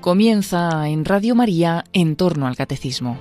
Comienza 0.00 0.88
en 0.88 1.04
Radio 1.04 1.34
María 1.34 1.84
en 1.92 2.16
torno 2.16 2.46
al 2.46 2.56
catecismo. 2.56 3.18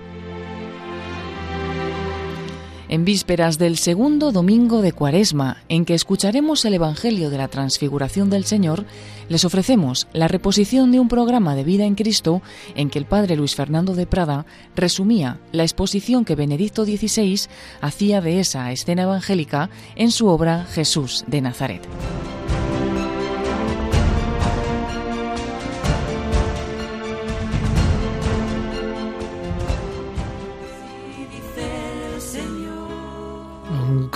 En 2.87 3.03
vísperas 3.03 3.57
del 3.57 3.77
segundo 3.77 4.31
domingo 4.31 4.81
de 4.81 4.93
Cuaresma, 4.93 5.57
en 5.67 5.83
que 5.83 5.93
escucharemos 5.93 6.63
el 6.63 6.75
Evangelio 6.75 7.29
de 7.29 7.37
la 7.37 7.49
Transfiguración 7.49 8.29
del 8.29 8.45
Señor, 8.45 8.85
les 9.27 9.43
ofrecemos 9.43 10.07
la 10.13 10.29
reposición 10.29 10.93
de 10.93 11.01
un 11.01 11.09
programa 11.09 11.53
de 11.53 11.65
vida 11.65 11.83
en 11.83 11.95
Cristo 11.95 12.41
en 12.75 12.89
que 12.89 12.97
el 12.97 13.05
padre 13.05 13.35
Luis 13.35 13.55
Fernando 13.55 13.93
de 13.93 14.07
Prada 14.07 14.45
resumía 14.73 15.37
la 15.51 15.63
exposición 15.63 16.23
que 16.23 16.35
Benedicto 16.35 16.85
XVI 16.85 17.41
hacía 17.81 18.21
de 18.21 18.39
esa 18.39 18.71
escena 18.71 19.03
evangélica 19.03 19.69
en 19.97 20.11
su 20.11 20.27
obra 20.27 20.63
Jesús 20.63 21.25
de 21.27 21.41
Nazaret. 21.41 21.85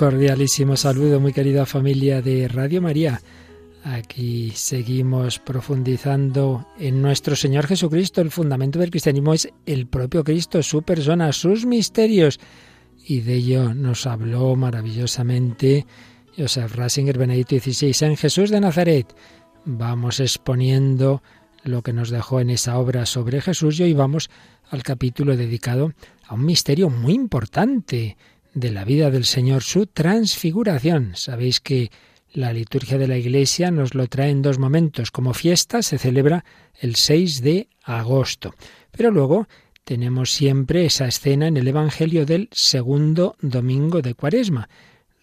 Cordialísimo 0.03 0.75
saludo, 0.75 1.21
muy 1.21 1.31
querida 1.31 1.65
familia 1.65 2.21
de 2.21 2.49
Radio 2.49 2.81
María. 2.81 3.21
Aquí 3.85 4.51
seguimos 4.53 5.39
profundizando 5.39 6.67
en 6.77 7.01
nuestro 7.01 7.37
Señor 7.37 7.67
Jesucristo. 7.67 8.19
El 8.19 8.29
fundamento 8.29 8.79
del 8.79 8.89
cristianismo 8.89 9.33
es 9.33 9.47
el 9.65 9.87
propio 9.87 10.25
Cristo, 10.25 10.61
su 10.61 10.83
persona, 10.83 11.31
sus 11.31 11.65
misterios. 11.65 12.41
Y 13.07 13.21
de 13.21 13.35
ello 13.35 13.73
nos 13.73 14.05
habló 14.05 14.57
maravillosamente 14.57 15.85
Joseph 16.37 16.75
Rasinger, 16.75 17.17
Benedicto 17.17 17.57
XVI, 17.57 18.07
en 18.07 18.17
Jesús 18.17 18.49
de 18.49 18.59
Nazaret. 18.59 19.07
Vamos 19.63 20.19
exponiendo 20.19 21.23
lo 21.63 21.81
que 21.81 21.93
nos 21.93 22.09
dejó 22.09 22.41
en 22.41 22.49
esa 22.49 22.77
obra 22.77 23.05
sobre 23.05 23.39
Jesús 23.39 23.79
y 23.79 23.83
hoy 23.83 23.93
vamos 23.93 24.29
al 24.69 24.83
capítulo 24.83 25.37
dedicado 25.37 25.93
a 26.27 26.33
un 26.33 26.43
misterio 26.43 26.89
muy 26.89 27.13
importante 27.13 28.17
de 28.53 28.71
la 28.71 28.85
vida 28.85 29.11
del 29.11 29.25
Señor, 29.25 29.63
su 29.63 29.87
transfiguración. 29.87 31.13
Sabéis 31.15 31.59
que 31.59 31.91
la 32.33 32.53
liturgia 32.53 32.97
de 32.97 33.07
la 33.07 33.17
Iglesia 33.17 33.71
nos 33.71 33.93
lo 33.93 34.07
trae 34.07 34.29
en 34.29 34.41
dos 34.41 34.59
momentos. 34.59 35.11
Como 35.11 35.33
fiesta 35.33 35.81
se 35.81 35.97
celebra 35.97 36.43
el 36.79 36.95
6 36.95 37.41
de 37.41 37.67
agosto, 37.83 38.55
pero 38.91 39.11
luego 39.11 39.47
tenemos 39.83 40.31
siempre 40.31 40.85
esa 40.85 41.07
escena 41.07 41.47
en 41.47 41.57
el 41.57 41.67
Evangelio 41.67 42.25
del 42.25 42.49
segundo 42.51 43.35
domingo 43.41 44.01
de 44.01 44.15
Cuaresma. 44.15 44.69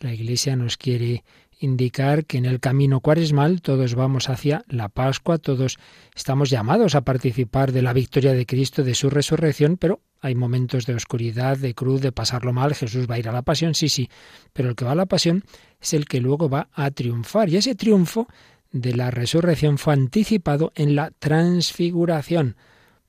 La 0.01 0.13
Iglesia 0.13 0.57
nos 0.57 0.77
quiere 0.77 1.25
indicar 1.61 2.25
que 2.25 2.39
en 2.39 2.47
el 2.47 2.59
camino 2.59 3.01
cuaresmal 3.01 3.61
todos 3.61 3.95
vamos 3.95 4.29
hacia 4.29 4.65
la 4.67 4.89
Pascua, 4.89 5.39
todos 5.39 5.79
estamos 6.17 6.51
llamados 6.51 6.95
a 6.95 7.03
participar 7.03 7.71
de 7.73 7.83
la 7.83 7.93
victoria 7.93 8.33
de 8.33 8.47
Cristo, 8.47 8.83
de 8.83 8.95
su 8.95 9.11
resurrección, 9.11 9.77
pero 9.77 10.01
hay 10.21 10.35
momentos 10.35 10.87
de 10.87 10.95
oscuridad, 10.95 11.59
de 11.59 11.75
cruz, 11.75 12.01
de 12.01 12.13
pasarlo 12.13 12.53
mal. 12.53 12.75
Jesús 12.75 13.09
va 13.09 13.17
a 13.17 13.19
ir 13.19 13.29
a 13.29 13.33
la 13.33 13.43
pasión, 13.43 13.75
sí, 13.75 13.89
sí, 13.89 14.09
pero 14.53 14.71
el 14.71 14.75
que 14.75 14.87
va 14.87 14.93
a 14.93 14.97
la 14.97 15.07
pasión 15.07 15.45
es 15.81 15.93
el 15.93 16.07
que 16.07 16.21
luego 16.21 16.49
va 16.49 16.69
a 16.73 16.91
triunfar. 16.91 17.51
Y 17.51 17.57
ese 17.57 17.75
triunfo 17.75 18.27
de 18.73 18.95
la 18.95 19.11
resurrección 19.11 19.77
fue 19.77 19.93
anticipado 19.93 20.73
en 20.75 20.95
la 20.95 21.11
transfiguración. 21.11 22.57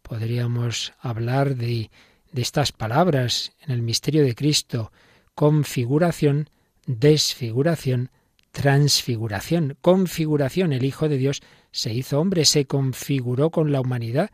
Podríamos 0.02 0.94
hablar 1.00 1.56
de, 1.56 1.90
de 2.32 2.42
estas 2.42 2.74
palabras 2.74 3.54
en 3.62 3.72
el 3.72 3.82
misterio 3.82 4.24
de 4.24 4.36
Cristo, 4.36 4.92
configuración, 5.36 6.50
desfiguración, 6.86 8.10
transfiguración, 8.52 9.78
configuración. 9.82 10.74
El 10.74 10.86
Hijo 10.86 11.10
de 11.10 11.18
Dios 11.18 11.42
se 11.72 11.94
hizo 11.94 12.20
hombre, 12.20 12.46
se 12.46 12.66
configuró 12.66 13.50
con 13.50 13.72
la 13.72 13.82
humanidad, 13.82 14.30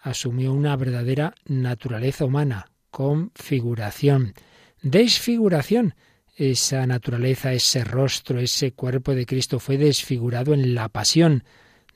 asumió 0.00 0.52
una 0.52 0.76
verdadera 0.76 1.34
naturaleza 1.46 2.24
humana, 2.24 2.70
configuración. 2.90 4.34
Desfiguración. 4.82 5.94
Esa 6.36 6.86
naturaleza, 6.86 7.52
ese 7.52 7.82
rostro, 7.82 8.38
ese 8.38 8.72
cuerpo 8.72 9.12
de 9.14 9.26
Cristo 9.26 9.58
fue 9.58 9.76
desfigurado 9.76 10.54
en 10.54 10.74
la 10.74 10.88
pasión. 10.88 11.42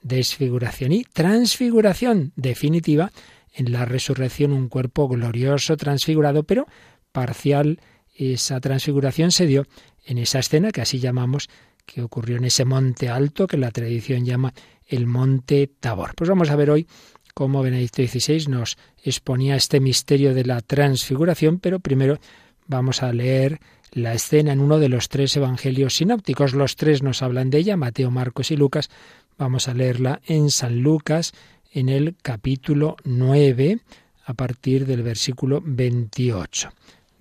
Desfiguración 0.03 0.93
y 0.93 1.05
transfiguración 1.05 2.33
definitiva 2.35 3.13
en 3.55 3.71
la 3.71 3.85
resurrección, 3.85 4.53
un 4.53 4.69
cuerpo 4.69 5.07
glorioso, 5.09 5.77
transfigurado, 5.77 6.43
pero 6.43 6.67
parcial. 7.13 7.79
Esa 8.15 8.61
transfiguración 8.61 9.31
se 9.31 9.47
dio 9.47 9.67
en 10.05 10.19
esa 10.19 10.39
escena 10.39 10.73
que 10.73 10.81
así 10.81 10.99
llamamos, 10.99 11.49
que 11.87 12.03
ocurrió 12.03 12.37
en 12.37 12.45
ese 12.45 12.65
monte 12.65 13.09
alto 13.09 13.47
que 13.47 13.57
la 13.57 13.71
tradición 13.71 14.25
llama 14.25 14.55
el 14.87 15.07
monte 15.07 15.71
Tabor. 15.81 16.15
Pues 16.15 16.29
vamos 16.29 16.51
a 16.51 16.57
ver 16.57 16.71
hoy 16.71 16.87
cómo 17.35 17.63
Benedicto 17.63 18.03
XVI 18.03 18.47
nos 18.49 18.77
exponía 19.03 19.57
este 19.57 19.81
misterio 19.81 20.35
de 20.35 20.45
la 20.45 20.61
transfiguración, 20.61 21.59
pero 21.59 21.81
primero 21.81 22.19
vamos 22.67 23.03
a 23.03 23.13
leer 23.13 23.61
la 23.91 24.15
escena 24.15 24.53
en 24.53 24.61
uno 24.61 24.79
de 24.79 24.89
los 24.89 25.09
tres 25.09 25.37
evangelios 25.37 25.97
sinópticos. 25.97 26.55
Los 26.55 26.77
tres 26.77 27.03
nos 27.03 27.23
hablan 27.23 27.51
de 27.51 27.59
ella, 27.59 27.77
Mateo, 27.77 28.11
Marcos 28.11 28.51
y 28.51 28.57
Lucas. 28.57 28.91
Vamos 29.39 29.69
a 29.69 29.75
leerla 29.75 30.21
en 30.27 30.51
San 30.51 30.81
Lucas, 30.81 31.33
en 31.73 31.89
el 31.89 32.17
capítulo 32.23 32.97
9, 33.05 33.81
a 34.25 34.35
partir 34.35 34.87
del 34.87 35.03
versículo 35.03 35.63
28 35.65 36.71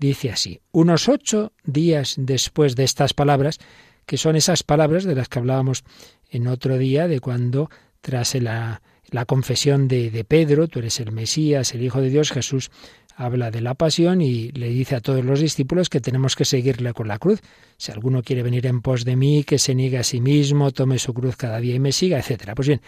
dice 0.02 0.32
así, 0.32 0.60
unos 0.72 1.08
ocho 1.08 1.54
días 1.64 2.16
después 2.18 2.76
de 2.76 2.84
estas 2.84 3.14
palabras, 3.14 3.60
que 4.08 4.18
son 4.18 4.36
esas 4.36 4.64
palabras 4.64 5.04
de 5.04 5.16
las 5.16 5.30
que 5.30 5.40
hablábamos 5.40 5.84
en 6.30 6.48
otro 6.48 6.78
día, 6.80 7.08
de 7.08 7.20
cuando 7.20 7.70
tras 8.02 8.34
la, 8.36 8.82
la 9.12 9.26
confesión 9.26 9.88
de, 9.88 10.10
de 10.10 10.24
Pedro, 10.24 10.68
tú 10.68 10.80
eres 10.80 11.00
el 11.00 11.12
Mesías, 11.12 11.76
el 11.76 11.84
Hijo 11.84 12.02
de 12.02 12.10
Dios, 12.10 12.32
Jesús 12.32 12.72
habla 13.16 13.52
de 13.52 13.62
la 13.62 13.76
pasión 13.76 14.22
y 14.22 14.52
le 14.52 14.70
dice 14.70 14.96
a 14.96 15.02
todos 15.02 15.24
los 15.24 15.40
discípulos 15.40 15.90
que 15.90 16.02
tenemos 16.02 16.36
que 16.36 16.46
seguirle 16.46 16.94
con 16.94 17.08
la 17.08 17.20
cruz. 17.20 17.42
Si 17.78 17.92
alguno 17.92 18.24
quiere 18.24 18.42
venir 18.42 18.66
en 18.66 18.82
pos 18.82 19.06
de 19.06 19.16
mí, 19.16 19.44
que 19.44 19.60
se 19.60 19.76
niegue 19.76 20.00
a 20.00 20.04
sí 20.04 20.20
mismo, 20.20 20.72
tome 20.72 20.98
su 20.98 21.14
cruz 21.14 21.36
cada 21.36 21.60
día 21.60 21.76
y 21.76 21.80
me 21.80 21.92
siga, 21.92 22.18
etc. 22.18 22.54
Pues 22.56 22.68
bien, 22.68 22.82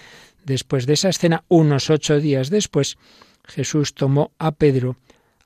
después 0.46 0.88
de 0.88 0.94
esa 0.94 1.10
escena, 1.10 1.44
unos 1.48 1.92
ocho 1.92 2.20
días 2.20 2.50
después, 2.50 2.98
Jesús 3.46 3.94
tomó 3.94 4.32
a 4.40 4.52
Pedro, 4.54 4.98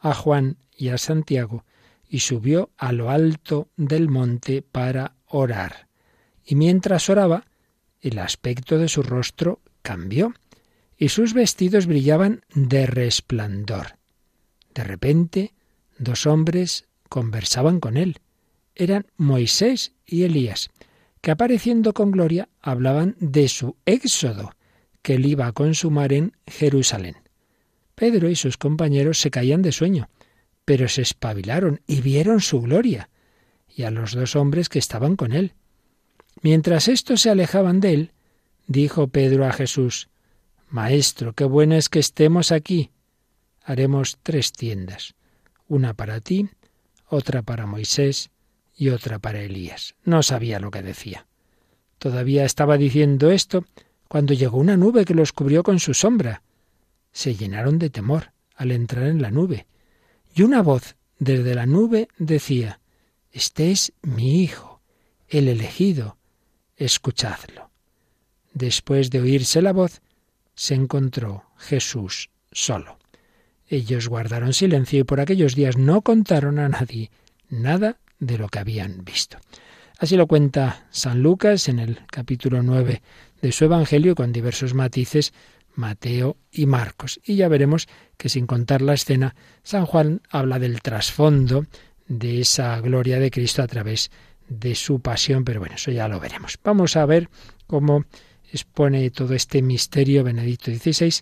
a 0.09 0.13
Juan 0.13 0.57
y 0.75 0.89
a 0.89 0.97
Santiago, 0.97 1.65
y 2.09 2.19
subió 2.19 2.71
a 2.77 2.91
lo 2.91 3.09
alto 3.09 3.69
del 3.75 4.09
monte 4.09 4.61
para 4.61 5.15
orar. 5.25 5.87
Y 6.45 6.55
mientras 6.55 7.09
oraba, 7.09 7.45
el 7.99 8.19
aspecto 8.19 8.77
de 8.77 8.87
su 8.87 9.03
rostro 9.03 9.61
cambió, 9.81 10.33
y 10.97 11.09
sus 11.09 11.33
vestidos 11.33 11.85
brillaban 11.85 12.41
de 12.53 12.85
resplandor. 12.87 13.97
De 14.73 14.83
repente, 14.83 15.53
dos 15.97 16.25
hombres 16.25 16.87
conversaban 17.09 17.79
con 17.79 17.97
él. 17.97 18.19
Eran 18.75 19.07
Moisés 19.15 19.93
y 20.05 20.23
Elías, 20.23 20.69
que 21.21 21.31
apareciendo 21.31 21.93
con 21.93 22.11
gloria 22.11 22.49
hablaban 22.61 23.15
de 23.19 23.47
su 23.47 23.75
éxodo, 23.85 24.51
que 25.01 25.15
él 25.15 25.25
iba 25.25 25.47
a 25.47 25.51
consumar 25.51 26.13
en 26.13 26.33
Jerusalén. 26.45 27.17
Pedro 27.97 28.29
y 28.29 28.37
sus 28.37 28.55
compañeros 28.55 29.19
se 29.19 29.31
caían 29.31 29.61
de 29.61 29.73
sueño 29.73 30.07
pero 30.67 30.89
se 30.89 31.01
espabilaron 31.01 31.79
y 31.87 32.01
vieron 32.01 32.41
su 32.41 32.59
gloria, 32.59 33.09
y 33.73 33.83
a 33.83 33.89
los 33.89 34.11
dos 34.11 34.35
hombres 34.35 34.67
que 34.67 34.79
estaban 34.79 35.15
con 35.15 35.31
él. 35.31 35.53
Mientras 36.41 36.89
estos 36.89 37.21
se 37.21 37.29
alejaban 37.29 37.79
de 37.79 37.93
él, 37.93 38.11
dijo 38.67 39.07
Pedro 39.07 39.45
a 39.45 39.53
Jesús, 39.53 40.09
Maestro, 40.67 41.31
qué 41.31 41.45
bueno 41.45 41.75
es 41.75 41.87
que 41.87 41.99
estemos 41.99 42.51
aquí. 42.51 42.91
Haremos 43.63 44.17
tres 44.23 44.51
tiendas, 44.51 45.15
una 45.69 45.93
para 45.93 46.19
ti, 46.19 46.49
otra 47.07 47.43
para 47.43 47.65
Moisés 47.65 48.29
y 48.75 48.89
otra 48.89 49.19
para 49.19 49.41
Elías. 49.41 49.95
No 50.03 50.21
sabía 50.21 50.59
lo 50.59 50.69
que 50.69 50.83
decía. 50.83 51.27
Todavía 51.97 52.43
estaba 52.43 52.75
diciendo 52.75 53.31
esto 53.31 53.63
cuando 54.09 54.33
llegó 54.33 54.57
una 54.57 54.75
nube 54.75 55.05
que 55.05 55.13
los 55.13 55.31
cubrió 55.31 55.63
con 55.63 55.79
su 55.79 55.93
sombra. 55.93 56.43
Se 57.11 57.35
llenaron 57.35 57.79
de 57.79 57.89
temor 57.89 58.31
al 58.55 58.71
entrar 58.71 59.07
en 59.07 59.21
la 59.21 59.31
nube 59.31 59.67
y 60.35 60.43
una 60.43 60.61
voz 60.61 60.95
desde 61.19 61.55
la 61.55 61.65
nube 61.65 62.09
decía, 62.17 62.79
Este 63.31 63.71
es 63.71 63.93
mi 64.03 64.43
Hijo, 64.43 64.81
el 65.27 65.47
elegido, 65.47 66.17
escuchadlo. 66.75 67.71
Después 68.53 69.09
de 69.09 69.21
oírse 69.21 69.61
la 69.61 69.73
voz, 69.73 70.01
se 70.55 70.75
encontró 70.75 71.43
Jesús 71.57 72.29
solo. 72.51 72.97
Ellos 73.67 74.07
guardaron 74.07 74.53
silencio 74.53 74.99
y 74.99 75.03
por 75.03 75.19
aquellos 75.19 75.55
días 75.55 75.77
no 75.77 76.01
contaron 76.01 76.59
a 76.59 76.69
nadie 76.69 77.11
nada 77.49 77.97
de 78.19 78.37
lo 78.37 78.47
que 78.47 78.59
habían 78.59 79.03
visto. 79.03 79.37
Así 79.99 80.15
lo 80.15 80.27
cuenta 80.27 80.87
San 80.91 81.21
Lucas 81.21 81.67
en 81.67 81.79
el 81.79 81.99
capítulo 82.07 82.61
9 82.61 83.01
de 83.41 83.51
su 83.51 83.65
Evangelio 83.65 84.15
con 84.15 84.31
diversos 84.31 84.73
matices 84.73 85.33
Mateo 85.77 86.37
y 86.51 86.65
Marcos. 86.65 87.19
Y 87.23 87.35
ya 87.35 87.47
veremos 87.47 87.87
que 88.17 88.29
sin 88.29 88.47
contar 88.47 88.81
la 88.81 88.93
escena, 88.93 89.35
San 89.63 89.85
Juan 89.85 90.21
habla 90.29 90.59
del 90.59 90.81
trasfondo 90.81 91.65
de 92.07 92.41
esa 92.41 92.79
gloria 92.81 93.19
de 93.19 93.31
Cristo 93.31 93.61
a 93.61 93.67
través 93.67 94.11
de 94.49 94.75
su 94.75 94.99
pasión, 94.99 95.45
pero 95.45 95.59
bueno, 95.59 95.75
eso 95.75 95.91
ya 95.91 96.07
lo 96.07 96.19
veremos. 96.19 96.57
Vamos 96.63 96.95
a 96.95 97.05
ver 97.05 97.29
cómo 97.67 98.05
expone 98.51 99.09
todo 99.11 99.33
este 99.33 99.61
misterio 99.61 100.23
Benedicto 100.23 100.71
XVI 100.71 101.13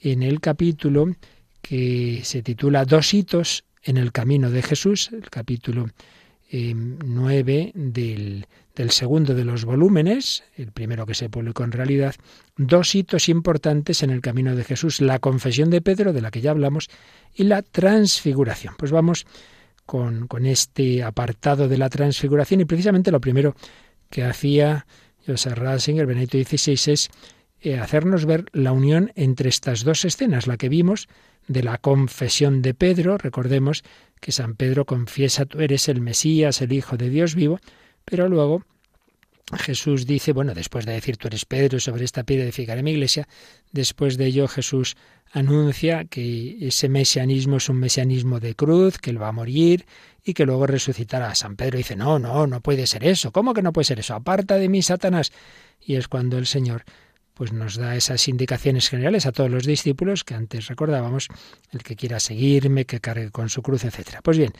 en 0.00 0.22
el 0.22 0.40
capítulo 0.40 1.14
que 1.60 2.20
se 2.22 2.42
titula 2.42 2.84
Dos 2.84 3.12
hitos 3.12 3.64
en 3.82 3.96
el 3.96 4.12
camino 4.12 4.50
de 4.50 4.62
Jesús, 4.62 5.10
el 5.12 5.30
capítulo 5.30 5.88
9 6.50 7.60
eh, 7.60 7.72
del, 7.74 8.46
del 8.74 8.90
segundo 8.90 9.34
de 9.34 9.44
los 9.44 9.64
volúmenes, 9.64 10.44
el 10.56 10.70
primero 10.72 11.06
que 11.06 11.14
se 11.14 11.28
publicó 11.28 11.64
en 11.64 11.72
realidad, 11.72 12.14
dos 12.56 12.94
hitos 12.94 13.28
importantes 13.28 14.02
en 14.02 14.10
el 14.10 14.20
camino 14.20 14.54
de 14.54 14.64
Jesús, 14.64 15.00
la 15.00 15.18
confesión 15.18 15.70
de 15.70 15.80
Pedro, 15.80 16.12
de 16.12 16.20
la 16.20 16.30
que 16.30 16.40
ya 16.40 16.50
hablamos, 16.50 16.88
y 17.34 17.44
la 17.44 17.62
transfiguración. 17.62 18.74
Pues 18.78 18.92
vamos 18.92 19.26
con, 19.86 20.26
con 20.28 20.46
este 20.46 21.02
apartado 21.02 21.68
de 21.68 21.78
la 21.78 21.88
transfiguración 21.88 22.60
y 22.60 22.64
precisamente 22.64 23.10
lo 23.10 23.20
primero 23.20 23.56
que 24.10 24.24
hacía 24.24 24.86
Joseph 25.26 25.58
Ratzinger, 25.58 26.06
Benedicto 26.06 26.38
XVI, 26.38 26.92
es 26.92 27.10
eh, 27.60 27.78
hacernos 27.78 28.26
ver 28.26 28.46
la 28.52 28.72
unión 28.72 29.12
entre 29.14 29.48
estas 29.48 29.84
dos 29.84 30.04
escenas, 30.04 30.46
la 30.46 30.56
que 30.56 30.68
vimos 30.68 31.08
de 31.48 31.62
la 31.62 31.78
confesión 31.78 32.62
de 32.62 32.74
Pedro, 32.74 33.18
recordemos 33.18 33.84
que 34.20 34.32
San 34.32 34.54
Pedro 34.54 34.84
confiesa, 34.84 35.46
tú 35.46 35.60
eres 35.60 35.88
el 35.88 36.00
Mesías, 36.00 36.60
el 36.60 36.72
Hijo 36.72 36.96
de 36.96 37.10
Dios 37.10 37.34
vivo, 37.34 37.60
pero 38.04 38.28
luego 38.28 38.64
Jesús 39.54 40.06
dice, 40.06 40.32
bueno, 40.32 40.54
después 40.54 40.86
de 40.86 40.92
decir 40.92 41.16
tú 41.16 41.28
eres 41.28 41.44
Pedro, 41.44 41.78
sobre 41.78 42.04
esta 42.04 42.24
piedra 42.24 42.44
edificaré 42.44 42.82
mi 42.82 42.90
iglesia, 42.90 43.28
después 43.70 44.16
de 44.16 44.26
ello 44.26 44.48
Jesús 44.48 44.96
anuncia 45.32 46.04
que 46.04 46.66
ese 46.66 46.88
mesianismo 46.88 47.58
es 47.58 47.68
un 47.68 47.78
mesianismo 47.78 48.40
de 48.40 48.54
cruz, 48.54 48.98
que 48.98 49.10
él 49.10 49.22
va 49.22 49.28
a 49.28 49.32
morir 49.32 49.86
y 50.24 50.34
que 50.34 50.46
luego 50.46 50.66
resucitará. 50.66 51.34
San 51.34 51.56
Pedro 51.56 51.78
dice, 51.78 51.94
no, 51.94 52.18
no, 52.18 52.46
no 52.46 52.60
puede 52.60 52.86
ser 52.86 53.04
eso. 53.04 53.30
¿Cómo 53.32 53.54
que 53.54 53.62
no 53.62 53.72
puede 53.72 53.84
ser 53.84 54.00
eso? 54.00 54.14
Aparta 54.14 54.56
de 54.56 54.68
mí, 54.68 54.82
Satanás. 54.82 55.32
Y 55.80 55.94
es 55.94 56.08
cuando 56.08 56.38
el 56.38 56.46
Señor 56.46 56.84
pues 57.36 57.52
nos 57.52 57.76
da 57.76 57.96
esas 57.96 58.28
indicaciones 58.28 58.88
generales 58.88 59.26
a 59.26 59.32
todos 59.32 59.50
los 59.50 59.66
discípulos 59.66 60.24
que 60.24 60.34
antes 60.34 60.68
recordábamos, 60.68 61.28
el 61.70 61.82
que 61.82 61.94
quiera 61.94 62.18
seguirme, 62.18 62.86
que 62.86 63.00
cargue 63.00 63.30
con 63.30 63.50
su 63.50 63.60
cruz, 63.60 63.84
etc. 63.84 64.20
Pues 64.22 64.38
bien, 64.38 64.52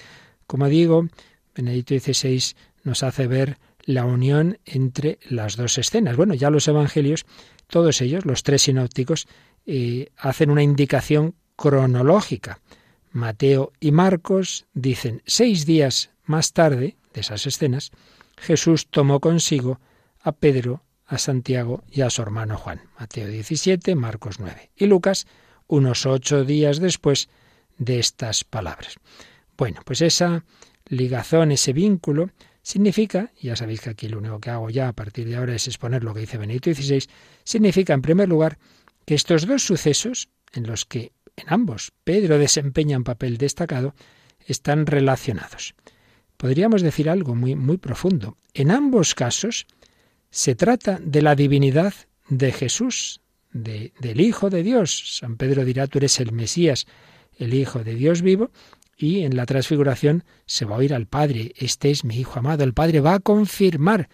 como 0.46 0.69
digo, 0.69 1.08
Benedicto 1.55 1.99
XVI 1.99 2.55
nos 2.84 3.02
hace 3.02 3.26
ver 3.26 3.56
la 3.87 4.05
unión 4.05 4.58
entre 4.67 5.19
las 5.31 5.56
dos 5.56 5.78
escenas. 5.78 6.17
Bueno, 6.17 6.34
ya 6.34 6.50
los 6.50 6.69
evangelios, 6.69 7.25
todos 7.67 8.02
ellos, 8.02 8.26
los 8.26 8.43
tres 8.43 8.62
sinópticos, 8.62 9.26
eh, 9.64 10.11
hacen 10.19 10.50
una 10.50 10.62
indicación 10.62 11.34
cronológica. 11.56 12.61
Mateo 13.11 13.72
y 13.81 13.90
Marcos 13.90 14.67
dicen 14.75 15.22
seis 15.25 15.64
días 15.64 16.11
más 16.25 16.52
tarde 16.52 16.99
de 17.14 17.22
esas 17.22 17.46
escenas, 17.46 17.90
Jesús 18.37 18.88
tomó 18.88 19.20
consigo 19.20 19.81
a 20.20 20.32
Pedro, 20.32 20.82
a 21.06 21.19
Santiago 21.19 21.85
y 21.91 22.03
a 22.03 22.11
su 22.11 22.23
hermano 22.23 22.56
Juan. 22.56 22.82
Mateo 22.99 23.29
17, 23.29 23.94
Marcos 23.94 24.41
9. 24.41 24.70
Y 24.76 24.87
Lucas, 24.87 25.26
unos 25.67 26.06
ocho 26.06 26.44
días 26.44 26.81
después 26.81 27.29
de 27.79 27.99
estas 27.99 28.44
palabras. 28.44 28.97
Bueno, 29.56 29.81
pues 29.85 30.03
esa 30.03 30.44
ligazón, 30.87 31.53
ese 31.53 31.73
vínculo, 31.73 32.31
significa, 32.62 33.32
ya 33.41 33.56
sabéis 33.56 33.81
que 33.81 33.91
aquí 33.91 34.08
lo 34.08 34.19
único 34.19 34.41
que 34.41 34.50
hago 34.50 34.70
ya 34.70 34.88
a 34.88 34.93
partir 34.93 35.29
de 35.29 35.37
ahora 35.37 35.55
es 35.55 35.67
exponer 35.67 36.03
lo 36.03 36.14
que 36.14 36.20
dice 36.20 36.38
Benedicto 36.38 36.73
XVI, 36.73 37.06
significa 37.44 37.94
en 37.94 38.03
primer 38.03 38.29
lugar 38.29 38.58
que 39.05 39.14
estos 39.14 39.47
dos 39.47 39.62
sucesos, 39.62 40.29
en 40.53 40.67
los 40.67 40.85
que 40.85 41.12
en 41.37 41.44
ambos 41.49 41.93
Pedro 42.05 42.38
desempeña 42.38 42.97
un 42.97 43.05
papel 43.05 43.38
destacado, 43.38 43.94
están 44.47 44.87
relacionados. 44.87 45.75
Podríamos 46.37 46.82
decir 46.82 47.08
algo 47.08 47.35
muy, 47.35 47.55
muy 47.55 47.79
profundo. 47.79 48.37
En 48.53 48.70
ambos 48.70 49.14
casos, 49.14 49.67
se 50.36 50.54
trata 50.54 51.00
de 51.02 51.22
la 51.22 51.34
divinidad 51.34 51.94
de 52.28 52.52
Jesús, 52.52 53.22
de, 53.54 53.94
del 54.00 54.20
Hijo 54.20 54.50
de 54.50 54.62
Dios. 54.62 55.16
San 55.16 55.38
Pedro 55.38 55.64
dirá, 55.64 55.86
tú 55.86 55.96
eres 55.96 56.20
el 56.20 56.32
Mesías, 56.32 56.86
el 57.38 57.54
Hijo 57.54 57.82
de 57.82 57.94
Dios 57.94 58.20
vivo, 58.20 58.50
y 58.98 59.22
en 59.22 59.34
la 59.34 59.46
transfiguración 59.46 60.24
se 60.44 60.66
va 60.66 60.74
a 60.74 60.78
oír 60.80 60.92
al 60.92 61.06
Padre, 61.06 61.54
este 61.56 61.90
es 61.90 62.04
mi 62.04 62.18
Hijo 62.18 62.38
amado. 62.38 62.64
El 62.64 62.74
Padre 62.74 63.00
va 63.00 63.14
a 63.14 63.20
confirmar 63.20 64.10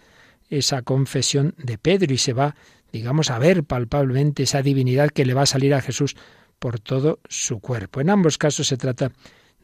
esa 0.49 0.81
confesión 0.81 1.55
de 1.57 1.77
Pedro 1.77 2.13
y 2.13 2.17
se 2.17 2.31
va, 2.31 2.55
digamos, 2.93 3.29
a 3.29 3.37
ver 3.37 3.65
palpablemente 3.65 4.43
esa 4.43 4.61
divinidad 4.61 5.09
que 5.09 5.25
le 5.25 5.33
va 5.33 5.41
a 5.41 5.45
salir 5.45 5.73
a 5.73 5.81
Jesús 5.81 6.15
por 6.57 6.79
todo 6.79 7.19
su 7.27 7.59
cuerpo. 7.59 7.99
En 7.99 8.09
ambos 8.09 8.37
casos 8.37 8.67
se 8.67 8.77
trata 8.77 9.11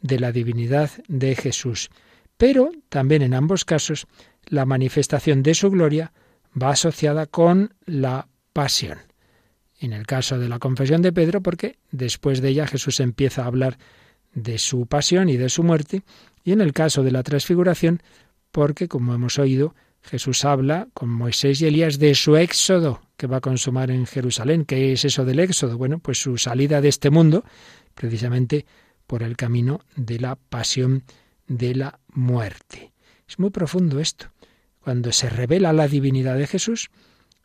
de 0.01 0.19
la 0.19 0.33
divinidad 0.33 0.91
de 1.07 1.37
Jesús, 1.37 1.89
pero 2.35 2.69
también 2.89 3.21
en 3.21 3.33
ambos 3.33 3.63
casos 3.63 4.07
la 4.43 4.65
manifestación 4.65 5.41
de 5.41 5.53
su 5.53 5.71
gloria 5.71 6.11
va 6.61 6.71
asociada 6.71 7.25
con 7.25 7.73
la 7.85 8.27
pasión. 8.53 8.99
En 9.79 9.93
el 9.93 10.05
caso 10.05 10.37
de 10.37 10.49
la 10.49 10.59
confesión 10.59 11.01
de 11.01 11.13
Pedro, 11.13 11.41
porque 11.41 11.77
después 11.91 12.41
de 12.41 12.49
ella 12.49 12.67
Jesús 12.67 12.99
empieza 12.99 13.43
a 13.43 13.47
hablar 13.47 13.77
de 14.33 14.57
su 14.57 14.85
pasión 14.85 15.29
y 15.29 15.37
de 15.37 15.49
su 15.49 15.63
muerte, 15.63 16.03
y 16.43 16.51
en 16.51 16.61
el 16.61 16.73
caso 16.73 17.03
de 17.03 17.11
la 17.11 17.23
transfiguración, 17.23 18.01
porque, 18.51 18.87
como 18.87 19.13
hemos 19.13 19.39
oído, 19.39 19.75
Jesús 20.01 20.45
habla 20.45 20.87
con 20.93 21.09
Moisés 21.09 21.61
y 21.61 21.67
Elías 21.67 21.99
de 21.99 22.15
su 22.15 22.35
éxodo 22.35 23.01
que 23.17 23.27
va 23.27 23.37
a 23.37 23.41
consumar 23.41 23.91
en 23.91 24.05
Jerusalén. 24.05 24.65
¿Qué 24.65 24.93
es 24.93 25.05
eso 25.05 25.25
del 25.25 25.39
éxodo? 25.39 25.77
Bueno, 25.77 25.99
pues 25.99 26.19
su 26.21 26.37
salida 26.37 26.81
de 26.81 26.87
este 26.87 27.09
mundo, 27.09 27.43
precisamente 27.93 28.65
por 29.05 29.23
el 29.23 29.35
camino 29.35 29.81
de 29.95 30.19
la 30.19 30.35
pasión 30.35 31.03
de 31.47 31.75
la 31.75 31.99
muerte. 32.13 32.93
Es 33.27 33.37
muy 33.37 33.49
profundo 33.49 33.99
esto. 33.99 34.27
Cuando 34.79 35.11
se 35.11 35.29
revela 35.29 35.73
la 35.73 35.87
divinidad 35.87 36.37
de 36.37 36.47
Jesús, 36.47 36.89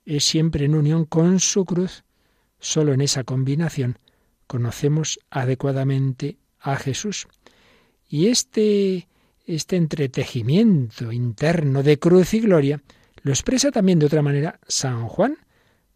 es 0.04 0.24
siempre 0.24 0.64
en 0.64 0.74
unión 0.74 1.04
con 1.04 1.40
su 1.40 1.64
cruz. 1.64 2.04
Solo 2.58 2.92
en 2.92 3.00
esa 3.00 3.24
combinación 3.24 3.98
conocemos 4.46 5.18
adecuadamente 5.30 6.38
a 6.60 6.76
Jesús. 6.76 7.26
Y 8.08 8.28
este, 8.28 9.08
este 9.46 9.76
entretejimiento 9.76 11.12
interno 11.12 11.82
de 11.82 11.98
cruz 11.98 12.34
y 12.34 12.40
gloria 12.40 12.82
lo 13.22 13.32
expresa 13.32 13.70
también 13.70 13.98
de 13.98 14.06
otra 14.06 14.22
manera 14.22 14.60
San 14.68 15.08
Juan, 15.08 15.38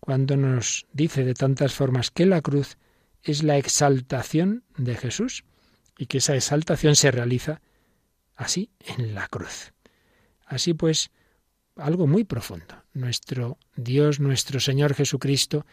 cuando 0.01 0.37
nos 0.37 0.87
dice 0.93 1.25
de 1.25 1.35
tantas 1.35 1.75
formas 1.75 2.11
que 2.11 2.27
la 2.27 2.41
cruz 2.41 2.79
es 3.23 3.43
la 3.43 3.59
exaltación 3.59 4.65
de 4.77 4.97
Jesús 4.97 5.45
y 5.99 6.07
que 6.07 6.19
esa 6.19 6.35
exaltación 6.35 6.97
se 6.97 7.11
realiza 7.11 7.61
así 8.35 8.71
en 8.81 9.15
la 9.15 9.29
cruz. 9.29 9.73
Así 10.47 10.73
pues, 10.73 11.11
algo 11.79 12.07
muy 12.07 12.25
profundo. 12.25 12.83
Nuestro 12.93 13.59
Dios, 13.77 14.21
nuestro 14.21 14.61
Señor 14.61 14.95
Jesucristo, 14.95 15.65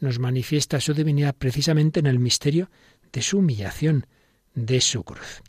nos 0.00 0.18
manifiesta 0.18 0.80
su 0.80 0.94
divinidad 0.94 1.34
precisamente 1.34 2.00
en 2.00 2.06
el 2.06 2.18
misterio 2.18 2.70
de 3.12 3.22
su 3.22 3.38
humillación, 3.38 4.06
de 4.54 4.80
su 4.80 5.02
cruz. 5.04 5.42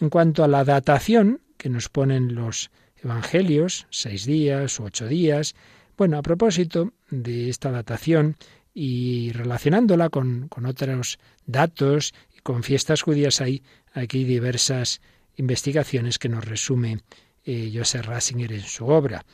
En 0.00 0.10
cuanto 0.10 0.44
a 0.44 0.48
la 0.48 0.64
datación 0.64 1.40
que 1.56 1.68
nos 1.68 1.88
ponen 1.88 2.34
los 2.34 2.70
evangelios, 3.02 3.86
seis 3.90 4.26
días 4.26 4.78
u 4.78 4.84
ocho 4.84 5.06
días, 5.06 5.54
bueno, 5.96 6.18
a 6.18 6.22
propósito 6.22 6.92
de 7.10 7.48
esta 7.48 7.70
datación 7.70 8.36
y 8.74 9.32
relacionándola 9.32 10.10
con, 10.10 10.50
otros 10.66 11.18
datos 11.46 12.12
y 12.36 12.40
con 12.40 12.62
fiestas 12.62 13.00
judías, 13.00 13.40
hay 13.40 13.62
aquí 13.94 14.24
diversas 14.24 15.00
investigaciones 15.36 16.18
que 16.18 16.28
nos 16.28 16.44
resume 16.44 16.98
eh, 17.44 17.72
Joseph 17.74 18.04
Ratzinger 18.04 18.52
en 18.52 18.60
su 18.60 18.86
obra. 18.86 19.24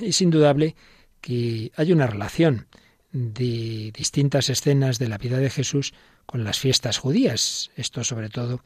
Es 0.00 0.20
indudable 0.20 0.76
que 1.20 1.72
hay 1.76 1.92
una 1.92 2.06
relación 2.06 2.66
de 3.12 3.92
distintas 3.96 4.50
escenas 4.50 4.98
de 4.98 5.08
la 5.08 5.18
vida 5.18 5.38
de 5.38 5.50
Jesús 5.50 5.94
con 6.26 6.44
las 6.44 6.58
fiestas 6.58 6.98
judías. 6.98 7.70
Esto 7.76 8.04
sobre 8.04 8.28
todo 8.28 8.62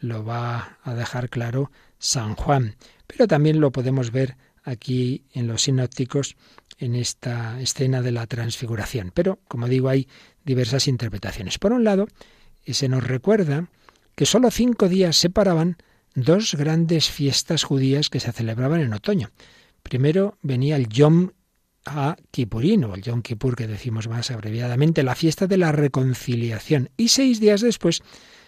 lo 0.00 0.24
va 0.24 0.78
a 0.82 0.94
dejar 0.94 1.30
claro 1.30 1.70
San 1.98 2.34
Juan, 2.34 2.76
pero 3.06 3.26
también 3.26 3.60
lo 3.60 3.72
podemos 3.72 4.10
ver 4.10 4.36
aquí 4.62 5.24
en 5.32 5.46
los 5.46 5.62
sinópticos 5.62 6.36
en 6.78 6.94
esta 6.94 7.58
escena 7.60 8.02
de 8.02 8.12
la 8.12 8.26
transfiguración. 8.26 9.12
Pero, 9.14 9.38
como 9.48 9.68
digo, 9.68 9.88
hay 9.88 10.08
diversas 10.44 10.88
interpretaciones. 10.88 11.58
Por 11.58 11.72
un 11.72 11.84
lado, 11.84 12.06
se 12.66 12.88
nos 12.88 13.04
recuerda 13.04 13.70
que 14.14 14.26
sólo 14.26 14.50
cinco 14.50 14.88
días 14.88 15.16
separaban 15.16 15.78
dos 16.14 16.54
grandes 16.54 17.10
fiestas 17.10 17.64
judías 17.64 18.10
que 18.10 18.20
se 18.20 18.32
celebraban 18.32 18.80
en 18.80 18.92
otoño. 18.92 19.30
Primero 19.88 20.36
venía 20.42 20.74
el 20.74 20.88
Yom 20.88 21.30
a 21.84 22.16
Kipurino, 22.32 22.96
el 22.96 23.02
Yom 23.02 23.22
Kippur 23.22 23.54
que 23.54 23.68
decimos 23.68 24.08
más 24.08 24.32
abreviadamente, 24.32 25.04
la 25.04 25.14
fiesta 25.14 25.46
de 25.46 25.58
la 25.58 25.70
reconciliación. 25.70 26.90
Y 26.96 27.06
seis 27.08 27.38
días 27.38 27.60
después 27.60 28.02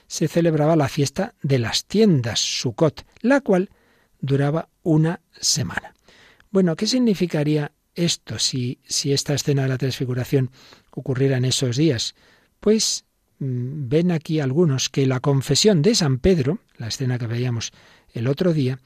se 0.09 0.26
celebraba 0.26 0.75
la 0.75 0.88
fiesta 0.88 1.37
de 1.40 1.61
las 1.61 1.85
tiendas, 1.85 2.40
Sukkot, 2.40 3.07
la 3.21 3.40
cual 3.40 3.71
duraba 4.21 4.68
una 4.83 5.21
semana. 5.30 5.95
Bueno, 6.50 6.75
¿qué 6.75 6.88
significaría 6.88 7.71
esto 7.95 8.40
si, 8.40 8.80
si 8.85 9.12
esta 9.12 9.35
escena 9.35 9.62
de 9.62 9.68
la 9.68 9.78
transfiguración 9.78 10.50
ocurriera 10.90 11.37
en 11.37 11.45
esos 11.45 11.76
días? 11.76 12.16
Pues 12.59 13.04
mm, 13.38 13.88
ven 13.88 14.11
aquí 14.11 14.40
algunos 14.40 14.88
que 14.88 15.07
la 15.07 15.21
confesión 15.21 15.83
de 15.83 15.95
San 15.95 16.18
Pedro, 16.18 16.59
la 16.78 16.88
escena 16.88 17.16
que 17.16 17.28
veíamos 17.28 17.71
el 18.12 18.26
otro 18.26 18.52
día, 18.52 18.80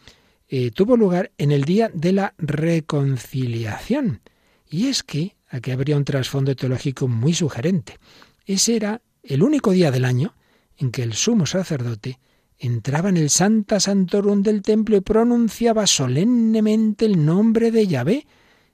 eh, 0.55 0.71
tuvo 0.71 0.99
lugar 0.99 1.33
en 1.39 1.51
el 1.51 1.65
día 1.65 1.91
de 1.95 2.13
la 2.13 2.35
reconciliación. 2.37 4.21
Y 4.69 4.89
es 4.89 5.03
que 5.03 5.35
aquí 5.49 5.71
habría 5.71 5.97
un 5.97 6.05
trasfondo 6.05 6.55
teológico 6.55 7.09
muy 7.09 7.33
sugerente. 7.33 7.99
Ese 8.45 8.77
era 8.77 9.01
el 9.23 9.43
único 9.43 9.71
día 9.71 9.91
del 9.91 10.05
año 10.05 10.35
en 10.77 10.91
que 10.91 11.05
el 11.05 11.15
sumo 11.15 11.47
sacerdote 11.47 12.21
entraba 12.59 13.09
en 13.09 13.17
el 13.17 13.31
Santa 13.31 13.81
Santorum 13.81 14.43
del 14.43 14.61
templo 14.61 14.95
y 14.95 15.01
pronunciaba 15.01 15.87
solemnemente 15.87 17.07
el 17.07 17.25
nombre 17.25 17.71
de 17.71 17.87
Yahvé, 17.87 18.27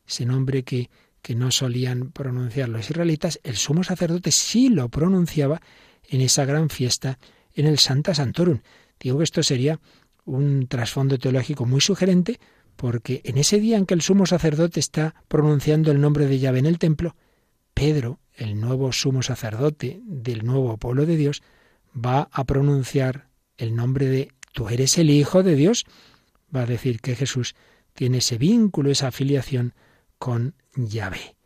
ese 0.04 0.26
nombre 0.26 0.64
que, 0.64 0.90
que 1.22 1.36
no 1.36 1.52
solían 1.52 2.10
pronunciar 2.10 2.70
los 2.70 2.90
israelitas, 2.90 3.38
el 3.44 3.54
sumo 3.54 3.84
sacerdote 3.84 4.32
sí 4.32 4.68
lo 4.68 4.88
pronunciaba 4.88 5.62
en 6.08 6.22
esa 6.22 6.44
gran 6.44 6.70
fiesta 6.70 7.20
en 7.54 7.66
el 7.66 7.78
Santa 7.78 8.16
Santorum. 8.16 8.62
Digo 8.98 9.18
que 9.18 9.24
esto 9.24 9.44
sería 9.44 9.78
un 10.28 10.68
trasfondo 10.68 11.18
teológico 11.18 11.66
muy 11.66 11.80
sugerente, 11.80 12.38
porque 12.76 13.22
en 13.24 13.38
ese 13.38 13.58
día 13.58 13.76
en 13.76 13.86
que 13.86 13.94
el 13.94 14.02
sumo 14.02 14.26
sacerdote 14.26 14.78
está 14.78 15.14
pronunciando 15.26 15.90
el 15.90 16.00
nombre 16.00 16.26
de 16.26 16.38
Yahvé 16.38 16.60
en 16.60 16.66
el 16.66 16.78
templo, 16.78 17.16
Pedro, 17.74 18.20
el 18.34 18.60
nuevo 18.60 18.92
sumo 18.92 19.22
sacerdote 19.22 20.00
del 20.04 20.44
nuevo 20.44 20.76
pueblo 20.76 21.06
de 21.06 21.16
Dios, 21.16 21.42
va 21.94 22.28
a 22.30 22.44
pronunciar 22.44 23.28
el 23.56 23.74
nombre 23.74 24.06
de 24.06 24.32
tú 24.52 24.68
eres 24.68 24.98
el 24.98 25.10
Hijo 25.10 25.42
de 25.42 25.54
Dios. 25.56 25.84
Va 26.54 26.62
a 26.62 26.66
decir 26.66 27.00
que 27.00 27.16
Jesús 27.16 27.54
tiene 27.94 28.18
ese 28.18 28.38
vínculo, 28.38 28.90
esa 28.90 29.08
afiliación 29.08 29.74
con 30.18 30.54
Yahvé. 30.76 31.36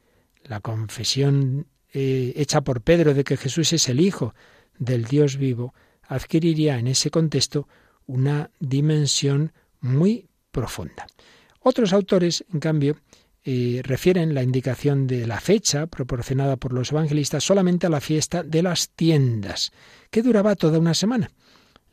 La 0.44 0.60
confesión 0.60 1.66
eh, 1.92 2.32
hecha 2.36 2.62
por 2.62 2.82
Pedro 2.82 3.14
de 3.14 3.24
que 3.24 3.36
Jesús 3.36 3.72
es 3.72 3.88
el 3.88 4.00
Hijo 4.00 4.34
del 4.78 5.04
Dios 5.04 5.36
vivo 5.36 5.74
adquiriría 6.02 6.78
en 6.78 6.88
ese 6.88 7.10
contexto 7.10 7.68
una 8.12 8.50
dimensión 8.60 9.52
muy 9.80 10.28
profunda. 10.50 11.06
Otros 11.60 11.92
autores, 11.92 12.44
en 12.52 12.60
cambio, 12.60 12.96
eh, 13.44 13.80
refieren 13.84 14.34
la 14.34 14.42
indicación 14.42 15.06
de 15.06 15.26
la 15.26 15.40
fecha 15.40 15.86
proporcionada 15.86 16.56
por 16.56 16.72
los 16.72 16.92
evangelistas 16.92 17.42
solamente 17.42 17.86
a 17.86 17.90
la 17.90 18.00
fiesta 18.00 18.42
de 18.42 18.62
las 18.62 18.90
tiendas, 18.90 19.72
que 20.10 20.22
duraba 20.22 20.54
toda 20.56 20.78
una 20.78 20.94
semana. 20.94 21.30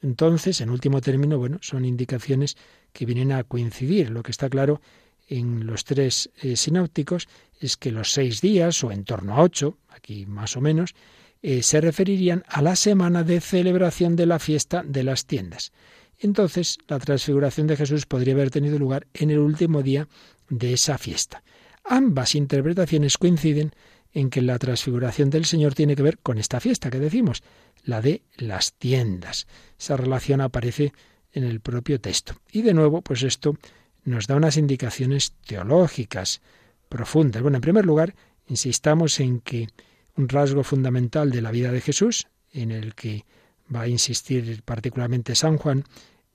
Entonces, 0.01 0.61
en 0.61 0.69
último 0.69 1.01
término, 1.01 1.37
bueno, 1.37 1.57
son 1.61 1.85
indicaciones 1.85 2.57
que 2.93 3.05
vienen 3.05 3.31
a 3.31 3.43
coincidir. 3.43 4.09
Lo 4.09 4.23
que 4.23 4.31
está 4.31 4.49
claro 4.49 4.81
en 5.27 5.65
los 5.65 5.85
tres 5.85 6.29
eh, 6.41 6.55
sinópticos 6.55 7.27
es 7.59 7.77
que 7.77 7.91
los 7.91 8.11
seis 8.11 8.41
días, 8.41 8.83
o 8.83 8.91
en 8.91 9.03
torno 9.03 9.35
a 9.35 9.41
ocho, 9.41 9.77
aquí 9.89 10.25
más 10.25 10.57
o 10.57 10.61
menos, 10.61 10.95
eh, 11.41 11.63
se 11.63 11.79
referirían 11.79 12.43
a 12.47 12.61
la 12.61 12.75
semana 12.75 13.23
de 13.23 13.39
celebración 13.39 14.15
de 14.15 14.25
la 14.25 14.39
fiesta 14.39 14.83
de 14.85 15.03
las 15.03 15.25
tiendas. 15.25 15.71
Entonces, 16.19 16.77
la 16.87 16.99
transfiguración 16.99 17.67
de 17.67 17.77
Jesús 17.77 18.05
podría 18.05 18.33
haber 18.33 18.51
tenido 18.51 18.77
lugar 18.77 19.07
en 19.13 19.31
el 19.31 19.39
último 19.39 19.81
día 19.81 20.07
de 20.49 20.73
esa 20.73 20.97
fiesta. 20.97 21.43
Ambas 21.85 22.35
interpretaciones 22.35 23.17
coinciden 23.17 23.71
en 24.11 24.29
que 24.29 24.41
la 24.41 24.57
transfiguración 24.57 25.29
del 25.29 25.45
Señor 25.45 25.75
tiene 25.75 25.95
que 25.95 26.03
ver 26.03 26.17
con 26.17 26.37
esta 26.37 26.59
fiesta 26.59 26.89
que 26.89 26.99
decimos, 26.99 27.43
la 27.83 28.01
de 28.01 28.23
las 28.37 28.73
tiendas. 28.73 29.47
Esa 29.79 29.97
relación 29.97 30.41
aparece 30.41 30.93
en 31.31 31.43
el 31.43 31.61
propio 31.61 32.01
texto. 32.01 32.35
Y 32.51 32.63
de 32.63 32.73
nuevo, 32.73 33.01
pues 33.01 33.23
esto 33.23 33.57
nos 34.03 34.27
da 34.27 34.35
unas 34.35 34.57
indicaciones 34.57 35.33
teológicas 35.45 36.41
profundas. 36.89 37.41
Bueno, 37.41 37.57
en 37.57 37.61
primer 37.61 37.85
lugar, 37.85 38.15
insistamos 38.47 39.19
en 39.19 39.39
que 39.39 39.69
un 40.15 40.27
rasgo 40.27 40.63
fundamental 40.63 41.31
de 41.31 41.41
la 41.41 41.51
vida 41.51 41.71
de 41.71 41.81
Jesús, 41.81 42.27
en 42.51 42.71
el 42.71 42.95
que 42.95 43.25
va 43.73 43.81
a 43.81 43.87
insistir 43.87 44.61
particularmente 44.63 45.35
San 45.35 45.57
Juan, 45.57 45.83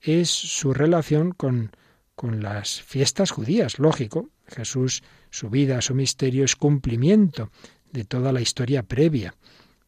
es 0.01 0.29
su 0.29 0.73
relación 0.73 1.31
con, 1.31 1.71
con 2.15 2.41
las 2.41 2.81
fiestas 2.81 3.31
judías. 3.31 3.79
Lógico, 3.79 4.29
Jesús, 4.47 5.03
su 5.29 5.49
vida, 5.49 5.81
su 5.81 5.95
misterio 5.95 6.45
es 6.45 6.55
cumplimiento 6.55 7.51
de 7.91 8.05
toda 8.05 8.31
la 8.31 8.41
historia 8.41 8.83
previa. 8.83 9.35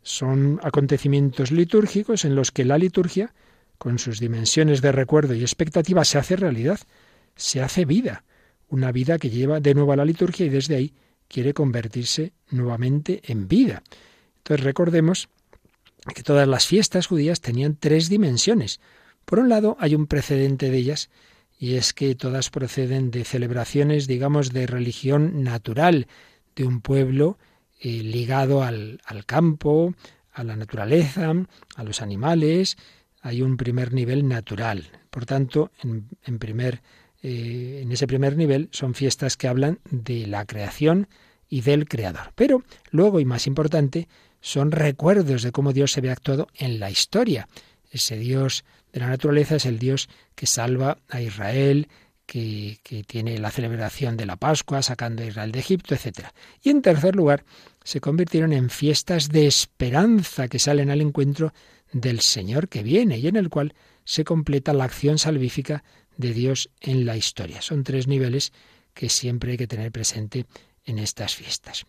Son 0.01 0.59
acontecimientos 0.63 1.51
litúrgicos 1.51 2.25
en 2.25 2.35
los 2.35 2.51
que 2.51 2.65
la 2.65 2.77
liturgia, 2.77 3.33
con 3.77 3.99
sus 3.99 4.19
dimensiones 4.19 4.81
de 4.81 4.91
recuerdo 4.91 5.33
y 5.33 5.41
expectativa, 5.41 6.05
se 6.05 6.17
hace 6.17 6.35
realidad, 6.35 6.79
se 7.35 7.61
hace 7.61 7.85
vida, 7.85 8.23
una 8.69 8.91
vida 8.91 9.19
que 9.19 9.29
lleva 9.29 9.59
de 9.59 9.73
nuevo 9.73 9.91
a 9.91 9.97
la 9.97 10.05
liturgia 10.05 10.45
y 10.45 10.49
desde 10.49 10.75
ahí 10.75 10.93
quiere 11.27 11.53
convertirse 11.53 12.33
nuevamente 12.49 13.21
en 13.25 13.47
vida. 13.47 13.83
Entonces 14.37 14.63
recordemos 14.65 15.29
que 16.13 16.23
todas 16.23 16.47
las 16.47 16.65
fiestas 16.67 17.07
judías 17.07 17.41
tenían 17.41 17.75
tres 17.75 18.09
dimensiones. 18.09 18.79
Por 19.25 19.39
un 19.39 19.49
lado, 19.49 19.75
hay 19.79 19.95
un 19.95 20.07
precedente 20.07 20.69
de 20.69 20.77
ellas, 20.77 21.09
y 21.59 21.75
es 21.75 21.93
que 21.93 22.15
todas 22.15 22.49
proceden 22.49 23.11
de 23.11 23.23
celebraciones, 23.23 24.07
digamos, 24.07 24.53
de 24.53 24.67
religión 24.67 25.43
natural, 25.43 26.07
de 26.55 26.65
un 26.65 26.81
pueblo 26.81 27.37
eh, 27.79 28.03
ligado 28.03 28.63
al, 28.63 29.01
al 29.05 29.25
campo, 29.25 29.93
a 30.31 30.43
la 30.43 30.55
naturaleza, 30.55 31.33
a 31.75 31.83
los 31.83 32.01
animales. 32.01 32.77
Hay 33.21 33.41
un 33.41 33.57
primer 33.57 33.93
nivel 33.93 34.27
natural. 34.27 34.91
Por 35.09 35.25
tanto, 35.25 35.71
en, 35.81 36.07
en 36.23 36.37
primer 36.39 36.81
eh, 37.23 37.79
en 37.81 37.91
ese 37.91 38.07
primer 38.07 38.37
nivel 38.37 38.69
son 38.71 38.93
fiestas 38.93 39.37
que 39.37 39.47
hablan 39.47 39.79
de 39.89 40.27
la 40.27 40.45
creación 40.45 41.07
y 41.49 41.61
del 41.61 41.87
Creador. 41.87 42.31
Pero 42.35 42.63
luego, 42.91 43.19
y 43.19 43.25
más 43.25 43.47
importante, 43.47 44.07
son 44.41 44.72
recuerdos 44.72 45.44
de 45.44 45.51
cómo 45.51 45.74
Dios 45.74 45.91
se 45.91 46.01
ve 46.01 46.12
actuado 46.12 46.48
en 46.56 46.79
la 46.79 46.89
historia. 46.89 47.48
Ese 47.91 48.17
Dios 48.17 48.65
de 48.94 49.00
la 49.00 49.08
naturaleza 49.08 49.56
es 49.56 49.65
el 49.65 49.79
Dios 49.79 50.10
que 50.36 50.46
salva 50.46 51.00
a 51.10 51.22
Israel, 51.22 51.88
que, 52.25 52.79
que, 52.84 53.03
tiene 53.03 53.38
la 53.38 53.51
celebración 53.51 54.17
de 54.17 54.25
la 54.25 54.36
Pascua, 54.36 54.82
sacando 54.82 55.24
a 55.24 55.27
Israel 55.27 55.51
de 55.51 55.60
Egipto, 55.60 55.96
etc. 55.96 56.27
Y 56.62 56.70
en 56.70 56.82
tercer 56.82 57.15
lugar, 57.15 57.46
se 57.84 58.01
convirtieron 58.01 58.51
en 58.51 58.70
fiestas 58.70 59.29
de 59.29 59.48
esperanza 59.48 60.50
que 60.50 60.60
salen 60.60 60.91
al 60.91 61.01
encuentro 61.01 61.53
del 61.94 62.20
Señor 62.20 62.67
que 62.67 62.84
viene 62.84 63.17
y 63.17 63.27
en 63.27 63.38
el 63.38 63.50
cual 63.50 63.74
se 64.03 64.24
completa 64.24 64.74
la 64.74 64.84
acción 64.84 65.17
salvífica 65.17 65.84
de 66.17 66.34
Dios 66.34 66.70
en 66.82 67.06
la 67.06 67.15
historia. 67.15 67.62
Son 67.62 67.84
tres 67.84 68.08
niveles 68.08 68.51
que 68.94 69.10
siempre 69.10 69.51
hay 69.51 69.58
que 69.58 69.67
tener 69.67 69.91
presente 69.91 70.46
en 70.86 71.00
estas 71.00 71.36
fiestas. 71.36 71.86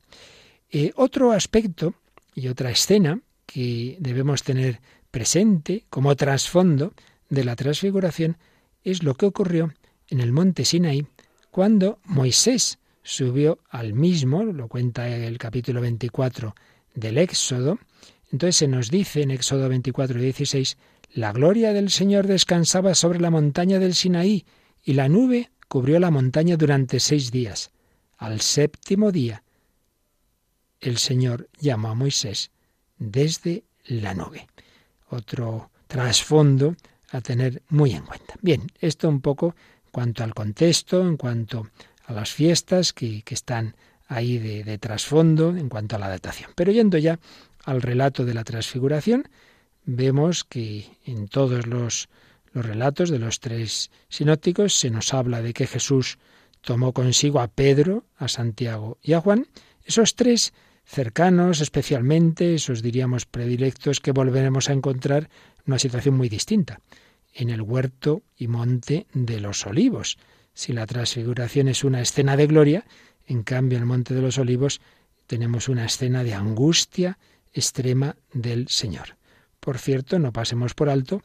Eh, 0.71 0.93
otro 0.97 1.33
aspecto 1.33 1.95
y 2.39 2.49
otra 2.49 2.71
escena 2.71 3.21
que 3.47 3.97
debemos 4.01 4.43
tener 4.43 4.81
presente 5.11 5.85
como 5.91 6.15
trasfondo 6.17 6.93
de 7.29 7.45
la 7.45 7.57
transfiguración 7.57 8.37
es 8.85 9.03
lo 9.03 9.15
que 9.15 9.27
ocurrió 9.27 9.73
en 10.09 10.21
el 10.21 10.33
monte 10.33 10.65
Sinaí 10.65 11.07
cuando 11.51 11.99
Moisés 12.05 12.79
subió 13.03 13.59
al 13.71 13.95
mismo, 13.95 14.45
lo 14.45 14.69
cuenta 14.69 15.09
el 15.09 15.39
capítulo 15.39 15.81
24 15.81 16.55
del 16.95 17.19
Éxodo, 17.19 17.79
entonces 18.31 18.57
se 18.57 18.69
nos 18.69 18.91
dice 18.91 19.23
en 19.23 19.31
Éxodo 19.31 19.69
24, 19.69 20.21
16, 20.21 20.77
la 21.15 21.33
gloria 21.33 21.73
del 21.73 21.91
Señor 21.91 22.27
descansaba 22.27 22.95
sobre 22.95 23.19
la 23.19 23.31
montaña 23.31 23.79
del 23.79 23.95
Sinaí, 23.95 24.45
y 24.85 24.93
la 24.93 25.09
nube 25.09 25.51
cubrió 25.69 25.99
la 25.99 26.11
montaña 26.11 26.57
durante 26.57 27.01
seis 27.01 27.31
días. 27.33 27.71
Al 28.17 28.41
séptimo 28.41 29.11
día, 29.11 29.43
el 30.81 30.99
Señor 30.99 31.49
llamó 31.61 31.89
a 31.89 31.95
Moisés 31.95 32.51
desde 32.99 33.65
la 33.85 34.15
nube. 34.15 34.47
Otro 35.09 35.71
trasfondo 35.87 36.77
a 37.11 37.21
tener 37.21 37.63
muy 37.69 37.93
en 37.93 38.05
cuenta. 38.05 38.35
Bien, 38.43 38.67
esto 38.81 39.09
un 39.09 39.21
poco 39.21 39.55
en 39.87 39.93
cuanto 39.93 40.25
al 40.25 40.35
contexto, 40.35 41.01
en 41.01 41.17
cuanto 41.17 41.69
a 42.05 42.13
las 42.13 42.31
fiestas 42.31 42.93
que, 42.93 43.23
están 43.29 43.77
ahí 44.07 44.39
de, 44.39 44.65
de 44.65 44.79
trasfondo, 44.79 45.57
en 45.57 45.69
cuanto 45.69 45.97
a 45.97 45.99
la 45.99 46.09
datación. 46.09 46.51
Pero 46.55 46.73
yendo 46.73 46.99
ya 46.99 47.19
al 47.65 47.83
relato 47.83 48.25
de 48.25 48.35
la 48.35 48.45
transfiguración, 48.45 49.29
vemos 49.85 50.45
que 50.45 50.87
en 51.05 51.29
todos 51.29 51.67
los, 51.67 52.09
los 52.53 52.65
relatos 52.65 53.11
de 53.11 53.19
los 53.19 53.41
tres 53.41 53.91
sinópticos 54.09 54.75
se 54.79 54.91
nos 54.91 55.15
habla 55.15 55.43
de 55.43 55.55
que 55.55 55.67
Jesús 55.67 56.19
tomó 56.61 56.93
consigo 56.93 57.41
a 57.41 57.49
Pedro, 57.49 58.05
a 58.17 58.29
Santiago 58.29 58.99
y 59.03 59.15
a 59.15 59.21
Juan, 59.21 59.47
esos 59.85 60.15
tres 60.15 60.53
cercanos 60.89 61.61
especialmente, 61.61 62.55
esos 62.55 62.81
diríamos 62.83 63.27
predilectos 63.27 64.01
que 64.01 64.13
volveremos 64.13 64.71
a 64.71 64.73
encontrar 64.73 65.25
en 65.59 65.65
una 65.67 65.79
situación 65.79 66.17
muy 66.17 66.31
distinta, 66.31 66.81
en 67.35 67.51
el 67.51 67.61
huerto 67.61 68.23
y 68.39 68.49
monte 68.49 69.07
de 69.13 69.39
los 69.39 69.67
olivos. 69.67 70.17
Si 70.55 70.73
la 70.73 70.87
transfiguración 70.87 71.69
es 71.69 71.85
una 71.85 72.01
escena 72.01 72.37
de 72.39 72.47
gloria, 72.47 72.87
en 73.27 73.43
cambio 73.43 73.77
en 73.77 73.83
el 73.83 73.87
monte 73.87 74.15
de 74.15 74.23
los 74.23 74.39
olivos 74.39 74.81
tenemos 75.27 75.69
una 75.69 75.85
escena 75.85 76.25
de 76.25 76.33
angustia 76.33 77.19
extrema 77.53 78.17
del 78.33 78.69
Señor. 78.69 79.17
Por 79.61 79.77
cierto, 79.77 80.19
no 80.19 80.33
pasemos 80.33 80.73
por 80.73 80.89
alto 80.89 81.23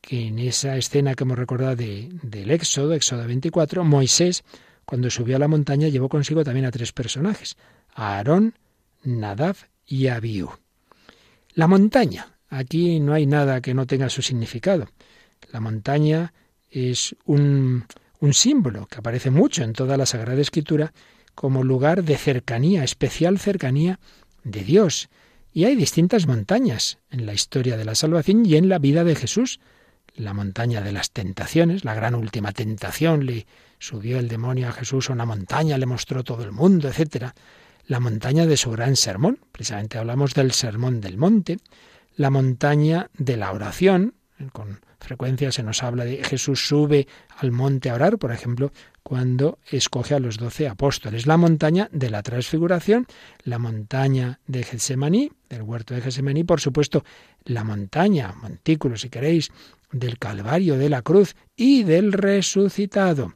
que 0.00 0.26
en 0.28 0.38
esa 0.38 0.78
escena 0.78 1.14
que 1.14 1.24
hemos 1.24 1.38
recordado 1.38 1.76
del 1.76 2.50
Éxodo, 2.50 2.94
Éxodo 2.94 3.26
24, 3.26 3.84
Moisés, 3.84 4.42
cuando 4.86 5.10
subió 5.10 5.36
a 5.36 5.38
la 5.38 5.48
montaña, 5.48 5.88
llevó 5.88 6.08
consigo 6.08 6.42
también 6.44 6.64
a 6.64 6.70
tres 6.70 6.92
personajes, 6.92 7.56
a 7.94 8.16
Aarón, 8.16 8.54
Nadab 9.02 9.56
y 9.86 10.08
Abiú. 10.08 10.50
La 11.54 11.66
montaña. 11.66 12.38
Aquí 12.48 13.00
no 13.00 13.14
hay 13.14 13.26
nada 13.26 13.60
que 13.60 13.74
no 13.74 13.86
tenga 13.86 14.08
su 14.08 14.22
significado. 14.22 14.88
La 15.50 15.60
montaña 15.60 16.32
es 16.70 17.16
un, 17.24 17.84
un 18.20 18.34
símbolo 18.34 18.86
que 18.86 18.98
aparece 18.98 19.30
mucho 19.30 19.64
en 19.64 19.72
toda 19.72 19.96
la 19.96 20.06
Sagrada 20.06 20.40
Escritura 20.40 20.92
como 21.34 21.64
lugar 21.64 22.04
de 22.04 22.16
cercanía, 22.16 22.84
especial 22.84 23.38
cercanía 23.38 23.98
de 24.44 24.64
Dios. 24.64 25.08
Y 25.52 25.64
hay 25.64 25.76
distintas 25.76 26.26
montañas 26.26 26.98
en 27.10 27.26
la 27.26 27.34
historia 27.34 27.76
de 27.76 27.84
la 27.84 27.94
salvación 27.94 28.46
y 28.46 28.56
en 28.56 28.68
la 28.68 28.78
vida 28.78 29.04
de 29.04 29.14
Jesús. 29.14 29.60
La 30.14 30.34
montaña 30.34 30.80
de 30.82 30.92
las 30.92 31.10
tentaciones, 31.10 31.84
la 31.84 31.94
gran 31.94 32.14
última 32.14 32.52
tentación, 32.52 33.26
le 33.26 33.46
subió 33.78 34.18
el 34.18 34.28
demonio 34.28 34.68
a 34.68 34.72
Jesús 34.72 35.10
a 35.10 35.14
una 35.14 35.24
montaña, 35.24 35.78
le 35.78 35.86
mostró 35.86 36.22
todo 36.22 36.44
el 36.44 36.52
mundo, 36.52 36.88
etc. 36.88 37.32
La 37.92 38.00
montaña 38.00 38.46
de 38.46 38.56
su 38.56 38.70
gran 38.70 38.96
sermón, 38.96 39.38
precisamente 39.52 39.98
hablamos 39.98 40.32
del 40.32 40.52
sermón 40.52 41.02
del 41.02 41.18
monte, 41.18 41.58
la 42.16 42.30
montaña 42.30 43.10
de 43.18 43.36
la 43.36 43.52
oración, 43.52 44.14
con 44.54 44.80
frecuencia 44.98 45.52
se 45.52 45.62
nos 45.62 45.82
habla 45.82 46.06
de 46.06 46.24
Jesús 46.24 46.66
sube 46.66 47.06
al 47.36 47.52
monte 47.52 47.90
a 47.90 47.94
orar, 47.94 48.16
por 48.16 48.32
ejemplo, 48.32 48.72
cuando 49.02 49.58
escoge 49.70 50.14
a 50.14 50.20
los 50.20 50.38
doce 50.38 50.68
apóstoles. 50.68 51.26
La 51.26 51.36
montaña 51.36 51.90
de 51.92 52.08
la 52.08 52.22
transfiguración, 52.22 53.06
la 53.44 53.58
montaña 53.58 54.40
de 54.46 54.62
Getsemaní, 54.62 55.30
del 55.50 55.60
huerto 55.60 55.92
de 55.92 56.00
Getsemaní, 56.00 56.44
por 56.44 56.62
supuesto, 56.62 57.04
la 57.44 57.62
montaña, 57.62 58.32
montículo 58.40 58.96
si 58.96 59.10
queréis, 59.10 59.50
del 59.90 60.18
Calvario, 60.18 60.78
de 60.78 60.88
la 60.88 61.02
cruz 61.02 61.36
y 61.56 61.82
del 61.82 62.14
resucitado. 62.14 63.34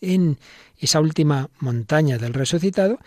En 0.00 0.38
esa 0.76 0.98
última 0.98 1.50
montaña 1.60 2.18
del 2.18 2.34
resucitado 2.34 2.98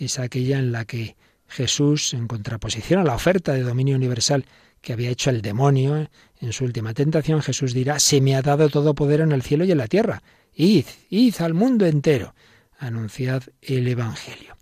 es 0.00 0.18
aquella 0.18 0.58
en 0.58 0.72
la 0.72 0.84
que 0.84 1.16
Jesús, 1.48 2.14
en 2.14 2.26
contraposición 2.26 3.00
a 3.00 3.04
la 3.04 3.14
oferta 3.14 3.52
de 3.52 3.62
dominio 3.62 3.96
universal 3.96 4.44
que 4.80 4.92
había 4.92 5.10
hecho 5.10 5.30
el 5.30 5.42
demonio 5.42 6.08
en 6.40 6.52
su 6.52 6.64
última 6.64 6.94
tentación, 6.94 7.42
Jesús 7.42 7.74
dirá, 7.74 8.00
se 8.00 8.20
me 8.20 8.34
ha 8.34 8.42
dado 8.42 8.68
todo 8.70 8.94
poder 8.94 9.20
en 9.20 9.32
el 9.32 9.42
cielo 9.42 9.64
y 9.64 9.72
en 9.72 9.78
la 9.78 9.88
tierra. 9.88 10.22
Id, 10.54 10.86
id 11.10 11.34
al 11.40 11.54
mundo 11.54 11.86
entero, 11.86 12.34
anunciad 12.78 13.42
el 13.60 13.86
Evangelio. 13.88 14.56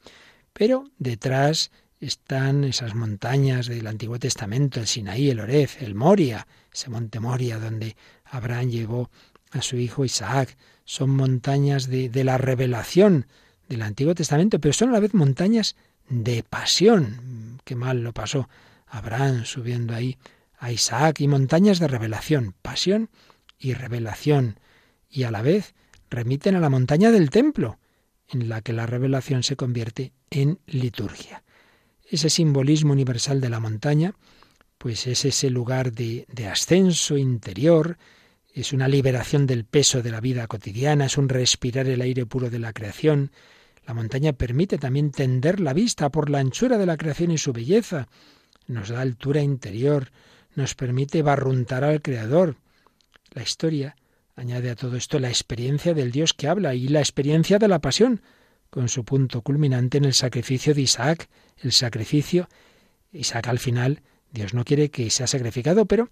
Pero 0.53 0.91
detrás 0.99 1.71
están 2.01 2.65
esas 2.65 2.95
montañas 2.95 3.67
del 3.67 3.87
Antiguo 3.87 4.19
Testamento, 4.19 4.81
el 4.81 4.87
Sinaí, 4.87 5.31
el 5.31 5.41
Orez, 5.41 5.83
el 5.83 5.95
Moria, 5.95 6.47
ese 6.73 6.91
monte 6.91 7.21
Moria 7.21 7.59
donde 7.59 7.97
Abraham 8.25 8.71
llevó 8.71 9.11
a 9.51 9.63
su 9.63 9.77
hijo 9.77 10.05
Isaac. 10.05 10.57
Son 10.85 11.11
montañas 11.11 11.89
de, 11.89 12.09
de 12.09 12.25
la 12.25 12.39
revelación 12.39 13.27
del 13.69 13.83
Antiguo 13.83 14.15
Testamento, 14.15 14.59
pero 14.59 14.73
son 14.73 14.91
a 14.91 14.93
la 14.93 15.01
vez 15.01 15.15
montañas 15.15 15.77
de 16.09 16.43
pasión. 16.43 17.61
Qué 17.65 17.75
mal 17.75 18.03
lo 18.03 18.13
pasó 18.13 18.49
Abraham 18.87 19.45
subiendo 19.45 19.95
ahí 19.95 20.17
a 20.59 20.73
Isaac 20.73 21.21
y 21.21 21.29
montañas 21.29 21.79
de 21.79 21.89
revelación, 21.89 22.55
pasión 22.63 23.11
y 23.59 23.75
revelación, 23.75 24.59
y 25.09 25.25
a 25.25 25.31
la 25.31 25.43
vez 25.43 25.75
remiten 26.11 26.57
a 26.57 26.61
la 26.61 26.71
montaña 26.71 27.11
del 27.11 27.31
templo, 27.31 27.79
en 28.29 28.49
la 28.49 28.61
que 28.61 28.73
la 28.73 28.87
revelación 28.87 29.43
se 29.43 29.57
convierte 29.57 30.13
en 30.31 30.59
liturgia. 30.67 31.43
Ese 32.11 32.31
simbolismo 32.31 32.93
universal 32.93 33.41
de 33.41 33.51
la 33.51 33.61
montaña, 33.61 34.15
pues 34.79 35.07
es 35.07 35.25
ese 35.25 35.51
lugar 35.51 35.93
de, 35.93 36.27
de 36.33 36.47
ascenso 36.47 37.17
interior, 37.17 37.99
es 38.53 38.73
una 38.73 38.89
liberación 38.89 39.47
del 39.47 39.65
peso 39.65 40.03
de 40.03 40.11
la 40.11 40.21
vida 40.21 40.47
cotidiana, 40.47 41.07
es 41.07 41.19
un 41.19 41.29
respirar 41.29 41.87
el 41.87 42.01
aire 42.01 42.27
puro 42.27 42.51
de 42.51 42.59
la 42.59 42.73
creación, 42.73 43.31
la 43.89 43.95
montaña 43.95 44.35
permite 44.35 44.77
también 44.77 45.11
tender 45.11 45.61
la 45.61 45.73
vista 45.73 46.11
por 46.11 46.29
la 46.29 46.41
anchura 46.41 46.77
de 46.77 46.85
la 46.85 46.99
creación 46.99 47.31
y 47.31 47.39
su 47.39 47.55
belleza. 47.55 48.07
Nos 48.67 48.91
da 48.91 49.01
altura 49.01 49.41
interior, 49.41 50.11
nos 50.55 50.75
permite 50.75 51.23
barruntar 51.23 51.85
al 51.85 52.03
Creador. 52.03 52.57
La 53.31 53.43
historia 53.43 53.97
añade 54.37 54.69
a 54.69 54.77
todo 54.77 54.95
esto 54.97 55.19
la 55.19 55.31
experiencia 55.31 55.95
del 55.95 56.13
Dios 56.13 56.35
que 56.35 56.49
habla 56.49 56.75
y 56.75 56.89
la 56.89 57.01
experiencia 57.01 57.59
de 57.59 57.67
la 57.67 57.79
pasión, 57.79 58.21
con 58.69 58.91
su 58.91 59.07
punto 59.07 59.41
culminante 59.41 59.97
en 59.97 60.05
el 60.05 60.13
sacrificio 60.13 60.75
de 60.75 60.83
Isaac. 60.83 61.31
El 61.57 61.73
sacrificio, 61.73 62.47
Isaac 63.11 63.49
al 63.49 63.59
final, 63.59 64.03
Dios 64.31 64.53
no 64.53 64.65
quiere 64.65 64.91
que 64.91 65.09
sea 65.09 65.27
sacrificado, 65.27 65.87
pero 65.87 66.11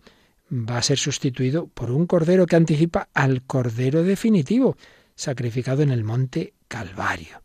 va 0.51 0.79
a 0.79 0.83
ser 0.83 0.97
sustituido 0.97 1.67
por 1.67 1.91
un 1.91 2.07
cordero 2.07 2.47
que 2.47 2.57
anticipa 2.57 3.11
al 3.13 3.43
cordero 3.43 4.03
definitivo, 4.03 4.79
sacrificado 5.15 5.83
en 5.83 5.91
el 5.91 6.05
monte 6.05 6.55
Calvario. 6.69 7.43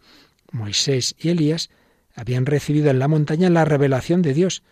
Moisés 0.51 1.15
y 1.17 1.29
Elías 1.29 1.69
habían 2.13 2.45
recibido 2.45 2.89
en 2.89 2.99
la 2.99 3.07
montaña 3.07 3.49
la 3.49 3.65
revelación 3.65 4.21
de 4.21 4.33
Dios. 4.33 4.63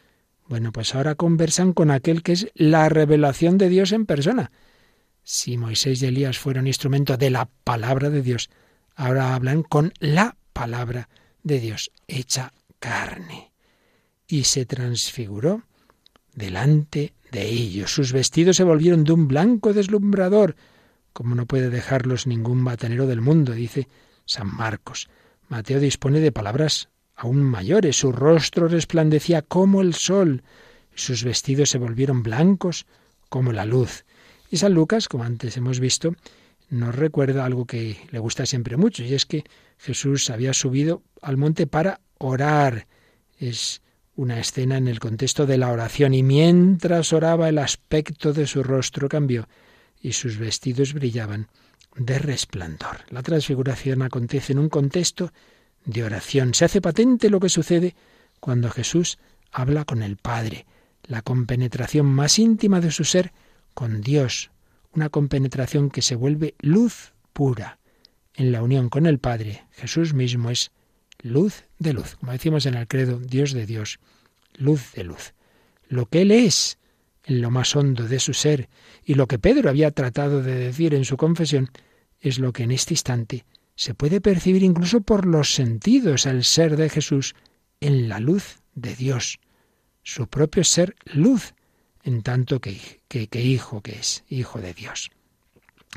Bueno, 0.47 0.71
pues 0.71 0.95
ahora 0.95 1.15
conversan 1.15 1.73
con 1.73 1.91
aquel 1.91 2.23
que 2.23 2.33
es 2.33 2.47
la 2.53 2.89
revelación 2.89 3.57
de 3.57 3.69
Dios 3.69 3.91
en 3.91 4.05
persona. 4.05 4.51
Si 5.23 5.57
Moisés 5.57 6.01
y 6.01 6.07
Elías 6.07 6.39
fueron 6.39 6.67
instrumento 6.67 7.17
de 7.17 7.29
la 7.29 7.49
palabra 7.63 8.09
de 8.09 8.21
Dios, 8.21 8.49
ahora 8.95 9.35
hablan 9.35 9.63
con 9.63 9.93
la 9.99 10.37
palabra 10.53 11.07
de 11.43 11.59
Dios, 11.59 11.91
hecha 12.07 12.53
carne. 12.79 13.51
Y 14.27 14.43
se 14.43 14.65
transfiguró 14.65 15.63
delante 16.33 17.13
de 17.31 17.47
ellos. 17.47 17.93
Sus 17.93 18.11
vestidos 18.13 18.57
se 18.57 18.63
volvieron 18.63 19.03
de 19.03 19.11
un 19.11 19.27
blanco 19.27 19.73
deslumbrador, 19.73 20.55
como 21.13 21.35
no 21.35 21.45
puede 21.45 21.69
dejarlos 21.69 22.27
ningún 22.27 22.63
batanero 22.63 23.07
del 23.07 23.21
mundo, 23.21 23.53
dice 23.53 23.87
San 24.25 24.55
Marcos. 24.55 25.09
Mateo 25.49 25.79
dispone 25.79 26.19
de 26.19 26.31
palabras 26.31 26.89
aún 27.15 27.43
mayores. 27.43 27.97
Su 27.97 28.11
rostro 28.11 28.67
resplandecía 28.67 29.41
como 29.41 29.81
el 29.81 29.95
sol, 29.95 30.43
sus 30.93 31.23
vestidos 31.23 31.71
se 31.71 31.79
volvieron 31.79 32.21
blancos 32.21 32.85
como 33.29 33.51
la 33.51 33.65
luz. 33.65 34.05
Y 34.51 34.57
San 34.57 34.73
Lucas, 34.73 35.07
como 35.07 35.23
antes 35.23 35.57
hemos 35.57 35.79
visto, 35.79 36.13
nos 36.69 36.95
recuerda 36.95 37.45
algo 37.45 37.65
que 37.65 37.97
le 38.11 38.19
gusta 38.19 38.45
siempre 38.45 38.77
mucho, 38.77 39.03
y 39.03 39.15
es 39.15 39.25
que 39.25 39.43
Jesús 39.79 40.29
había 40.29 40.53
subido 40.53 41.01
al 41.21 41.37
monte 41.37 41.65
para 41.65 41.99
orar. 42.19 42.87
Es 43.39 43.81
una 44.15 44.39
escena 44.39 44.77
en 44.77 44.87
el 44.87 44.99
contexto 44.99 45.47
de 45.47 45.57
la 45.57 45.71
oración, 45.71 46.13
y 46.13 46.21
mientras 46.21 47.11
oraba 47.11 47.49
el 47.49 47.57
aspecto 47.57 48.33
de 48.33 48.45
su 48.45 48.61
rostro 48.61 49.09
cambió, 49.09 49.47
y 49.99 50.13
sus 50.13 50.37
vestidos 50.37 50.93
brillaban 50.93 51.47
de 51.95 52.19
resplandor. 52.19 53.05
La 53.09 53.23
transfiguración 53.23 54.01
acontece 54.01 54.53
en 54.53 54.59
un 54.59 54.69
contexto 54.69 55.31
de 55.85 56.03
oración. 56.03 56.53
Se 56.53 56.65
hace 56.65 56.81
patente 56.81 57.29
lo 57.29 57.39
que 57.39 57.49
sucede 57.49 57.95
cuando 58.39 58.69
Jesús 58.69 59.17
habla 59.51 59.85
con 59.85 60.03
el 60.03 60.17
Padre, 60.17 60.65
la 61.03 61.21
compenetración 61.21 62.05
más 62.05 62.39
íntima 62.39 62.81
de 62.81 62.91
su 62.91 63.03
ser 63.03 63.33
con 63.73 64.01
Dios, 64.01 64.51
una 64.93 65.09
compenetración 65.09 65.89
que 65.89 66.01
se 66.01 66.15
vuelve 66.15 66.55
luz 66.59 67.13
pura. 67.33 67.79
En 68.33 68.51
la 68.51 68.61
unión 68.63 68.89
con 68.89 69.05
el 69.05 69.19
Padre, 69.19 69.65
Jesús 69.71 70.13
mismo 70.13 70.49
es 70.49 70.71
luz 71.21 71.65
de 71.79 71.93
luz, 71.93 72.15
como 72.15 72.31
decimos 72.31 72.65
en 72.65 72.75
el 72.75 72.87
credo, 72.87 73.19
Dios 73.19 73.51
de 73.51 73.65
Dios, 73.65 73.99
luz 74.55 74.93
de 74.93 75.03
luz. 75.03 75.33
Lo 75.87 76.05
que 76.05 76.21
Él 76.21 76.31
es, 76.31 76.77
en 77.23 77.41
lo 77.41 77.51
más 77.51 77.75
hondo 77.75 78.07
de 78.07 78.19
su 78.19 78.33
ser, 78.33 78.69
y 79.03 79.15
lo 79.15 79.27
que 79.27 79.39
Pedro 79.39 79.69
había 79.69 79.91
tratado 79.91 80.41
de 80.41 80.55
decir 80.55 80.93
en 80.93 81.05
su 81.05 81.17
confesión, 81.17 81.69
es 82.19 82.39
lo 82.39 82.53
que 82.53 82.63
en 82.63 82.71
este 82.71 82.93
instante 82.93 83.45
se 83.75 83.93
puede 83.93 84.19
percibir 84.19 84.63
incluso 84.63 85.01
por 85.01 85.25
los 85.25 85.53
sentidos 85.53 86.25
el 86.25 86.43
ser 86.43 86.75
de 86.75 86.89
Jesús 86.89 87.33
en 87.79 88.09
la 88.09 88.19
luz 88.19 88.59
de 88.75 88.95
Dios, 88.95 89.39
su 90.03 90.27
propio 90.27 90.63
ser 90.63 90.95
luz, 91.05 91.53
en 92.03 92.21
tanto 92.21 92.59
que, 92.59 93.01
que, 93.07 93.41
hijo 93.41 93.81
que 93.81 93.93
es, 93.93 94.23
hijo 94.27 94.59
de 94.59 94.73
Dios. 94.73 95.11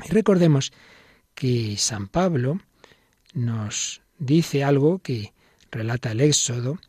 Y 0.07 0.11
recordemos 0.11 0.71
que 1.35 1.75
San 1.77 2.07
Pablo 2.07 2.59
nos 3.33 4.01
dice 4.17 4.63
algo 4.63 4.99
que 4.99 5.33
relata 5.71 6.11
el 6.11 6.21
Éxodo, 6.21 6.79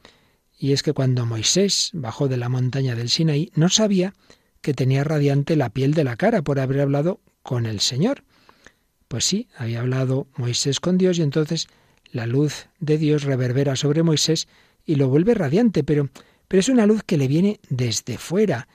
y 0.64 0.72
es 0.72 0.82
que 0.82 0.94
cuando 0.94 1.26
Moisés 1.26 1.90
bajó 1.92 2.26
de 2.26 2.38
la 2.38 2.48
montaña 2.48 2.94
del 2.94 3.10
Sinaí, 3.10 3.52
no 3.54 3.68
sabía 3.68 4.14
que 4.62 4.72
tenía 4.72 5.04
radiante 5.04 5.56
la 5.56 5.68
piel 5.68 5.92
de 5.92 6.04
la 6.04 6.16
cara 6.16 6.40
por 6.40 6.58
haber 6.58 6.80
hablado 6.80 7.20
con 7.42 7.66
el 7.66 7.80
Señor. 7.80 8.24
Pues 9.06 9.26
sí, 9.26 9.46
había 9.58 9.80
hablado 9.80 10.26
Moisés 10.38 10.80
con 10.80 10.96
Dios 10.96 11.18
y 11.18 11.22
entonces 11.22 11.68
la 12.12 12.26
luz 12.26 12.68
de 12.80 12.96
Dios 12.96 13.24
reverbera 13.24 13.76
sobre 13.76 14.02
Moisés 14.02 14.48
y 14.86 14.94
lo 14.94 15.10
vuelve 15.10 15.34
radiante, 15.34 15.84
pero, 15.84 16.08
pero 16.48 16.60
es 16.60 16.70
una 16.70 16.86
luz 16.86 17.02
que 17.04 17.18
le 17.18 17.28
viene 17.28 17.60
desde 17.68 18.16
fuera, 18.16 18.66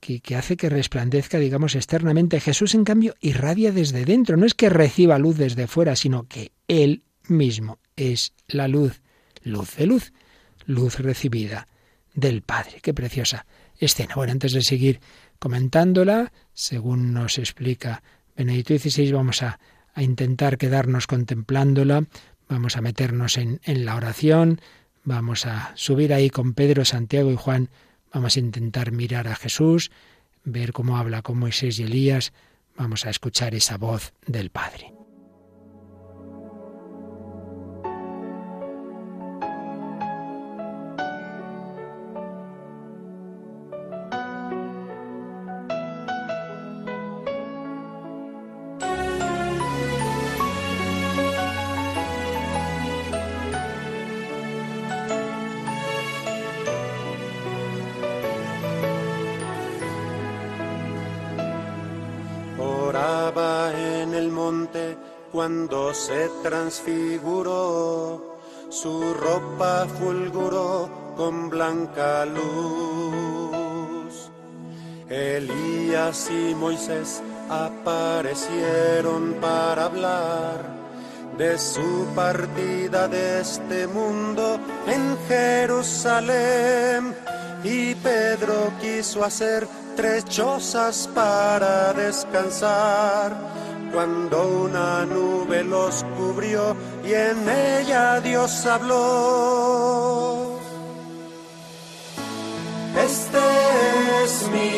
que, 0.00 0.18
que, 0.18 0.34
hace 0.34 0.56
que 0.56 0.68
resplandezca, 0.68 1.38
digamos, 1.38 1.76
externamente. 1.76 2.40
Jesús, 2.40 2.74
en 2.74 2.82
cambio, 2.82 3.14
irradia 3.20 3.70
desde 3.70 4.04
dentro. 4.04 4.36
No 4.36 4.46
es 4.46 4.54
que 4.54 4.68
reciba 4.68 5.16
luz 5.20 5.36
desde 5.36 5.68
fuera, 5.68 5.94
sino 5.94 6.26
que 6.26 6.50
Él 6.66 7.04
mismo 7.28 7.78
es 7.94 8.32
la 8.48 8.66
luz, 8.66 9.00
luz 9.44 9.76
de 9.76 9.86
luz, 9.86 10.12
luz 10.66 10.98
recibida 10.98 11.66
del 12.14 12.42
Padre. 12.42 12.80
Qué 12.82 12.92
preciosa 12.92 13.46
escena. 13.78 14.14
Bueno, 14.14 14.32
antes 14.32 14.52
de 14.52 14.62
seguir 14.62 15.00
comentándola, 15.38 16.32
según 16.52 17.12
nos 17.12 17.38
explica 17.38 18.02
Benedicto 18.36 18.78
XVI, 18.78 19.12
vamos 19.12 19.42
a 19.42 19.58
a 19.96 20.02
intentar 20.02 20.58
quedarnos 20.58 21.06
contemplándola, 21.06 22.04
vamos 22.48 22.76
a 22.76 22.82
meternos 22.82 23.38
en, 23.38 23.60
en 23.64 23.86
la 23.86 23.96
oración, 23.96 24.60
vamos 25.04 25.46
a 25.46 25.72
subir 25.74 26.12
ahí 26.12 26.28
con 26.28 26.52
Pedro, 26.52 26.84
Santiago 26.84 27.32
y 27.32 27.36
Juan, 27.36 27.70
vamos 28.12 28.36
a 28.36 28.40
intentar 28.40 28.92
mirar 28.92 29.26
a 29.26 29.34
Jesús, 29.34 29.90
ver 30.44 30.74
cómo 30.74 30.98
habla 30.98 31.22
con 31.22 31.38
Moisés 31.38 31.78
y 31.78 31.84
Elías, 31.84 32.34
vamos 32.76 33.06
a 33.06 33.10
escuchar 33.10 33.54
esa 33.54 33.78
voz 33.78 34.12
del 34.26 34.50
Padre. 34.50 34.95
Transfiguró, 66.42 68.38
su 68.68 69.14
ropa 69.14 69.86
fulguró 69.98 70.88
con 71.16 71.48
blanca 71.48 72.24
luz. 72.26 73.66
Elías 75.08 76.30
y 76.30 76.54
Moisés 76.54 77.22
aparecieron 77.48 79.34
para 79.40 79.84
hablar 79.84 80.76
de 81.38 81.58
su 81.58 82.06
partida 82.14 83.08
de 83.08 83.40
este 83.40 83.86
mundo 83.86 84.58
en 84.86 85.16
Jerusalén. 85.28 87.14
Y 87.62 87.94
Pedro 87.96 88.72
quiso 88.80 89.24
hacer 89.24 89.66
tres 89.96 90.24
chozas 90.26 91.08
para 91.14 91.92
descansar, 91.92 93.34
cuando 93.96 94.46
una 94.46 95.06
nube 95.06 95.64
los 95.64 96.04
cubrió 96.18 96.76
y 97.02 97.14
en 97.14 97.48
ella 97.48 98.20
Dios 98.20 98.66
habló. 98.66 100.58
Este 102.94 103.38
es 104.22 104.50
mi 104.52 104.68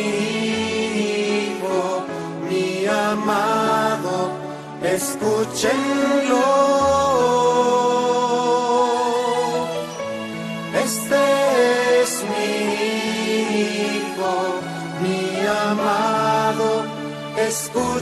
hijo, 1.50 2.04
mi 2.48 2.86
amado, 2.86 4.30
escúchenlo. 4.84 6.38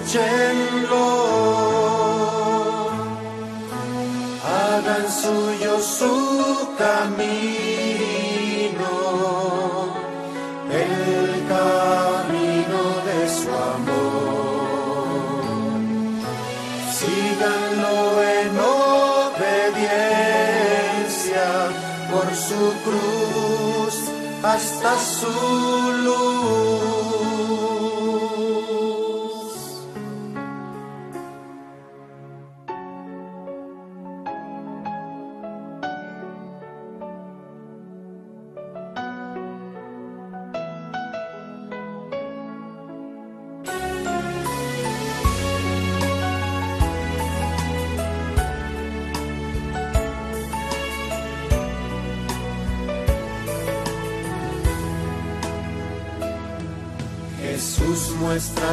Escúchenlo. 0.07 1.07
Hagan 4.45 5.07
suyo 5.11 5.81
su 5.81 6.69
camino, 6.79 7.43
el 10.71 11.47
camino 11.55 12.81
de 13.09 13.21
su 13.29 13.51
amor. 13.75 13.97
Síganlo 16.99 17.99
en 18.23 18.53
obediencia 19.29 20.07
por 22.11 22.27
su 22.35 22.63
cruz 22.85 23.95
hasta 24.43 24.91
su 24.99 25.35
luz. 26.05 26.36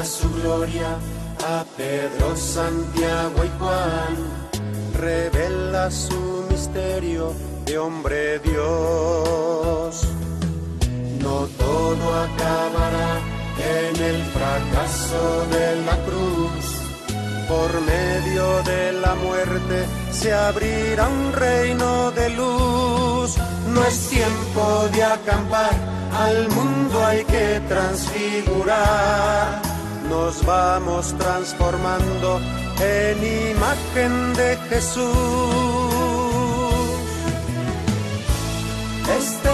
Su 0.02 0.28
gloria 0.42 0.98
a 1.46 1.64
Pedro, 1.78 2.36
Santiago 2.36 3.46
y 3.46 3.50
Juan, 3.60 4.16
revela 5.00 5.92
su 5.92 6.46
misterio 6.50 7.34
de 7.66 7.78
hombre 7.78 8.40
Dios. 8.40 10.08
No 11.22 11.48
todo 11.58 12.06
acabará 12.28 13.20
en 13.60 13.96
el 14.02 14.24
fracaso 14.26 15.46
de 15.52 15.76
la 15.86 15.98
cruz. 16.08 16.66
Por 17.48 17.82
medio 17.82 18.64
de 18.64 18.94
la 18.94 19.16
muerte 19.16 19.86
se 20.12 20.34
abrirá 20.34 21.08
un 21.08 21.34
reino 21.34 22.12
de 22.12 22.30
luz. 22.32 23.38
No 23.74 23.84
es 23.86 24.10
tiempo 24.10 24.90
de 24.92 25.04
acampar, 25.04 25.74
al 26.18 26.50
mundo 26.50 27.06
hay 27.06 27.24
que 27.26 27.62
transfigurar. 27.68 29.63
Nos 30.14 30.46
vamos 30.46 31.12
transformando 31.18 32.40
en 32.80 33.18
imagen 33.52 34.34
de 34.36 34.58
Jesús. 34.70 35.10
Este 39.18 39.53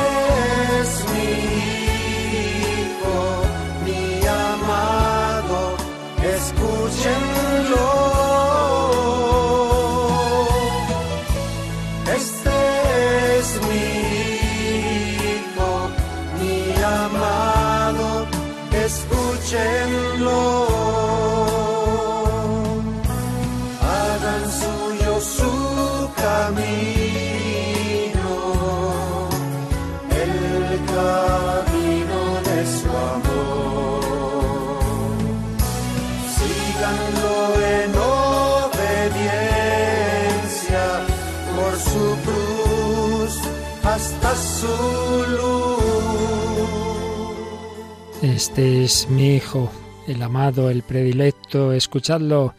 Es 48.61 49.07
mi 49.09 49.37
Hijo, 49.37 49.71
el 50.05 50.21
amado, 50.21 50.69
el 50.69 50.83
predilecto. 50.83 51.71
Escuchadlo, 51.71 52.55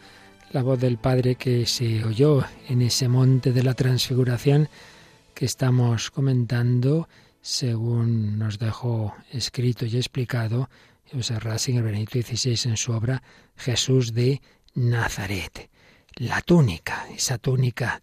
la 0.51 0.63
voz 0.63 0.79
del 0.79 0.97
Padre 0.97 1.35
que 1.35 1.67
se 1.67 2.03
oyó 2.03 2.43
en 2.67 2.81
ese 2.81 3.07
monte 3.07 3.51
de 3.51 3.61
la 3.61 3.75
transfiguración 3.75 4.67
que 5.35 5.45
estamos 5.45 6.09
comentando, 6.09 7.07
según 7.39 8.39
nos 8.39 8.57
dejó 8.57 9.13
escrito 9.31 9.85
y 9.85 9.97
explicado 9.97 10.71
José 11.13 11.39
Ratzinger 11.39 11.83
Benedicto 11.83 12.19
XVI 12.19 12.71
en 12.71 12.77
su 12.77 12.93
obra 12.93 13.21
Jesús 13.55 14.15
de 14.15 14.41
Nazaret. 14.73 15.69
La 16.15 16.41
túnica, 16.41 17.05
esa 17.15 17.37
túnica 17.37 18.01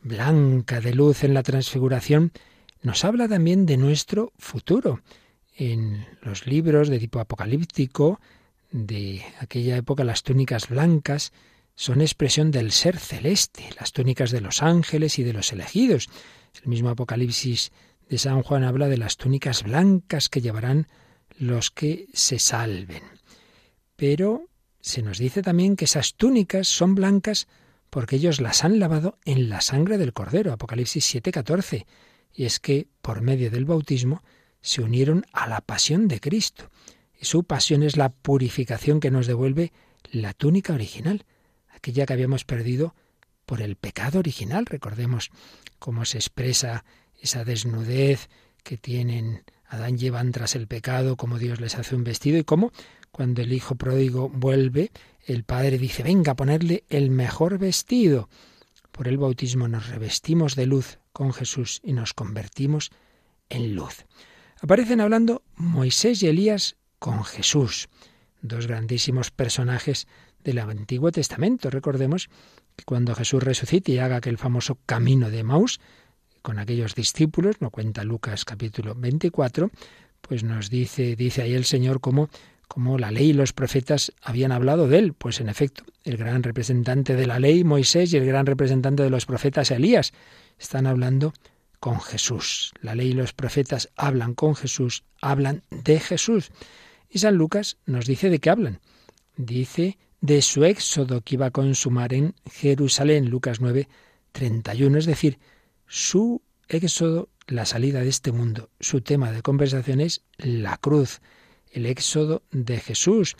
blanca 0.00 0.80
de 0.80 0.94
luz 0.94 1.24
en 1.24 1.34
la 1.34 1.42
transfiguración, 1.42 2.32
nos 2.80 3.04
habla 3.04 3.28
también 3.28 3.66
de 3.66 3.76
nuestro 3.76 4.32
futuro. 4.38 5.00
En 5.56 6.06
los 6.22 6.46
libros 6.46 6.88
de 6.88 6.98
tipo 6.98 7.20
apocalíptico 7.20 8.20
de 8.72 9.22
aquella 9.38 9.76
época, 9.76 10.02
las 10.02 10.24
túnicas 10.24 10.68
blancas 10.68 11.32
son 11.76 12.00
expresión 12.00 12.50
del 12.50 12.72
ser 12.72 12.98
celeste, 12.98 13.68
las 13.78 13.92
túnicas 13.92 14.30
de 14.30 14.40
los 14.40 14.62
ángeles 14.62 15.18
y 15.18 15.22
de 15.22 15.32
los 15.32 15.52
elegidos. 15.52 16.08
El 16.62 16.68
mismo 16.68 16.88
Apocalipsis 16.88 17.72
de 18.08 18.18
San 18.18 18.42
Juan 18.42 18.64
habla 18.64 18.88
de 18.88 18.96
las 18.96 19.16
túnicas 19.16 19.62
blancas 19.62 20.28
que 20.28 20.40
llevarán 20.40 20.88
los 21.38 21.70
que 21.70 22.06
se 22.12 22.38
salven. 22.38 23.02
Pero 23.96 24.48
se 24.80 25.02
nos 25.02 25.18
dice 25.18 25.42
también 25.42 25.76
que 25.76 25.86
esas 25.86 26.14
túnicas 26.14 26.68
son 26.68 26.94
blancas 26.94 27.48
porque 27.90 28.16
ellos 28.16 28.40
las 28.40 28.64
han 28.64 28.78
lavado 28.80 29.18
en 29.24 29.48
la 29.48 29.60
sangre 29.60 29.98
del 29.98 30.12
Cordero, 30.12 30.52
Apocalipsis 30.52 31.04
7:14. 31.14 31.86
Y 32.32 32.44
es 32.44 32.58
que 32.58 32.88
por 33.00 33.20
medio 33.22 33.50
del 33.50 33.64
bautismo 33.64 34.22
se 34.64 34.80
unieron 34.80 35.26
a 35.34 35.46
la 35.46 35.60
pasión 35.60 36.08
de 36.08 36.20
Cristo. 36.20 36.70
Y 37.20 37.26
su 37.26 37.44
pasión 37.44 37.82
es 37.82 37.98
la 37.98 38.08
purificación 38.08 38.98
que 38.98 39.10
nos 39.10 39.26
devuelve 39.26 39.72
la 40.10 40.32
túnica 40.32 40.72
original, 40.72 41.26
aquella 41.68 42.06
que 42.06 42.14
habíamos 42.14 42.46
perdido 42.46 42.94
por 43.44 43.60
el 43.60 43.76
pecado 43.76 44.20
original. 44.20 44.64
Recordemos 44.64 45.30
cómo 45.78 46.06
se 46.06 46.16
expresa 46.16 46.86
esa 47.20 47.44
desnudez 47.44 48.30
que 48.62 48.78
tienen 48.78 49.44
Adán 49.68 49.98
y 50.00 50.06
Eva 50.06 50.24
tras 50.32 50.54
el 50.54 50.66
pecado, 50.66 51.16
cómo 51.16 51.38
Dios 51.38 51.60
les 51.60 51.74
hace 51.74 51.94
un 51.94 52.02
vestido 52.02 52.38
y 52.38 52.44
cómo 52.44 52.72
cuando 53.10 53.42
el 53.42 53.52
hijo 53.52 53.74
pródigo 53.74 54.30
vuelve, 54.30 54.92
el 55.26 55.44
padre 55.44 55.76
dice, 55.76 56.02
venga 56.02 56.32
a 56.32 56.36
ponerle 56.36 56.84
el 56.88 57.10
mejor 57.10 57.58
vestido. 57.58 58.30
Por 58.92 59.08
el 59.08 59.18
bautismo 59.18 59.68
nos 59.68 59.90
revestimos 59.90 60.56
de 60.56 60.64
luz 60.64 60.98
con 61.12 61.34
Jesús 61.34 61.82
y 61.84 61.92
nos 61.92 62.14
convertimos 62.14 62.90
en 63.50 63.74
luz. 63.74 64.06
Aparecen 64.60 65.00
hablando 65.00 65.42
Moisés 65.56 66.22
y 66.22 66.28
Elías 66.28 66.76
con 66.98 67.24
Jesús, 67.24 67.88
dos 68.40 68.66
grandísimos 68.66 69.30
personajes 69.30 70.06
del 70.42 70.58
Antiguo 70.58 71.10
Testamento. 71.10 71.70
Recordemos 71.70 72.28
que 72.76 72.84
cuando 72.84 73.14
Jesús 73.14 73.42
resucite 73.42 73.92
y 73.92 73.98
haga 73.98 74.16
aquel 74.16 74.38
famoso 74.38 74.78
camino 74.86 75.30
de 75.30 75.42
Maús 75.42 75.80
con 76.42 76.58
aquellos 76.58 76.94
discípulos, 76.94 77.60
no 77.60 77.70
cuenta 77.70 78.04
Lucas 78.04 78.44
capítulo 78.44 78.94
24, 78.94 79.70
pues 80.20 80.44
nos 80.44 80.70
dice, 80.70 81.16
dice 81.16 81.42
ahí 81.42 81.54
el 81.54 81.64
Señor 81.64 82.00
cómo, 82.00 82.28
cómo 82.68 82.98
la 82.98 83.10
ley 83.10 83.30
y 83.30 83.32
los 83.32 83.52
profetas 83.52 84.12
habían 84.22 84.52
hablado 84.52 84.88
de 84.88 84.98
él. 84.98 85.12
Pues 85.14 85.40
en 85.40 85.48
efecto, 85.48 85.84
el 86.04 86.16
gran 86.16 86.42
representante 86.42 87.16
de 87.16 87.26
la 87.26 87.38
ley, 87.38 87.64
Moisés, 87.64 88.12
y 88.12 88.16
el 88.16 88.26
gran 88.26 88.46
representante 88.46 89.02
de 89.02 89.10
los 89.10 89.26
profetas, 89.26 89.70
Elías, 89.70 90.12
están 90.58 90.86
hablando 90.86 91.32
con 91.84 92.00
Jesús. 92.00 92.72
La 92.80 92.94
ley 92.94 93.08
y 93.08 93.12
los 93.12 93.34
profetas 93.34 93.90
hablan 93.94 94.32
con 94.32 94.56
Jesús, 94.56 95.04
hablan 95.20 95.64
de 95.70 96.00
Jesús. 96.00 96.50
Y 97.10 97.18
San 97.18 97.34
Lucas 97.34 97.76
nos 97.84 98.06
dice 98.06 98.30
de 98.30 98.38
qué 98.38 98.48
hablan. 98.48 98.80
Dice 99.36 99.98
de 100.22 100.40
su 100.40 100.64
éxodo 100.64 101.20
que 101.20 101.34
iba 101.34 101.44
a 101.44 101.50
consumar 101.50 102.14
en 102.14 102.34
Jerusalén, 102.50 103.28
Lucas 103.28 103.60
9, 103.60 103.86
31, 104.32 104.96
es 104.96 105.04
decir, 105.04 105.38
su 105.86 106.40
éxodo, 106.68 107.28
la 107.48 107.66
salida 107.66 108.00
de 108.00 108.08
este 108.08 108.32
mundo. 108.32 108.70
Su 108.80 109.02
tema 109.02 109.30
de 109.30 109.42
conversación 109.42 110.00
es 110.00 110.22
la 110.38 110.78
cruz, 110.78 111.20
el 111.70 111.84
éxodo 111.84 112.44
de 112.50 112.80
Jesús. 112.80 113.36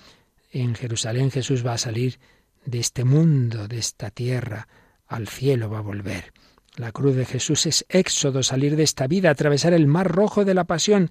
En 0.50 0.74
Jerusalén 0.74 1.30
Jesús 1.30 1.64
va 1.64 1.72
a 1.72 1.78
salir 1.78 2.20
de 2.66 2.78
este 2.78 3.04
mundo, 3.04 3.68
de 3.68 3.78
esta 3.78 4.10
tierra, 4.10 4.68
al 5.06 5.28
cielo 5.28 5.70
va 5.70 5.78
a 5.78 5.88
volver. 5.92 6.34
La 6.76 6.90
cruz 6.90 7.14
de 7.14 7.24
Jesús 7.24 7.66
es 7.66 7.86
éxodo, 7.88 8.42
salir 8.42 8.74
de 8.74 8.82
esta 8.82 9.06
vida, 9.06 9.30
atravesar 9.30 9.72
el 9.72 9.86
mar 9.86 10.10
rojo 10.10 10.44
de 10.44 10.54
la 10.54 10.64
pasión 10.64 11.10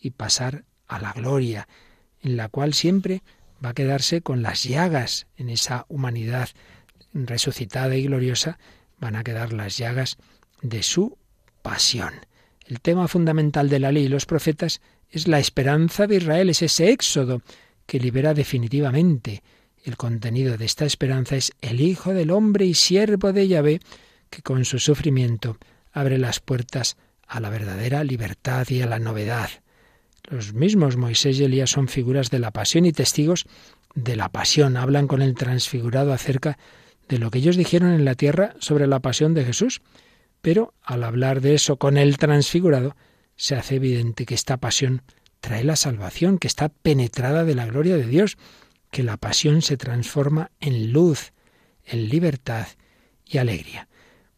y 0.00 0.10
pasar 0.10 0.64
a 0.86 1.00
la 1.00 1.12
gloria, 1.12 1.68
en 2.22 2.36
la 2.36 2.48
cual 2.48 2.74
siempre 2.74 3.22
va 3.64 3.70
a 3.70 3.74
quedarse 3.74 4.22
con 4.22 4.42
las 4.42 4.62
llagas 4.64 5.26
en 5.36 5.50
esa 5.50 5.84
humanidad 5.88 6.48
resucitada 7.12 7.96
y 7.96 8.04
gloriosa, 8.04 8.58
van 8.98 9.16
a 9.16 9.24
quedar 9.24 9.52
las 9.52 9.76
llagas 9.76 10.16
de 10.62 10.82
su 10.82 11.18
pasión. 11.62 12.14
El 12.64 12.80
tema 12.80 13.08
fundamental 13.08 13.68
de 13.68 13.80
la 13.80 13.90
ley 13.90 14.04
y 14.04 14.08
los 14.08 14.26
profetas 14.26 14.80
es 15.10 15.26
la 15.26 15.40
esperanza 15.40 16.06
de 16.06 16.16
Israel, 16.16 16.50
es 16.50 16.62
ese 16.62 16.90
éxodo 16.90 17.42
que 17.84 17.98
libera 17.98 18.32
definitivamente. 18.32 19.42
El 19.82 19.96
contenido 19.96 20.56
de 20.56 20.66
esta 20.66 20.84
esperanza 20.84 21.34
es 21.34 21.52
el 21.60 21.80
Hijo 21.80 22.14
del 22.14 22.30
Hombre 22.30 22.66
y 22.66 22.74
siervo 22.74 23.32
de 23.32 23.48
Yahvé, 23.48 23.80
que 24.30 24.42
con 24.42 24.64
su 24.64 24.78
sufrimiento 24.78 25.58
abre 25.92 26.18
las 26.18 26.40
puertas 26.40 26.96
a 27.26 27.40
la 27.40 27.50
verdadera 27.50 28.04
libertad 28.04 28.66
y 28.70 28.80
a 28.80 28.86
la 28.86 28.98
novedad. 28.98 29.50
Los 30.24 30.52
mismos 30.52 30.96
Moisés 30.96 31.38
y 31.38 31.44
Elías 31.44 31.70
son 31.70 31.88
figuras 31.88 32.30
de 32.30 32.38
la 32.38 32.50
pasión 32.50 32.86
y 32.86 32.92
testigos 32.92 33.46
de 33.94 34.16
la 34.16 34.28
pasión. 34.28 34.76
Hablan 34.76 35.06
con 35.06 35.22
el 35.22 35.34
transfigurado 35.34 36.12
acerca 36.12 36.58
de 37.08 37.18
lo 37.18 37.30
que 37.30 37.38
ellos 37.38 37.56
dijeron 37.56 37.92
en 37.92 38.04
la 38.04 38.14
tierra 38.14 38.54
sobre 38.60 38.86
la 38.86 39.00
pasión 39.00 39.34
de 39.34 39.44
Jesús. 39.44 39.82
Pero 40.40 40.74
al 40.82 41.04
hablar 41.04 41.40
de 41.40 41.54
eso 41.54 41.76
con 41.76 41.98
el 41.98 42.16
transfigurado, 42.16 42.96
se 43.36 43.56
hace 43.56 43.76
evidente 43.76 44.26
que 44.26 44.34
esta 44.34 44.56
pasión 44.56 45.02
trae 45.40 45.64
la 45.64 45.76
salvación, 45.76 46.38
que 46.38 46.48
está 46.48 46.68
penetrada 46.68 47.44
de 47.44 47.54
la 47.54 47.66
gloria 47.66 47.96
de 47.96 48.06
Dios, 48.06 48.38
que 48.90 49.02
la 49.02 49.16
pasión 49.16 49.62
se 49.62 49.76
transforma 49.76 50.50
en 50.60 50.92
luz, 50.92 51.32
en 51.84 52.08
libertad 52.08 52.66
y 53.24 53.38
alegría. 53.38 53.88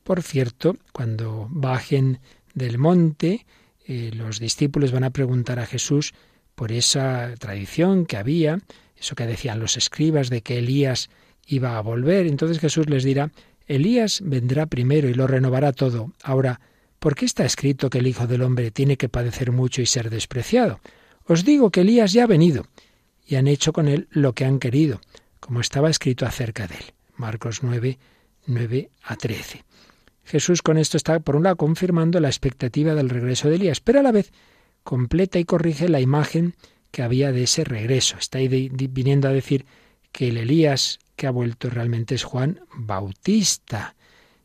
Por 0.04 0.22
cierto, 0.22 0.76
cuando 0.92 1.46
bajen 1.50 2.20
del 2.54 2.78
monte, 2.78 3.46
eh, 3.86 4.10
los 4.14 4.40
discípulos 4.40 4.92
van 4.92 5.04
a 5.04 5.10
preguntar 5.10 5.58
a 5.58 5.66
Jesús 5.66 6.12
por 6.54 6.72
esa 6.72 7.34
tradición 7.38 8.06
que 8.06 8.16
había, 8.16 8.60
eso 8.96 9.14
que 9.14 9.26
decían 9.26 9.60
los 9.60 9.76
escribas 9.76 10.28
de 10.28 10.42
que 10.42 10.58
Elías 10.58 11.08
iba 11.46 11.76
a 11.76 11.80
volver. 11.80 12.26
Entonces 12.26 12.58
Jesús 12.58 12.88
les 12.88 13.04
dirá, 13.04 13.30
Elías 13.66 14.20
vendrá 14.24 14.66
primero 14.66 15.08
y 15.08 15.14
lo 15.14 15.26
renovará 15.26 15.72
todo. 15.72 16.12
Ahora, 16.22 16.60
¿por 16.98 17.14
qué 17.14 17.24
está 17.24 17.44
escrito 17.44 17.90
que 17.90 17.98
el 17.98 18.06
Hijo 18.06 18.26
del 18.26 18.42
Hombre 18.42 18.70
tiene 18.70 18.96
que 18.96 19.08
padecer 19.08 19.52
mucho 19.52 19.82
y 19.82 19.86
ser 19.86 20.10
despreciado? 20.10 20.80
Os 21.26 21.44
digo 21.44 21.70
que 21.70 21.82
Elías 21.82 22.12
ya 22.12 22.24
ha 22.24 22.28
venido 22.28 22.66
y 23.26 23.36
han 23.36 23.46
hecho 23.46 23.72
con 23.72 23.88
él 23.88 24.08
lo 24.10 24.32
que 24.34 24.44
han 24.44 24.58
querido, 24.58 25.00
como 25.40 25.60
estaba 25.60 25.90
escrito 25.90 26.26
acerca 26.26 26.66
de 26.66 26.74
él. 26.74 26.84
Marcos 27.16 27.62
9, 27.62 27.98
9 28.46 28.90
a 29.04 29.16
13. 29.16 29.64
Jesús 30.24 30.62
con 30.62 30.78
esto 30.78 30.96
está, 30.96 31.20
por 31.20 31.36
un 31.36 31.44
lado, 31.44 31.56
confirmando 31.56 32.20
la 32.20 32.28
expectativa 32.28 32.94
del 32.94 33.10
regreso 33.10 33.48
de 33.48 33.56
Elías, 33.56 33.80
pero 33.80 34.00
a 34.00 34.02
la 34.02 34.12
vez 34.12 34.32
completa 34.82 35.38
y 35.38 35.44
corrige 35.44 35.88
la 35.88 36.00
imagen 36.00 36.54
que 36.90 37.02
había 37.02 37.32
de 37.32 37.44
ese 37.44 37.64
regreso. 37.64 38.16
Está 38.18 38.38
ahí 38.38 38.48
viniendo 38.48 39.28
a 39.28 39.32
decir 39.32 39.66
que 40.12 40.28
el 40.28 40.36
Elías 40.36 40.98
que 41.16 41.26
ha 41.26 41.30
vuelto 41.30 41.70
realmente 41.70 42.14
es 42.14 42.24
Juan 42.24 42.60
Bautista, 42.74 43.94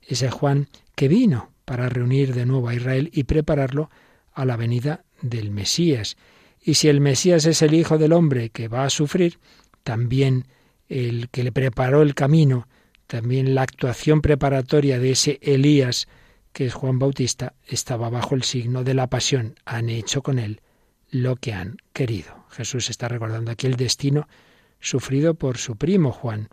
ese 0.01 0.29
Juan 0.31 0.67
que 0.95 1.07
vino 1.07 1.51
para 1.65 1.89
reunir 1.89 2.33
de 2.33 2.45
nuevo 2.45 2.69
a 2.69 2.75
Israel 2.75 3.09
y 3.13 3.23
prepararlo 3.23 3.89
a 4.33 4.45
la 4.45 4.55
venida 4.55 5.03
del 5.21 5.51
Mesías. 5.51 6.15
Y 6.61 6.75
si 6.75 6.87
el 6.87 7.01
Mesías 7.01 7.45
es 7.45 7.61
el 7.61 7.73
Hijo 7.73 7.97
del 7.97 8.13
Hombre 8.13 8.49
que 8.49 8.67
va 8.67 8.85
a 8.85 8.89
sufrir, 8.89 9.39
también 9.83 10.47
el 10.87 11.29
que 11.29 11.43
le 11.43 11.51
preparó 11.51 12.01
el 12.01 12.15
camino 12.15 12.67
también 13.07 13.55
la 13.55 13.61
actuación 13.61 14.21
preparatoria 14.21 14.99
de 14.99 15.11
ese 15.11 15.39
Elías, 15.41 16.07
que 16.51 16.65
es 16.65 16.73
Juan 16.73 16.99
Bautista, 16.99 17.53
estaba 17.65 18.09
bajo 18.09 18.35
el 18.35 18.43
signo 18.43 18.83
de 18.83 18.93
la 18.93 19.07
pasión. 19.07 19.55
Han 19.65 19.89
hecho 19.89 20.21
con 20.21 20.39
él 20.39 20.61
lo 21.09 21.37
que 21.37 21.53
han 21.53 21.77
querido. 21.93 22.45
Jesús 22.49 22.89
está 22.89 23.07
recordando 23.07 23.49
aquí 23.49 23.65
el 23.65 23.77
destino 23.77 24.27
sufrido 24.81 25.35
por 25.35 25.57
su 25.57 25.77
primo 25.77 26.11
Juan 26.11 26.49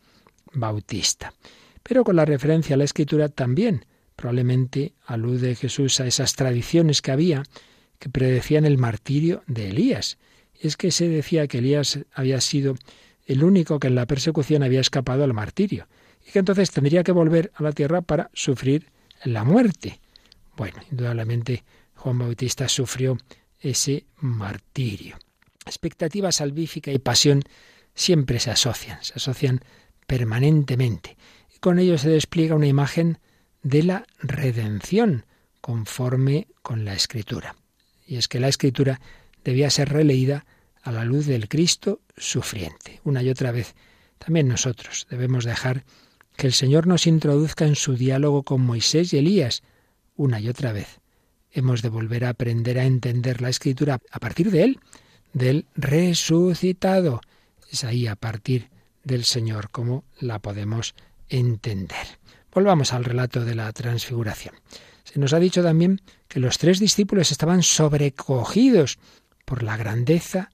Bautista. 0.53 1.35
Pero 1.83 2.05
con 2.05 2.17
la 2.17 2.25
referencia 2.25 2.75
a 2.75 2.77
la 2.79 2.85
escritura 2.85 3.29
también 3.29 3.85
probablemente 4.15 4.95
alude 5.07 5.57
Jesús 5.57 5.99
a 5.99 6.07
esas 6.07 6.35
tradiciones 6.35 7.03
que 7.03 7.11
había 7.11 7.43
que 7.99 8.09
predecían 8.09 8.65
el 8.65 8.79
martirio 8.79 9.43
de 9.49 9.71
Elías. 9.71 10.19
Es 10.61 10.77
que 10.77 10.93
se 10.93 11.09
decía 11.09 11.49
que 11.49 11.59
Elías 11.59 11.99
había 12.13 12.41
sido 12.41 12.77
el 13.27 13.43
único 13.43 13.81
que 13.81 13.89
en 13.89 13.97
la 13.97 14.07
persecución 14.07 14.63
había 14.63 14.81
escapado 14.81 15.25
al 15.25 15.35
martirio 15.35 15.89
y 16.27 16.31
que 16.31 16.39
entonces 16.39 16.71
tendría 16.71 17.03
que 17.03 17.13
volver 17.13 17.53
a 17.55 17.63
la 17.63 17.73
tierra 17.73 18.03
para 18.03 18.31
sufrir 18.33 18.91
la 19.25 19.45
muerte. 19.45 20.01
Bueno, 20.57 20.79
indudablemente 20.91 21.65
Juan 21.97 22.19
Bautista 22.19 22.69
sufrió 22.69 23.19
ese 23.61 24.07
martirio. 24.17 25.17
Expectativa 25.67 26.31
salvífica 26.33 26.93
y 26.93 26.99
pasión 26.99 27.43
siempre 27.95 28.39
se 28.39 28.51
asocian, 28.51 29.03
se 29.03 29.15
asocian 29.15 29.61
permanentemente. 30.07 31.17
Y 31.55 31.59
con 31.59 31.79
ello 31.79 31.97
se 31.99 32.11
despliega 32.11 32.55
una 32.55 32.67
imagen 32.67 33.19
de 33.63 33.83
la 33.83 34.07
redención 34.19 35.25
conforme 35.61 36.49
con 36.63 36.85
la 36.85 36.95
escritura. 36.95 37.57
Y 38.07 38.17
es 38.17 38.29
que 38.29 38.41
la 38.41 38.49
escritura 38.49 39.01
debía 39.43 39.71
ser 39.71 39.89
releída 39.89 40.45
a 40.83 40.93
la 40.93 41.05
luz 41.05 41.27
del 41.27 41.49
Cristo 41.49 42.01
sufriente. 42.17 43.01
Una 43.05 43.23
y 43.23 43.31
otra 43.31 43.51
vez, 43.51 43.75
también 44.19 44.47
nosotros 44.49 45.07
debemos 45.09 45.45
dejar 45.45 45.85
que 46.37 46.47
el 46.47 46.53
Señor 46.53 46.87
nos 46.87 47.07
introduzca 47.07 47.67
en 47.67 47.77
su 47.77 47.97
diálogo 47.97 48.43
con 48.43 48.61
Moisés 48.61 49.13
y 49.13 49.19
Elías 49.19 49.63
una 50.17 50.41
y 50.41 50.49
otra 50.49 50.73
vez. 50.73 51.01
Hemos 51.51 51.83
de 51.83 51.89
volver 51.89 52.25
a 52.25 52.31
aprender 52.31 52.79
a 52.79 52.85
entender 52.85 53.41
la 53.41 53.49
escritura 53.49 54.01
a 54.11 54.19
partir 54.19 54.51
de 54.51 54.65
Él, 54.65 54.81
del 55.33 55.67
resucitado. 55.75 57.21
Es 57.71 57.85
ahí 57.85 58.07
a 58.07 58.17
partir 58.17 58.71
del 59.05 59.25
Señor 59.25 59.71
como 59.71 60.05
la 60.19 60.41
podemos 60.41 60.95
entender. 61.29 62.19
Volvamos 62.53 62.93
al 62.93 63.05
relato 63.05 63.45
de 63.45 63.55
la 63.55 63.73
transfiguración. 63.73 64.55
Se 65.05 65.19
nos 65.19 65.33
ha 65.33 65.39
dicho 65.39 65.63
también 65.63 66.01
que 66.29 66.41
los 66.41 66.59
tres 66.59 66.81
discípulos 66.81 67.31
estaban 67.31 67.63
sobrecogidos 67.63 68.99
por 69.45 69.63
la 69.63 69.77
grandeza 69.77 70.51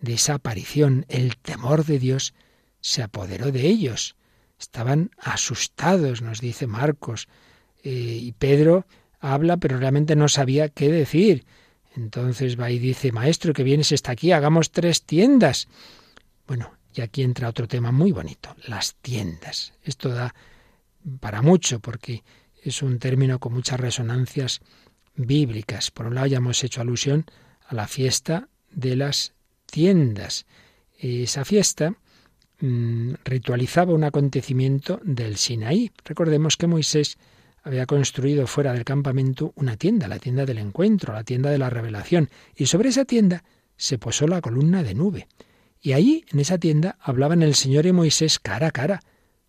de 0.00 0.14
esa 0.14 0.34
aparición. 0.34 1.06
El 1.08 1.36
temor 1.36 1.84
de 1.84 1.98
Dios 1.98 2.34
se 2.80 3.02
apoderó 3.02 3.50
de 3.50 3.66
ellos. 3.66 4.16
Estaban 4.64 5.10
asustados, 5.18 6.22
nos 6.22 6.40
dice 6.40 6.66
Marcos. 6.66 7.28
Eh, 7.82 7.90
y 8.22 8.32
Pedro 8.32 8.86
habla, 9.20 9.58
pero 9.58 9.78
realmente 9.78 10.16
no 10.16 10.28
sabía 10.28 10.70
qué 10.70 10.90
decir. 10.90 11.44
Entonces 11.94 12.58
va 12.58 12.70
y 12.70 12.78
dice, 12.78 13.12
Maestro, 13.12 13.52
que 13.52 13.62
vienes 13.62 13.92
está 13.92 14.12
aquí, 14.12 14.32
hagamos 14.32 14.70
tres 14.70 15.04
tiendas. 15.04 15.68
Bueno, 16.46 16.72
y 16.94 17.02
aquí 17.02 17.22
entra 17.22 17.50
otro 17.50 17.68
tema 17.68 17.92
muy 17.92 18.10
bonito, 18.10 18.56
las 18.66 18.94
tiendas. 18.96 19.74
Esto 19.82 20.08
da 20.08 20.34
para 21.20 21.42
mucho 21.42 21.78
porque 21.80 22.24
es 22.62 22.82
un 22.82 22.98
término 22.98 23.38
con 23.38 23.52
muchas 23.52 23.78
resonancias 23.78 24.62
bíblicas. 25.14 25.90
Por 25.90 26.06
un 26.06 26.14
lado 26.14 26.26
ya 26.26 26.38
hemos 26.38 26.64
hecho 26.64 26.80
alusión 26.80 27.26
a 27.66 27.74
la 27.74 27.86
fiesta 27.86 28.48
de 28.70 28.96
las 28.96 29.34
tiendas. 29.66 30.46
Esa 30.98 31.44
fiesta 31.44 31.96
Mm, 32.66 33.16
ritualizaba 33.26 33.92
un 33.92 34.04
acontecimiento 34.04 34.98
del 35.04 35.36
Sinaí. 35.36 35.90
Recordemos 36.02 36.56
que 36.56 36.66
Moisés 36.66 37.18
había 37.62 37.84
construido 37.84 38.46
fuera 38.46 38.72
del 38.72 38.86
campamento 38.86 39.52
una 39.56 39.76
tienda, 39.76 40.08
la 40.08 40.18
tienda 40.18 40.46
del 40.46 40.56
encuentro, 40.56 41.12
la 41.12 41.24
tienda 41.24 41.50
de 41.50 41.58
la 41.58 41.68
revelación, 41.68 42.30
y 42.56 42.64
sobre 42.64 42.88
esa 42.88 43.04
tienda 43.04 43.44
se 43.76 43.98
posó 43.98 44.26
la 44.26 44.40
columna 44.40 44.82
de 44.82 44.94
nube. 44.94 45.28
Y 45.78 45.92
allí, 45.92 46.24
en 46.32 46.40
esa 46.40 46.56
tienda, 46.56 46.96
hablaban 47.00 47.42
el 47.42 47.54
Señor 47.54 47.84
y 47.84 47.92
Moisés 47.92 48.38
cara 48.38 48.68
a 48.68 48.70
cara, 48.70 49.00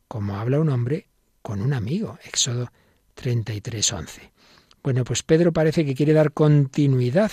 como 0.10 0.36
habla 0.36 0.60
un 0.60 0.68
hombre 0.68 1.08
con 1.42 1.62
un 1.62 1.72
amigo. 1.72 2.20
Éxodo 2.26 2.70
33, 3.14 3.94
11. 3.94 4.34
Bueno, 4.84 5.06
pues 5.06 5.24
Pedro 5.24 5.54
parece 5.54 5.86
que 5.86 5.96
quiere 5.96 6.12
dar 6.12 6.34
continuidad 6.34 7.32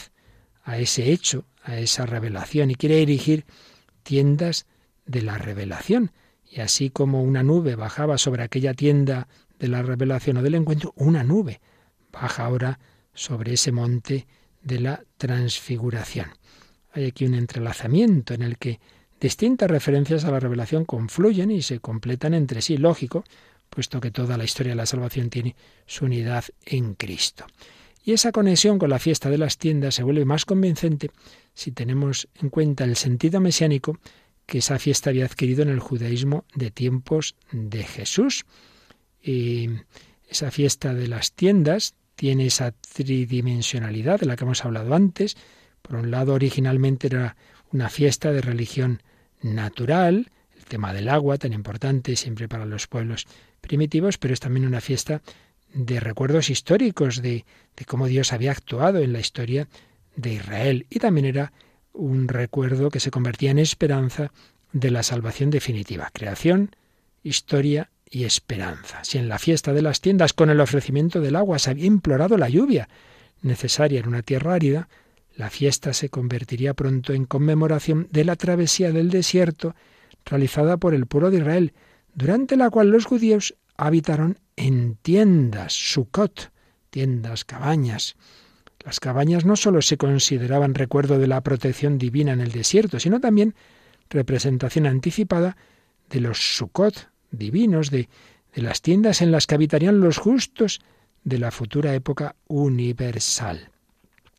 a 0.62 0.78
ese 0.78 1.10
hecho, 1.10 1.44
a 1.64 1.78
esa 1.78 2.06
revelación, 2.06 2.70
y 2.70 2.76
quiere 2.76 3.02
erigir 3.02 3.46
tiendas 4.04 4.66
de 5.06 5.22
la 5.22 5.38
revelación. 5.38 6.12
Y 6.44 6.60
así 6.60 6.90
como 6.90 7.22
una 7.22 7.42
nube 7.42 7.76
bajaba 7.76 8.18
sobre 8.18 8.42
aquella 8.42 8.74
tienda 8.74 9.28
de 9.58 9.68
la 9.68 9.82
revelación 9.82 10.36
o 10.38 10.42
del 10.42 10.54
encuentro, 10.54 10.92
una 10.96 11.24
nube 11.24 11.60
baja 12.12 12.44
ahora 12.44 12.78
sobre 13.14 13.54
ese 13.54 13.72
monte 13.72 14.26
de 14.62 14.80
la 14.80 15.04
transfiguración. 15.16 16.26
Hay 16.92 17.06
aquí 17.06 17.24
un 17.24 17.34
entrelazamiento 17.34 18.34
en 18.34 18.42
el 18.42 18.58
que 18.58 18.80
distintas 19.20 19.70
referencias 19.70 20.24
a 20.24 20.30
la 20.30 20.40
revelación 20.40 20.84
confluyen 20.84 21.50
y 21.50 21.62
se 21.62 21.80
completan 21.80 22.34
entre 22.34 22.60
sí, 22.60 22.76
lógico, 22.76 23.24
puesto 23.70 24.00
que 24.00 24.10
toda 24.10 24.36
la 24.36 24.44
historia 24.44 24.72
de 24.72 24.76
la 24.76 24.86
salvación 24.86 25.30
tiene 25.30 25.56
su 25.86 26.04
unidad 26.04 26.44
en 26.66 26.94
Cristo. 26.94 27.46
Y 28.04 28.12
esa 28.12 28.32
conexión 28.32 28.78
con 28.78 28.90
la 28.90 28.98
fiesta 28.98 29.30
de 29.30 29.38
las 29.38 29.58
tiendas 29.58 29.94
se 29.94 30.02
vuelve 30.02 30.24
más 30.24 30.44
convincente 30.44 31.10
si 31.54 31.70
tenemos 31.70 32.28
en 32.34 32.50
cuenta 32.50 32.84
el 32.84 32.96
sentido 32.96 33.40
mesiánico 33.40 33.98
que 34.46 34.58
esa 34.58 34.78
fiesta 34.78 35.10
había 35.10 35.24
adquirido 35.24 35.62
en 35.62 35.68
el 35.68 35.80
judaísmo 35.80 36.44
de 36.54 36.70
tiempos 36.70 37.36
de 37.52 37.82
Jesús. 37.82 38.44
Y 39.22 39.70
esa 40.28 40.50
fiesta 40.50 40.94
de 40.94 41.08
las 41.08 41.32
tiendas 41.32 41.94
tiene 42.16 42.46
esa 42.46 42.72
tridimensionalidad 42.72 44.20
de 44.20 44.26
la 44.26 44.36
que 44.36 44.44
hemos 44.44 44.64
hablado 44.64 44.94
antes. 44.94 45.36
Por 45.80 45.96
un 45.96 46.10
lado, 46.10 46.34
originalmente 46.34 47.08
era 47.08 47.36
una 47.72 47.88
fiesta 47.88 48.32
de 48.32 48.40
religión 48.40 49.02
natural, 49.42 50.30
el 50.56 50.64
tema 50.64 50.92
del 50.92 51.08
agua, 51.08 51.38
tan 51.38 51.52
importante 51.52 52.16
siempre 52.16 52.48
para 52.48 52.66
los 52.66 52.86
pueblos 52.86 53.26
primitivos, 53.60 54.18
pero 54.18 54.34
es 54.34 54.40
también 54.40 54.66
una 54.66 54.80
fiesta 54.80 55.22
de 55.72 56.00
recuerdos 56.00 56.50
históricos 56.50 57.22
de, 57.22 57.44
de 57.76 57.84
cómo 57.86 58.06
Dios 58.06 58.32
había 58.32 58.52
actuado 58.52 58.98
en 58.98 59.12
la 59.12 59.20
historia 59.20 59.68
de 60.16 60.34
Israel. 60.34 60.86
Y 60.90 60.98
también 60.98 61.26
era 61.26 61.52
un 61.92 62.28
recuerdo 62.28 62.90
que 62.90 63.00
se 63.00 63.10
convertía 63.10 63.50
en 63.50 63.58
esperanza 63.58 64.32
de 64.72 64.90
la 64.90 65.02
salvación 65.02 65.50
definitiva. 65.50 66.10
Creación, 66.12 66.74
historia 67.22 67.90
y 68.10 68.24
esperanza. 68.24 69.04
Si 69.04 69.18
en 69.18 69.28
la 69.28 69.38
fiesta 69.38 69.72
de 69.72 69.82
las 69.82 70.00
tiendas 70.00 70.32
con 70.32 70.50
el 70.50 70.60
ofrecimiento 70.60 71.20
del 71.20 71.36
agua 71.36 71.58
se 71.58 71.70
había 71.70 71.86
implorado 71.86 72.36
la 72.36 72.48
lluvia 72.48 72.88
necesaria 73.40 74.00
en 74.00 74.08
una 74.08 74.22
tierra 74.22 74.54
árida, 74.54 74.88
la 75.34 75.50
fiesta 75.50 75.92
se 75.92 76.10
convertiría 76.10 76.74
pronto 76.74 77.12
en 77.12 77.24
conmemoración 77.24 78.08
de 78.10 78.24
la 78.24 78.36
travesía 78.36 78.92
del 78.92 79.10
desierto 79.10 79.74
realizada 80.24 80.76
por 80.76 80.94
el 80.94 81.06
pueblo 81.06 81.30
de 81.30 81.38
Israel, 81.38 81.72
durante 82.14 82.56
la 82.56 82.70
cual 82.70 82.90
los 82.90 83.06
judíos 83.06 83.54
habitaron 83.76 84.38
en 84.56 84.96
tiendas, 84.96 85.72
Sukkot, 85.72 86.52
tiendas, 86.90 87.44
cabañas. 87.44 88.16
Las 88.84 89.00
cabañas 89.00 89.44
no 89.44 89.56
sólo 89.56 89.80
se 89.82 89.96
consideraban 89.96 90.74
recuerdo 90.74 91.18
de 91.18 91.28
la 91.28 91.40
protección 91.40 91.98
divina 91.98 92.32
en 92.32 92.40
el 92.40 92.52
desierto, 92.52 92.98
sino 92.98 93.20
también 93.20 93.54
representación 94.10 94.86
anticipada 94.86 95.56
de 96.10 96.20
los 96.20 96.56
Sukkot 96.56 97.08
divinos, 97.30 97.90
de, 97.90 98.08
de 98.54 98.62
las 98.62 98.82
tiendas 98.82 99.22
en 99.22 99.30
las 99.30 99.46
que 99.46 99.54
habitarían 99.54 100.00
los 100.00 100.18
justos 100.18 100.80
de 101.24 101.38
la 101.38 101.50
futura 101.50 101.94
época 101.94 102.34
universal. 102.48 103.70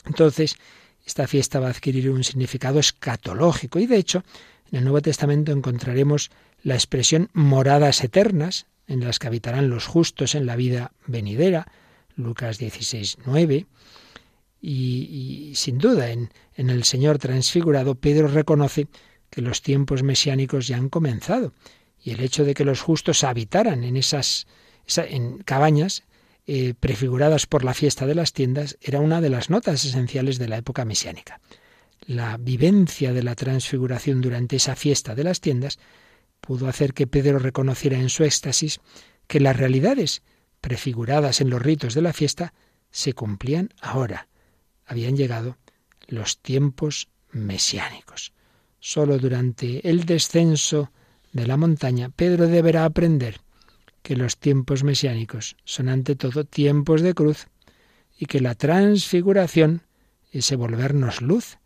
Entonces, 0.05 0.57
esta 1.05 1.27
fiesta 1.27 1.59
va 1.59 1.67
a 1.67 1.71
adquirir 1.71 2.09
un 2.09 2.23
significado 2.23 2.79
escatológico 2.79 3.79
y 3.79 3.87
de 3.87 3.97
hecho 3.97 4.23
en 4.71 4.79
el 4.79 4.83
Nuevo 4.85 5.01
Testamento 5.01 5.51
encontraremos 5.51 6.31
la 6.63 6.75
expresión 6.75 7.29
moradas 7.33 8.03
eternas 8.03 8.67
en 8.87 9.01
las 9.01 9.19
que 9.19 9.27
habitarán 9.27 9.69
los 9.69 9.85
justos 9.85 10.35
en 10.35 10.45
la 10.45 10.55
vida 10.55 10.91
venidera, 11.05 11.67
Lucas 12.15 12.57
16, 12.57 13.17
9. 13.25 13.65
Y, 14.65 15.51
sin 15.55 15.77
duda, 15.77 16.09
en, 16.11 16.29
el 16.55 16.85
Señor 16.85 17.19
transfigurado, 17.19 17.95
Pedro 17.95 18.29
reconoce 18.29 18.87
que 19.29 19.41
los 19.41 19.61
tiempos 19.61 20.03
mesiánicos 20.03 20.67
ya 20.67 20.77
han 20.77 20.87
comenzado. 20.87 21.51
Y 22.01 22.11
el 22.11 22.21
hecho 22.21 22.45
de 22.45 22.53
que 22.53 22.63
los 22.63 22.79
justos 22.79 23.25
habitaran 23.25 23.83
en 23.83 23.97
esas 23.97 24.47
en 24.95 25.39
cabañas 25.39 26.03
eh, 26.47 26.75
prefiguradas 26.79 27.45
por 27.45 27.65
la 27.65 27.73
fiesta 27.73 28.05
de 28.05 28.15
las 28.15 28.31
tiendas 28.31 28.77
era 28.81 29.01
una 29.01 29.19
de 29.19 29.29
las 29.29 29.49
notas 29.49 29.83
esenciales 29.83 30.39
de 30.39 30.47
la 30.47 30.57
época 30.57 30.85
mesiánica. 30.85 31.41
La 32.05 32.37
vivencia 32.37 33.11
de 33.11 33.23
la 33.23 33.35
transfiguración 33.35 34.21
durante 34.21 34.55
esa 34.55 34.77
fiesta 34.77 35.13
de 35.13 35.25
las 35.25 35.41
tiendas 35.41 35.77
pudo 36.39 36.69
hacer 36.69 36.93
que 36.93 37.07
Pedro 37.07 37.37
reconociera 37.37 37.97
en 37.97 38.09
su 38.09 38.23
éxtasis 38.23 38.79
que 39.27 39.41
las 39.41 39.57
realidades 39.57 40.21
prefiguradas 40.61 41.41
en 41.41 41.49
los 41.49 41.61
ritos 41.61 41.95
de 41.95 42.01
la 42.01 42.13
fiesta 42.13 42.53
se 42.91 43.11
cumplían 43.11 43.69
ahora. 43.81 44.29
Habían 44.93 45.17
llegado 45.17 45.57
los 46.07 46.37
tiempos 46.37 47.07
mesiánicos. 47.31 48.31
Solo 48.79 49.17
durante 49.17 49.89
el 49.89 50.05
descenso 50.05 50.91
de 51.31 51.47
la 51.47 51.57
montaña 51.57 52.09
Pedro 52.09 52.45
deberá 52.45 52.85
aprender 52.85 53.41
que 54.03 54.15
los 54.15 54.37
tiempos 54.37 54.83
mesiánicos 54.83 55.55
son 55.63 55.89
ante 55.89 56.15
todo 56.15 56.45
tiempos 56.45 57.01
de 57.01 57.15
cruz 57.15 57.47
y 58.19 58.27
que 58.27 58.39
la 58.39 58.53
transfiguración, 58.53 59.81
ese 60.31 60.55
volvernos 60.55 61.23
luz 61.23 61.57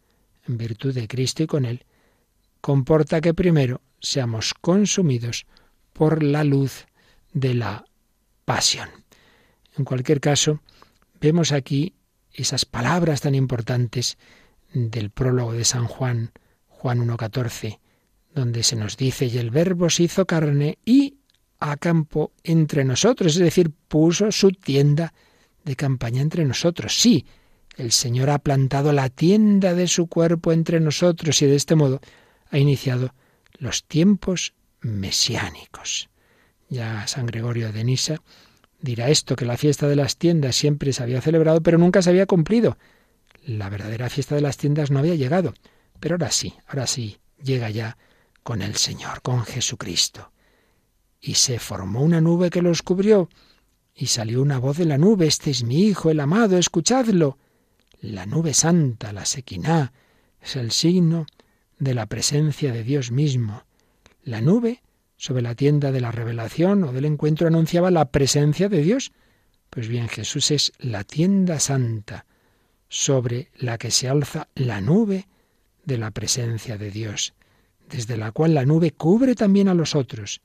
en 0.48 0.58
virtud 0.58 0.94
de 0.94 1.10
Cristo 1.10 1.44
y 1.44 1.48
con 1.48 1.66
Él, 1.66 1.84
comporta 2.62 3.20
que 3.20 3.34
primero 3.34 3.82
seamos 4.00 4.54
consumidos 4.54 5.48
por 5.92 6.24
la 6.24 6.46
luz 6.46 6.86
de 7.34 7.56
la 7.56 7.84
pasión. 8.46 8.88
En 9.78 9.84
cualquier 9.84 10.22
caso, 10.22 10.62
vemos 11.20 11.52
aquí 11.52 11.94
esas 12.38 12.66
palabras 12.66 13.22
tan 13.22 13.36
importantes 13.36 14.18
del 14.74 15.10
prólogo 15.10 15.54
de 15.54 15.66
San 15.66 15.86
Juan, 15.86 16.32
Juan 16.68 17.00
1.14, 17.06 17.80
donde 18.34 18.64
se 18.64 18.76
nos 18.76 18.96
dice, 18.96 19.26
y 19.26 19.38
el 19.38 19.50
verbo 19.50 19.90
se 19.90 20.04
hizo 20.04 20.26
carne 20.26 20.78
y 20.86 21.18
acampó 21.60 22.32
entre 22.44 22.86
nosotros, 22.86 23.36
es 23.36 23.42
decir, 23.42 23.72
puso 23.88 24.32
su 24.32 24.52
tienda 24.52 25.14
de 25.66 25.76
campaña 25.76 26.22
entre 26.22 26.46
nosotros. 26.46 27.00
Sí, 27.00 27.26
el 27.76 27.92
Señor 27.92 28.30
ha 28.30 28.40
plantado 28.40 28.94
la 28.94 29.10
tienda 29.10 29.74
de 29.74 29.88
su 29.88 30.08
cuerpo 30.08 30.52
entre 30.52 30.80
nosotros 30.80 31.42
y 31.42 31.48
de 31.48 31.56
este 31.56 31.76
modo 31.76 32.00
ha 32.50 32.60
iniciado 32.60 33.14
los 33.58 33.84
tiempos 33.84 34.54
mesiánicos. 34.82 36.10
Ya 36.70 37.08
San 37.08 37.26
Gregorio 37.26 37.72
de 37.72 37.84
Nisa 37.84 38.22
dirá 38.80 39.10
esto, 39.10 39.36
que 39.36 39.46
la 39.46 39.58
fiesta 39.58 39.88
de 39.88 39.96
las 39.96 40.18
tiendas 40.18 40.56
siempre 40.56 40.94
se 40.94 41.04
había 41.04 41.22
celebrado, 41.22 41.62
pero 41.62 41.78
nunca 41.78 42.02
se 42.02 42.10
había 42.10 42.26
cumplido. 42.26 42.78
La 43.46 43.70
verdadera 43.70 44.10
fiesta 44.10 44.36
de 44.36 44.42
las 44.42 44.58
tiendas 44.58 44.92
no 44.92 45.00
había 45.00 45.16
llegado, 45.16 45.54
pero 46.00 46.16
ahora 46.16 46.32
sí, 46.32 46.54
ahora 46.68 46.88
sí, 46.88 47.18
llega 47.42 47.70
ya 47.70 47.98
con 48.44 48.62
el 48.62 48.76
Señor, 48.76 49.22
con 49.22 49.44
Jesucristo. 49.44 50.32
Y 51.20 51.36
se 51.36 51.60
formó 51.60 52.02
una 52.02 52.22
nube 52.22 52.50
que 52.50 52.62
los 52.62 52.82
cubrió, 52.82 53.30
y 53.96 54.08
salió 54.08 54.42
una 54.42 54.60
voz 54.60 54.78
de 54.78 54.86
la 54.86 54.98
nube, 54.98 55.26
este 55.26 55.50
es 55.50 55.64
mi 55.64 55.84
Hijo, 55.84 56.12
el 56.12 56.20
amado, 56.20 56.58
escuchadlo. 56.58 57.38
La 58.00 58.28
nube 58.28 58.54
santa, 58.54 59.12
la 59.12 59.26
sequiná, 59.26 59.92
es 60.40 60.56
el 60.56 60.72
signo 60.72 61.26
de 61.80 61.96
la 61.96 62.06
presencia 62.06 62.72
de 62.72 62.84
Dios 62.84 63.12
mismo. 63.12 63.64
La 64.24 64.40
nube 64.40 64.82
sobre 65.18 65.42
la 65.42 65.56
tienda 65.56 65.92
de 65.92 66.00
la 66.00 66.12
revelación 66.12 66.84
o 66.84 66.94
del 66.94 67.06
encuentro 67.06 67.48
anunciaba 67.48 67.92
la 67.92 68.06
presencia 68.12 68.70
de 68.70 68.82
Dios. 68.82 69.12
Pues 69.70 69.88
bien, 69.88 70.08
Jesús 70.08 70.52
es 70.52 70.72
la 70.80 71.04
tienda 71.04 71.60
santa 71.60 72.26
sobre 72.88 73.50
la 73.58 73.78
que 73.78 73.92
se 73.92 74.08
alza 74.08 74.48
la 74.56 74.80
nube 74.80 75.28
de 75.84 75.98
la 75.98 76.12
presencia 76.12 76.78
de 76.78 76.92
Dios, 76.92 77.34
desde 77.90 78.16
la 78.16 78.32
cual 78.32 78.54
la 78.54 78.66
nube 78.66 78.92
cubre 78.92 79.36
también 79.36 79.68
a 79.68 79.74
los 79.74 79.96
otros. 79.96 80.42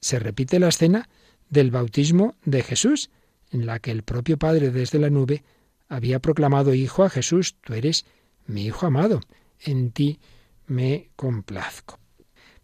Se 0.00 0.18
repite 0.18 0.58
la 0.58 0.68
escena 0.68 1.08
del 1.48 1.70
bautismo 1.70 2.34
de 2.44 2.62
Jesús, 2.62 3.10
en 3.50 3.66
la 3.66 3.78
que 3.78 3.90
el 3.90 4.02
propio 4.02 4.38
Padre 4.38 4.70
desde 4.70 4.98
la 4.98 5.10
nube 5.10 5.42
había 5.88 6.20
proclamado 6.20 6.74
Hijo 6.74 7.04
a 7.04 7.10
Jesús, 7.10 7.56
tú 7.60 7.74
eres 7.74 8.04
mi 8.46 8.66
Hijo 8.66 8.86
amado, 8.86 9.20
en 9.60 9.90
ti 9.92 10.20
me 10.66 11.10
complazco. 11.16 11.98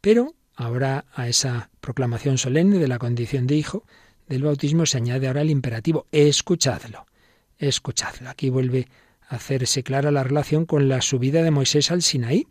Pero 0.00 0.34
ahora 0.58 1.04
a 1.14 1.28
esa 1.28 1.70
proclamación 1.80 2.36
solemne 2.36 2.78
de 2.78 2.88
la 2.88 2.98
condición 2.98 3.46
de 3.46 3.54
hijo 3.54 3.84
del 4.26 4.42
bautismo 4.42 4.86
se 4.86 4.98
añade 4.98 5.28
ahora 5.28 5.42
el 5.42 5.50
imperativo, 5.50 6.06
escuchadlo, 6.10 7.06
escuchadlo. 7.58 8.28
Aquí 8.28 8.50
vuelve 8.50 8.88
a 9.28 9.36
hacerse 9.36 9.84
clara 9.84 10.10
la 10.10 10.24
relación 10.24 10.66
con 10.66 10.88
la 10.88 11.00
subida 11.00 11.42
de 11.42 11.52
Moisés 11.52 11.92
al 11.92 12.02
Sinaí. 12.02 12.48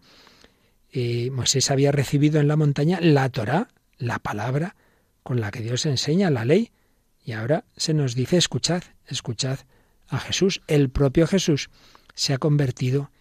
Eh, 0.89 1.30
Moisés 1.32 1.70
había 1.70 1.91
recibido 1.91 2.39
en 2.39 2.47
la 2.47 2.55
montaña 2.55 2.99
la 3.01 3.30
Torá, 3.30 3.68
la 3.97 4.20
palabra 4.20 4.78
con 5.22 5.41
la 5.41 5.51
que 5.51 5.60
Dios 5.60 5.86
enseña 5.86 6.32
la 6.32 6.45
ley, 6.45 6.72
y 7.26 7.34
ahora 7.34 7.66
se 7.76 7.93
nos 7.93 8.16
dice 8.16 8.38
escuchad, 8.38 8.84
escuchad 9.05 9.60
a 10.08 10.18
Jesús. 10.18 10.62
El 10.68 10.89
propio 10.89 11.28
Jesús 11.28 11.70
se 12.16 12.34
ha 12.34 12.38
convertido 12.38 13.12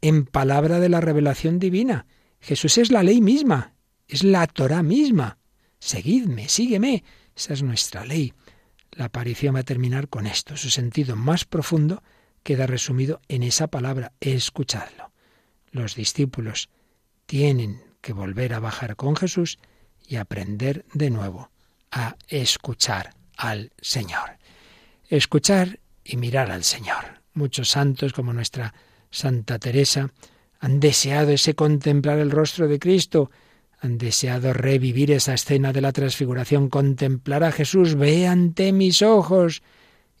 en 0.00 0.24
palabra 0.24 0.80
de 0.80 0.88
la 0.88 1.02
revelación 1.02 1.58
divina. 1.58 2.06
Jesús 2.40 2.78
es 2.78 2.90
la 2.90 3.02
ley 3.02 3.20
misma, 3.20 3.74
es 4.10 4.24
la 4.24 4.46
Torah 4.46 4.82
misma. 4.82 5.38
Seguidme, 5.78 6.48
sígueme. 6.48 7.04
Esa 7.34 7.54
es 7.54 7.62
nuestra 7.62 8.04
ley. 8.04 8.32
La 8.92 9.06
aparición 9.06 9.54
va 9.54 9.60
a 9.60 9.64
terminar 9.64 10.08
con 10.08 10.26
esto. 10.26 10.56
Su 10.56 10.70
sentido 10.70 11.16
más 11.16 11.44
profundo 11.44 12.02
queda 12.42 12.66
resumido 12.66 13.20
en 13.28 13.42
esa 13.42 13.68
palabra, 13.68 14.12
escuchadlo. 14.20 15.12
Los 15.70 15.94
discípulos 15.94 16.68
tienen 17.26 17.82
que 18.00 18.12
volver 18.12 18.54
a 18.54 18.60
bajar 18.60 18.96
con 18.96 19.14
Jesús 19.16 19.58
y 20.06 20.16
aprender 20.16 20.84
de 20.92 21.10
nuevo 21.10 21.50
a 21.92 22.16
escuchar 22.28 23.14
al 23.36 23.72
Señor. 23.80 24.38
Escuchar 25.08 25.80
y 26.04 26.16
mirar 26.16 26.50
al 26.50 26.64
Señor. 26.64 27.22
Muchos 27.34 27.70
santos, 27.70 28.12
como 28.12 28.32
nuestra 28.32 28.74
Santa 29.10 29.58
Teresa, 29.58 30.12
han 30.58 30.80
deseado 30.80 31.30
ese 31.30 31.54
contemplar 31.54 32.18
el 32.18 32.30
rostro 32.30 32.68
de 32.68 32.78
Cristo, 32.78 33.30
han 33.80 33.96
deseado 33.98 34.52
revivir 34.52 35.10
esa 35.10 35.34
escena 35.34 35.72
de 35.72 35.80
la 35.80 35.92
transfiguración, 35.92 36.68
contemplar 36.68 37.44
a 37.44 37.52
Jesús, 37.52 37.94
ve 37.94 38.26
ante 38.26 38.72
mis 38.72 39.00
ojos, 39.00 39.62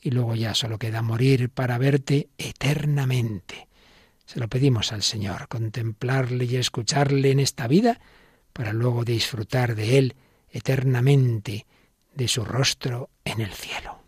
y 0.00 0.10
luego 0.10 0.34
ya 0.34 0.54
solo 0.54 0.78
queda 0.78 1.02
morir 1.02 1.50
para 1.50 1.76
verte 1.76 2.30
eternamente. 2.38 3.68
Se 4.24 4.40
lo 4.40 4.48
pedimos 4.48 4.92
al 4.92 5.02
Señor, 5.02 5.48
contemplarle 5.48 6.46
y 6.46 6.56
escucharle 6.56 7.32
en 7.32 7.40
esta 7.40 7.68
vida, 7.68 8.00
para 8.52 8.72
luego 8.72 9.04
disfrutar 9.04 9.74
de 9.74 9.98
Él 9.98 10.16
eternamente, 10.50 11.66
de 12.14 12.28
su 12.28 12.44
rostro 12.44 13.10
en 13.24 13.42
el 13.42 13.52
cielo. 13.52 13.99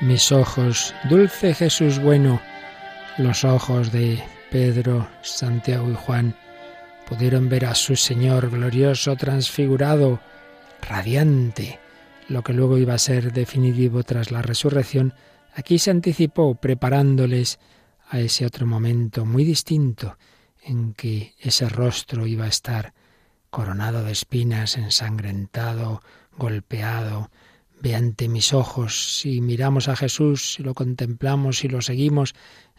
Mis 0.00 0.32
ojos, 0.32 0.94
dulce 1.08 1.54
Jesús 1.54 1.98
bueno, 1.98 2.40
los 3.18 3.44
ojos 3.44 3.92
de 3.92 4.22
Pedro, 4.50 5.06
Santiago 5.22 5.90
y 5.90 5.94
Juan 5.94 6.34
pudieron 7.06 7.50
ver 7.50 7.66
a 7.66 7.74
su 7.74 7.94
Señor 7.94 8.50
glorioso, 8.50 9.16
transfigurado, 9.16 10.20
radiante, 10.80 11.78
lo 12.28 12.42
que 12.42 12.54
luego 12.54 12.78
iba 12.78 12.94
a 12.94 12.98
ser 12.98 13.32
definitivo 13.32 14.02
tras 14.02 14.30
la 14.30 14.40
resurrección, 14.40 15.12
aquí 15.54 15.78
se 15.78 15.90
anticipó 15.90 16.54
preparándoles 16.54 17.58
a 18.08 18.18
ese 18.18 18.46
otro 18.46 18.66
momento 18.66 19.26
muy 19.26 19.44
distinto 19.44 20.16
en 20.62 20.94
que 20.94 21.34
ese 21.38 21.68
rostro 21.68 22.26
iba 22.26 22.46
a 22.46 22.48
estar 22.48 22.94
coronado 23.50 24.04
de 24.04 24.12
espinas, 24.12 24.78
ensangrentado, 24.78 26.02
golpeado. 26.36 27.30
Ve 27.80 27.94
ante 27.94 28.28
mis 28.28 28.52
ojos, 28.52 29.18
si 29.18 29.40
miramos 29.40 29.88
a 29.88 29.96
Jesús, 29.96 30.54
si 30.54 30.62
lo 30.62 30.74
contemplamos, 30.74 31.58
si 31.58 31.68
lo 31.68 31.80
seguimos 31.80 32.34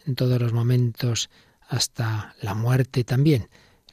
en 0.06 0.14
todos 0.14 0.40
los 0.40 0.52
momentos 0.52 1.28
hasta 1.68 2.34
la 2.40 2.54
muerte 2.54 3.02
también, 3.02 3.48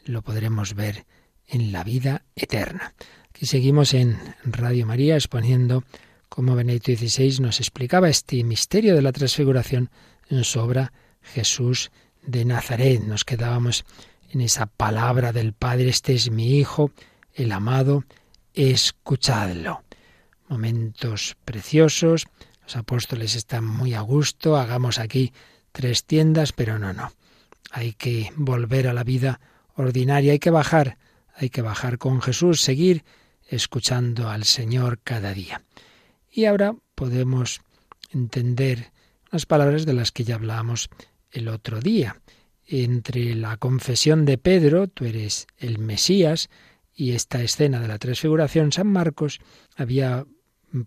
lo 0.05 0.22
podremos 0.22 0.76
ver 0.76 1.05
en 1.47 1.72
la 1.72 1.84
vida 1.84 2.24
eterna. 2.36 2.93
Aquí 3.30 3.45
seguimos 3.45 3.93
en 3.93 4.18
Radio 4.43 4.86
María 4.86 5.16
exponiendo 5.16 5.84
cómo 6.28 6.55
Benedicto 6.55 6.91
XVI 6.91 7.41
nos 7.41 7.60
explicaba 7.60 8.10
este 8.10 8.43
misterio 8.43 8.95
de 8.95 9.01
la 9.01 9.12
transfiguración 9.12 9.89
en 10.30 10.43
su 10.43 10.60
obra 10.60 10.93
Jesús 11.22 11.91
de 12.22 12.45
Nazaret. 12.45 13.01
Nos 13.01 13.26
quedábamos 13.26 13.86
en 14.32 14.41
esa 14.41 14.68
palabra 14.68 15.32
del 15.32 15.53
Padre, 15.53 15.89
este 15.89 16.14
es 16.14 16.30
mi 16.30 16.57
Hijo, 16.57 16.91
el 17.34 17.51
amado, 17.51 18.03
escuchadlo. 18.53 19.84
Momentos 20.50 21.38
preciosos, 21.45 22.26
los 22.64 22.76
apóstoles 22.76 23.36
están 23.36 23.64
muy 23.64 23.93
a 23.93 24.02
gusto, 24.02 24.58
hagamos 24.58 25.00
aquí 25.00 25.32
tres 25.72 26.06
tiendas, 26.06 26.52
pero 26.52 26.80
no, 26.80 26.91
no. 26.91 27.14
Hay 27.72 27.93
que 27.93 28.32
volver 28.36 28.88
a 28.88 28.93
la 28.93 29.04
vida 29.04 29.39
ordinaria, 29.76 30.32
hay 30.32 30.39
que 30.39 30.50
bajar, 30.50 30.97
hay 31.36 31.50
que 31.50 31.62
bajar 31.62 32.00
con 32.00 32.22
Jesús, 32.22 32.62
seguir 32.62 33.06
escuchando 33.47 34.30
al 34.30 34.43
Señor 34.43 35.00
cada 35.04 35.34
día. 35.34 35.62
Y 36.32 36.45
ahora 36.45 36.76
podemos 36.95 37.62
entender 38.12 38.91
las 39.32 39.45
palabras 39.45 39.86
de 39.86 39.93
las 39.93 40.12
que 40.12 40.24
ya 40.24 40.36
hablábamos 40.36 40.89
el 41.32 41.47
otro 41.47 41.80
día. 41.80 42.22
Entre 42.66 43.36
la 43.36 43.58
confesión 43.58 44.26
de 44.26 44.38
Pedro, 44.38 44.88
tú 44.88 45.06
eres 45.06 45.47
el 45.58 45.80
Mesías, 45.80 46.50
y 46.93 47.14
esta 47.14 47.41
escena 47.41 47.80
de 47.80 47.88
la 47.88 47.97
transfiguración, 47.97 48.72
San 48.72 48.88
Marcos 48.88 49.39
había 49.78 50.26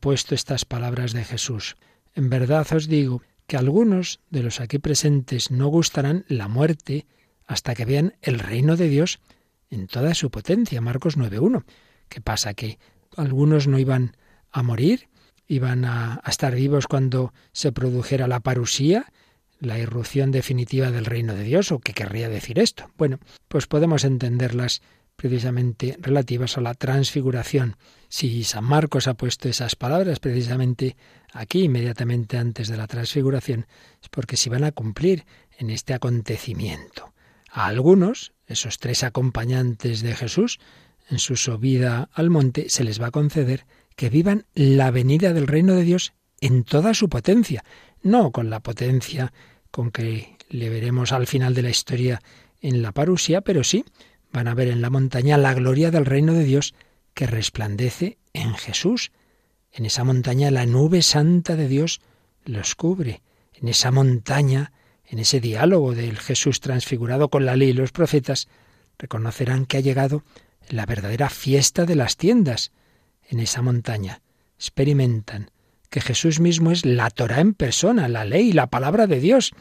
puesto 0.01 0.35
estas 0.35 0.65
palabras 0.65 1.13
de 1.13 1.25
Jesús. 1.25 1.77
En 2.15 2.31
verdad 2.31 2.67
os 2.73 2.89
digo 2.89 3.23
que 3.47 3.57
algunos 3.57 4.21
de 4.31 4.43
los 4.43 4.61
aquí 4.61 4.79
presentes 4.79 5.51
no 5.51 5.69
gustarán 5.69 6.25
la 6.29 6.49
muerte 6.49 7.07
hasta 7.47 7.75
que 7.75 7.85
vean 7.85 8.15
el 8.23 8.39
reino 8.39 8.77
de 8.77 8.89
Dios 8.89 9.21
en 9.71 9.87
toda 9.87 10.15
su 10.15 10.31
potencia. 10.31 10.81
Marcos 10.81 11.19
9.1. 11.19 11.65
¿Qué 12.09 12.21
pasa? 12.21 12.55
Que 12.55 12.79
algunos 13.17 13.67
no 13.67 13.79
iban 13.79 14.17
a 14.51 14.63
morir, 14.63 15.09
iban 15.47 15.85
a, 15.85 16.21
a, 16.23 16.31
estar 16.31 16.55
vivos 16.55 16.87
cuando 16.87 17.33
se 17.53 17.73
produjera 17.73 18.29
la 18.29 18.41
parusía, 18.41 19.13
la 19.61 19.79
irrupción 19.79 20.31
definitiva 20.31 20.91
del 20.91 21.05
reino 21.05 21.35
de 21.35 21.45
Dios, 21.45 21.73
o 21.73 21.79
qué 21.79 21.93
querría 21.93 22.29
decir 22.29 22.59
esto. 22.59 22.91
Bueno, 22.97 23.19
pues 23.49 23.67
podemos 23.67 24.05
entenderlas 24.05 24.83
precisamente 25.17 25.97
relativas 26.01 26.59
a 26.59 26.61
la 26.61 26.75
transfiguración. 26.75 27.77
Si 28.09 28.45
San 28.45 28.65
Marcos 28.65 29.07
ha 29.09 29.15
puesto 29.15 29.49
esas 29.49 29.77
palabras 29.77 30.21
precisamente 30.21 30.97
aquí, 31.33 31.65
inmediatamente 31.65 32.39
antes 32.39 32.69
de 32.69 32.77
la 32.77 32.87
transfiguración, 32.87 33.67
es 34.03 34.09
porque 34.09 34.37
se 34.37 34.51
van 34.51 34.65
a 34.65 34.73
cumplir 34.73 35.25
en 35.59 35.71
este 35.71 35.95
acontecimiento. 35.95 37.13
A 37.51 37.67
algunos, 37.67 38.33
esos 38.47 38.79
tres 38.79 39.05
acompañantes 39.05 40.03
de 40.03 40.15
Jesús, 40.15 40.59
en 41.09 41.19
su 41.19 41.37
subida 41.37 42.09
al 42.13 42.31
monte, 42.31 42.69
se 42.69 42.85
les 42.85 43.01
va 43.01 43.09
a 43.09 43.13
conceder 43.13 43.67
que 43.97 44.11
vivan 44.11 44.47
la 44.55 44.91
venida 44.91 45.33
del 45.33 45.47
reino 45.47 45.75
de 45.75 45.85
Dios 45.85 46.15
en 46.41 46.65
toda 46.65 46.95
su 46.95 47.09
potencia, 47.09 47.65
no 48.03 48.33
con 48.33 48.51
la 48.51 48.61
potencia 48.61 49.33
con 49.71 49.91
que 49.91 50.37
le 50.49 50.69
veremos 50.69 51.13
al 51.13 51.27
final 51.27 51.55
de 51.55 51.63
la 51.63 51.71
historia 51.71 52.21
en 52.61 52.83
la 52.83 52.93
parusia, 52.93 53.41
pero 53.41 53.65
sí 53.65 53.85
van 54.33 54.49
a 54.49 54.55
ver 54.55 54.69
en 54.69 54.81
la 54.83 54.91
montaña 54.91 55.37
la 55.37 55.55
gloria 55.55 55.91
del 55.91 56.07
reino 56.07 56.33
de 56.33 56.45
Dios 56.45 56.75
que 57.15 57.27
resplandece 57.27 58.19
en 58.33 58.55
Jesús. 58.55 59.13
En 59.73 59.87
esa 59.87 60.05
montaña 60.05 60.51
la 60.51 60.67
nube 60.67 61.03
santa 61.03 61.57
de 61.57 61.69
Dios 61.69 62.01
los 62.45 62.75
cubre. 62.75 63.23
En 63.55 63.69
esa 63.69 63.91
montaña, 63.91 64.73
en 65.07 65.19
ese 65.19 65.41
diálogo 65.41 65.95
del 65.95 66.19
Jesús 66.19 66.61
transfigurado 66.61 67.29
con 67.29 67.45
la 67.45 67.57
ley 67.57 67.71
y 67.71 67.75
los 67.75 67.93
profetas, 67.93 68.49
reconocerán 68.99 69.67
que 69.67 69.77
ha 69.77 69.81
llegado 69.81 70.25
la 70.69 70.87
verdadera 70.87 71.29
fiesta 71.29 71.85
de 71.85 71.97
las 71.97 72.17
tiendas. 72.17 72.73
En 73.29 73.41
esa 73.41 73.63
montaña 73.63 74.23
experimentan 74.57 75.51
que 75.91 76.01
Jesús 76.01 76.41
mismo 76.41 76.71
es 76.71 76.87
la 76.87 77.11
Torah 77.11 77.41
en 77.41 77.53
persona, 77.53 78.09
la 78.09 78.25
ley, 78.25 78.53
la 78.53 78.69
palabra 78.69 79.07
de 79.07 79.21
Dios. 79.21 79.53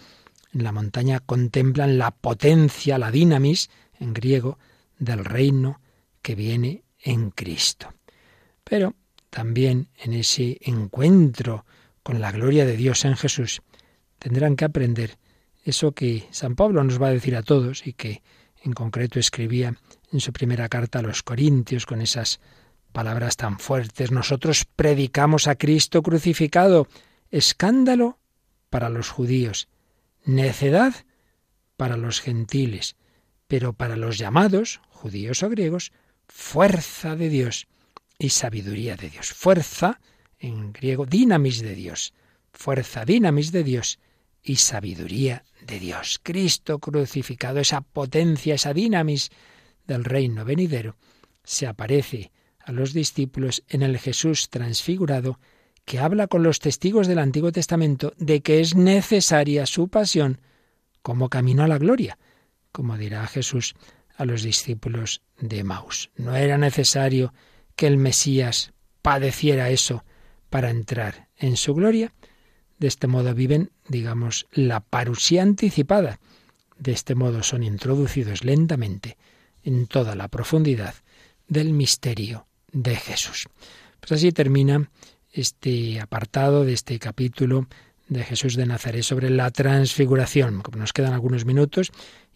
En 0.54 0.64
la 0.64 0.72
montaña 0.72 1.20
contemplan 1.20 1.98
la 1.98 2.12
potencia, 2.12 2.98
la 2.98 3.12
dinamis, 3.12 3.70
en 4.02 4.14
griego, 4.14 4.60
del 5.00 5.24
reino 5.24 5.80
que 6.22 6.36
viene 6.36 6.84
en 7.00 7.32
Cristo. 7.32 7.94
Pero 8.64 8.96
también 9.30 9.88
en 9.98 10.14
ese 10.14 10.58
encuentro 10.62 11.66
con 12.04 12.20
la 12.20 12.32
gloria 12.32 12.66
de 12.66 12.76
Dios 12.76 13.06
en 13.06 13.16
Jesús, 13.16 13.62
tendrán 14.20 14.56
que 14.56 14.66
aprender 14.66 15.18
eso 15.64 15.94
que 15.94 16.28
San 16.32 16.56
Pablo 16.56 16.84
nos 16.84 17.02
va 17.02 17.08
a 17.08 17.14
decir 17.14 17.36
a 17.36 17.44
todos 17.44 17.88
y 17.88 17.94
que 17.94 18.22
en 18.64 18.74
concreto 18.74 19.20
escribía 19.20 19.76
en 20.12 20.20
su 20.20 20.34
primera 20.34 20.70
carta 20.70 21.00
a 21.00 21.04
los 21.04 21.24
Corintios 21.24 21.86
con 21.86 22.02
esas 22.02 22.40
palabras 22.92 23.38
tan 23.38 23.60
fuertes. 23.60 24.12
Nosotros 24.12 24.66
predicamos 24.76 25.48
a 25.48 25.56
Cristo 25.56 26.02
crucificado, 26.02 26.88
escándalo 27.30 28.20
para 28.70 28.90
los 28.90 29.10
judíos, 29.10 29.68
necedad 30.26 30.94
para 31.78 31.98
los 31.98 32.20
gentiles, 32.22 32.96
pero 33.52 33.74
para 33.74 33.98
los 33.98 34.18
llamados, 34.18 34.80
judíos 34.88 35.44
o 35.44 35.50
griegos, 35.50 35.92
fuerza 36.30 37.18
de 37.18 37.28
Dios 37.28 37.68
y 38.18 38.30
sabiduría 38.30 38.96
de 38.96 39.10
Dios. 39.10 39.34
Fuerza, 39.34 40.00
en 40.40 40.72
griego, 40.72 41.06
dinamis 41.06 41.62
de 41.62 41.76
Dios. 41.76 42.14
Fuerza, 42.54 43.04
dinamis 43.04 43.52
de 43.52 43.66
Dios 43.66 44.00
y 44.42 44.56
sabiduría 44.56 45.44
de 45.68 45.80
Dios. 45.82 46.22
Cristo 46.24 46.80
crucificado, 46.80 47.60
esa 47.60 47.82
potencia, 47.82 48.56
esa 48.56 48.74
dinamis 48.74 49.32
del 49.86 50.06
reino 50.06 50.46
venidero, 50.46 50.96
se 51.44 51.68
aparece 51.68 52.32
a 52.58 52.72
los 52.72 52.94
discípulos 52.94 53.66
en 53.68 53.82
el 53.82 54.00
Jesús 54.00 54.50
transfigurado 54.50 55.42
que 55.84 56.00
habla 56.00 56.28
con 56.28 56.42
los 56.42 56.60
testigos 56.60 57.06
del 57.06 57.20
Antiguo 57.20 57.52
Testamento 57.52 58.14
de 58.16 58.40
que 58.40 58.62
es 58.62 58.76
necesaria 58.76 59.66
su 59.66 59.90
pasión 59.90 60.40
como 61.02 61.28
camino 61.28 61.64
a 61.64 61.68
la 61.68 61.80
gloria 61.80 62.18
como 62.72 62.98
dirá 62.98 63.26
Jesús 63.28 63.76
a 64.16 64.26
los 64.26 64.44
discípulos 64.44 65.22
de 65.40 65.64
Maus. 65.64 66.12
No 66.16 66.36
era 66.36 66.58
necesario 66.58 67.34
que 67.76 67.88
el 67.88 67.98
Mesías 67.98 68.74
padeciera 69.02 69.70
eso 69.70 70.04
para 70.50 70.70
entrar 70.70 71.30
en 71.38 71.58
su 71.58 71.74
gloria. 71.74 72.14
De 72.78 72.88
este 72.88 73.08
modo 73.08 73.34
viven, 73.34 73.72
digamos, 73.88 74.48
la 74.52 74.80
parusía 74.80 75.44
anticipada. 75.44 76.20
De 76.78 76.92
este 76.92 77.16
modo 77.16 77.44
son 77.44 77.64
introducidos 77.64 78.44
lentamente 78.44 79.18
en 79.64 79.88
toda 79.88 80.16
la 80.16 80.28
profundidad 80.28 80.96
del 81.48 81.74
misterio 81.74 82.48
de 82.72 82.96
Jesús. 82.96 83.48
Pues 84.00 84.12
así 84.14 84.32
termina 84.32 84.90
este 85.32 86.00
apartado 86.00 86.66
de 86.66 86.74
este 86.74 87.00
capítulo 87.00 87.68
de 88.08 88.24
Jesús 88.24 88.56
de 88.56 88.66
Nazaret 88.66 89.04
sobre 89.04 89.30
la 89.30 89.52
transfiguración. 89.52 90.62
Como 90.62 90.80
nos 90.80 90.92
quedan 90.92 91.14
algunos 91.14 91.46
minutos, 91.46 91.92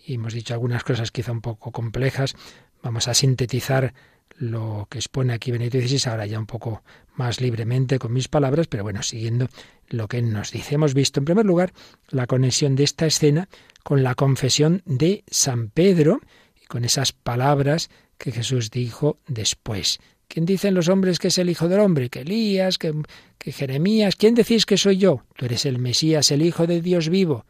y 0.06 0.16
hemos 0.16 0.34
dicho 0.34 0.53
algunas 0.53 0.84
cosas 0.84 1.12
quizá 1.12 1.32
un 1.32 1.41
poco 1.41 1.72
complejas. 1.72 2.36
Vamos 2.82 3.08
a 3.08 3.14
sintetizar 3.14 3.93
lo 4.38 4.88
que 4.89 4.97
expone 4.97 5.34
aquí 5.34 5.51
Benito 5.51 5.80
XVI, 5.80 6.10
ahora 6.10 6.26
ya 6.26 6.39
un 6.39 6.45
poco 6.45 6.84
más 7.16 7.39
libremente 7.39 7.99
con 7.99 8.14
mis 8.14 8.28
palabras, 8.28 8.68
pero 8.68 8.84
bueno, 8.84 9.01
siguiendo 9.01 9.47
lo 9.88 10.08
que 10.08 10.22
nos 10.22 10.51
dice. 10.51 10.76
Hemos 10.76 10.93
visto, 10.93 11.20
en 11.20 11.26
primer 11.26 11.45
lugar, 11.45 11.74
la 12.10 12.28
conexión 12.28 12.76
de 12.76 12.84
esta 12.84 13.06
escena 13.06 13.47
con 13.84 14.03
la 14.03 14.16
confesión 14.16 14.82
de 14.86 15.24
San 15.28 15.70
Pedro 15.70 16.20
y 16.62 16.66
con 16.66 16.84
esas 16.84 17.12
palabras 17.12 17.89
que 18.18 18.32
Jesús 18.32 18.72
dijo 18.72 19.20
después. 19.28 19.99
¿Quién 20.28 20.45
dicen 20.45 20.74
los 20.74 20.89
hombres 20.89 21.20
que 21.20 21.28
es 21.30 21.38
el 21.38 21.49
Hijo 21.49 21.70
del 21.70 21.80
Hombre? 21.80 22.10
Que 22.10 22.22
Elías, 22.22 22.78
que, 22.78 22.93
que 23.38 23.51
Jeremías. 23.51 24.16
¿Quién 24.16 24.36
decís 24.36 24.66
que 24.66 24.78
soy 24.78 24.97
yo? 24.97 25.24
Tú 25.36 25.45
eres 25.45 25.66
el 25.66 25.78
Mesías, 25.78 26.32
el 26.32 26.41
Hijo 26.41 26.68
de 26.68 26.82
Dios 26.82 27.10
vivo. 27.10 27.45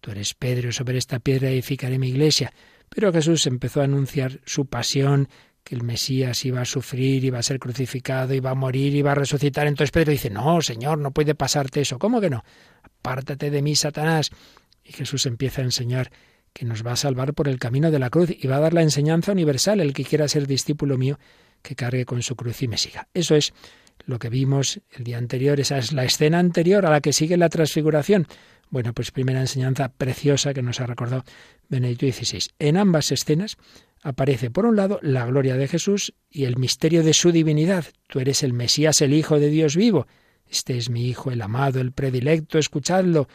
Tú 0.00 0.10
eres 0.10 0.34
Pedro, 0.34 0.72
sobre 0.72 0.98
esta 0.98 1.18
piedra 1.18 1.50
edificaré 1.50 1.98
mi 1.98 2.08
iglesia. 2.08 2.52
Pero 2.88 3.12
Jesús 3.12 3.46
empezó 3.46 3.80
a 3.80 3.84
anunciar 3.84 4.40
su 4.44 4.66
pasión, 4.66 5.28
que 5.68 5.74
el 5.74 5.82
Mesías 5.82 6.44
iba 6.46 6.62
a 6.62 6.64
sufrir, 6.64 7.24
iba 7.24 7.38
a 7.38 7.42
ser 7.42 7.58
crucificado, 7.58 8.32
iba 8.32 8.50
a 8.50 8.54
morir, 8.54 8.94
iba 8.94 9.12
a 9.12 9.14
resucitar. 9.14 9.66
Entonces 9.66 9.90
Pedro 9.90 10.12
dice, 10.12 10.30
no, 10.30 10.62
Señor, 10.62 10.98
no 10.98 11.10
puede 11.10 11.34
pasarte 11.34 11.82
eso. 11.82 11.98
¿Cómo 11.98 12.22
que 12.22 12.30
no? 12.30 12.42
Apártate 12.82 13.50
de 13.50 13.60
mí, 13.60 13.76
Satanás. 13.76 14.30
Y 14.82 14.92
Jesús 14.92 15.26
empieza 15.26 15.60
a 15.60 15.64
enseñar 15.64 16.10
que 16.54 16.64
nos 16.64 16.86
va 16.86 16.92
a 16.92 16.96
salvar 16.96 17.34
por 17.34 17.48
el 17.48 17.58
camino 17.58 17.90
de 17.90 17.98
la 17.98 18.08
cruz 18.08 18.30
y 18.30 18.46
va 18.46 18.56
a 18.56 18.60
dar 18.60 18.72
la 18.72 18.80
enseñanza 18.80 19.32
universal. 19.32 19.80
El 19.80 19.92
que 19.92 20.04
quiera 20.04 20.26
ser 20.28 20.46
discípulo 20.46 20.96
mío, 20.96 21.18
que 21.60 21.74
cargue 21.74 22.06
con 22.06 22.22
su 22.22 22.34
cruz 22.34 22.62
y 22.62 22.68
me 22.68 22.78
siga. 22.78 23.08
Eso 23.12 23.34
es 23.34 23.52
lo 24.08 24.18
que 24.18 24.30
vimos 24.30 24.80
el 24.96 25.04
día 25.04 25.18
anterior, 25.18 25.60
esa 25.60 25.76
es 25.76 25.92
la 25.92 26.02
escena 26.02 26.38
anterior 26.38 26.86
a 26.86 26.90
la 26.90 27.02
que 27.02 27.12
sigue 27.12 27.36
la 27.36 27.50
transfiguración. 27.50 28.26
Bueno, 28.70 28.94
pues 28.94 29.10
primera 29.10 29.40
enseñanza 29.40 29.90
preciosa 29.90 30.54
que 30.54 30.62
nos 30.62 30.80
ha 30.80 30.86
recordado 30.86 31.24
Benedicto 31.68 32.06
XVI. 32.06 32.50
En 32.58 32.78
ambas 32.78 33.12
escenas 33.12 33.58
aparece, 34.02 34.50
por 34.50 34.64
un 34.64 34.76
lado, 34.76 34.98
la 35.02 35.26
gloria 35.26 35.56
de 35.56 35.68
Jesús 35.68 36.14
y 36.30 36.44
el 36.44 36.56
misterio 36.56 37.02
de 37.02 37.12
su 37.12 37.32
divinidad. 37.32 37.84
Tú 38.06 38.20
eres 38.20 38.42
el 38.42 38.54
Mesías, 38.54 39.02
el 39.02 39.12
Hijo 39.12 39.38
de 39.38 39.50
Dios 39.50 39.76
vivo. 39.76 40.06
Este 40.48 40.78
es 40.78 40.88
mi 40.88 41.06
Hijo, 41.06 41.30
el 41.30 41.42
amado, 41.42 41.78
el 41.78 41.92
predilecto, 41.92 42.58
escuchadlo. 42.58 43.28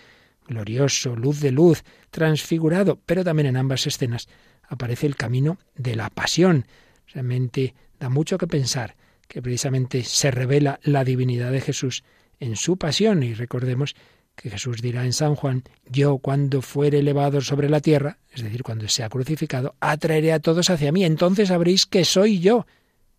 Glorioso, 0.48 1.16
luz 1.16 1.40
de 1.40 1.52
luz, 1.52 1.84
transfigurado. 2.10 3.00
Pero 3.06 3.24
también 3.24 3.46
en 3.46 3.58
ambas 3.58 3.86
escenas 3.86 4.28
aparece 4.68 5.06
el 5.06 5.16
camino 5.16 5.60
de 5.76 5.96
la 5.96 6.10
pasión. 6.10 6.66
Realmente 7.14 7.76
da 8.00 8.10
mucho 8.10 8.40
que 8.40 8.48
pensar 8.48 8.96
que 9.34 9.42
precisamente 9.42 10.04
se 10.04 10.30
revela 10.30 10.80
la 10.84 11.04
divinidad 11.04 11.52
de 11.52 11.60
Jesús 11.60 12.04
en 12.40 12.56
su 12.56 12.78
pasión. 12.78 13.24
Y 13.24 13.34
recordemos 13.34 13.96
que 14.36 14.52
Jesús 14.52 14.80
dirá 14.80 15.06
en 15.06 15.12
San 15.12 15.34
Juan, 15.34 15.64
yo 15.88 16.20
cuando 16.20 16.62
fuere 16.62 17.00
elevado 17.00 17.42
sobre 17.42 17.68
la 17.68 17.80
tierra, 17.80 18.20
es 18.32 18.44
decir, 18.44 18.62
cuando 18.62 18.88
sea 18.88 19.10
crucificado, 19.10 19.74
atraeré 19.80 20.34
a 20.34 20.40
todos 20.40 20.70
hacia 20.70 20.92
mí, 20.92 21.04
entonces 21.04 21.48
sabréis 21.48 21.88
que 21.88 22.06
soy 22.06 22.42
yo. 22.42 22.68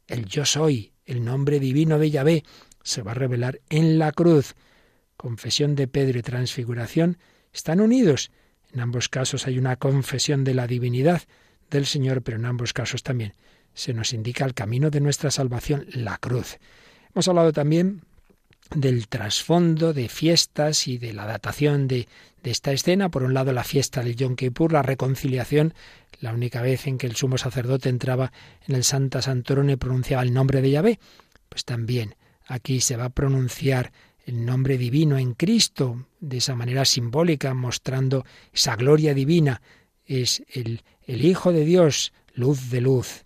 El 0.06 0.26
yo 0.26 0.44
soy, 0.44 0.92
el 1.04 1.24
nombre 1.24 1.58
divino 1.58 1.98
de 1.98 2.12
Yahvé, 2.12 2.44
se 2.84 3.02
va 3.02 3.10
a 3.10 3.14
revelar 3.14 3.60
en 3.68 3.98
la 3.98 4.12
cruz. 4.12 4.54
Confesión 5.16 5.74
de 5.74 5.88
Pedro 5.88 6.20
y 6.20 6.22
transfiguración 6.22 7.18
están 7.52 7.80
unidos. 7.80 8.30
En 8.72 8.78
ambos 8.78 9.08
casos 9.08 9.48
hay 9.48 9.58
una 9.58 9.74
confesión 9.74 10.44
de 10.44 10.54
la 10.54 10.68
divinidad 10.68 11.22
del 11.70 11.86
Señor, 11.86 12.22
pero 12.22 12.36
en 12.36 12.44
ambos 12.44 12.72
casos 12.72 13.02
también 13.02 13.34
se 13.74 13.92
nos 13.92 14.12
indica 14.12 14.44
el 14.44 14.54
camino 14.54 14.90
de 14.90 15.00
nuestra 15.00 15.30
salvación, 15.30 15.86
la 15.92 16.16
cruz. 16.18 16.58
Hemos 17.14 17.28
hablado 17.28 17.52
también 17.52 18.02
del 18.74 19.08
trasfondo 19.08 19.92
de 19.92 20.08
fiestas 20.08 20.88
y 20.88 20.98
de 20.98 21.12
la 21.12 21.26
datación 21.26 21.86
de, 21.86 22.08
de, 22.42 22.50
esta 22.50 22.72
escena. 22.72 23.10
Por 23.10 23.22
un 23.22 23.34
lado, 23.34 23.52
la 23.52 23.64
fiesta 23.64 24.02
del 24.02 24.16
Yom 24.16 24.36
Kippur, 24.36 24.72
la 24.72 24.82
reconciliación, 24.82 25.74
la 26.20 26.32
única 26.32 26.62
vez 26.62 26.86
en 26.86 26.98
que 26.98 27.06
el 27.06 27.16
sumo 27.16 27.38
sacerdote 27.38 27.88
entraba 27.88 28.32
en 28.66 28.74
el 28.74 28.84
Santa 28.84 29.22
Santorum 29.22 29.68
y 29.70 29.76
pronunciaba 29.76 30.22
el 30.22 30.32
nombre 30.32 30.62
de 30.62 30.70
Yahvé. 30.70 30.98
Pues 31.48 31.64
también 31.64 32.16
aquí 32.46 32.80
se 32.80 32.96
va 32.96 33.06
a 33.06 33.10
pronunciar 33.10 33.92
el 34.26 34.44
nombre 34.44 34.78
divino 34.78 35.18
en 35.18 35.34
Cristo, 35.34 36.06
de 36.20 36.38
esa 36.38 36.54
manera 36.54 36.84
simbólica, 36.84 37.52
mostrando 37.54 38.24
esa 38.52 38.74
gloria 38.76 39.12
divina. 39.12 39.60
Es 40.06 40.42
el, 40.52 40.82
el 41.06 41.24
Hijo 41.24 41.52
de 41.52 41.64
Dios, 41.64 42.12
luz 42.34 42.70
de 42.70 42.80
luz. 42.80 43.24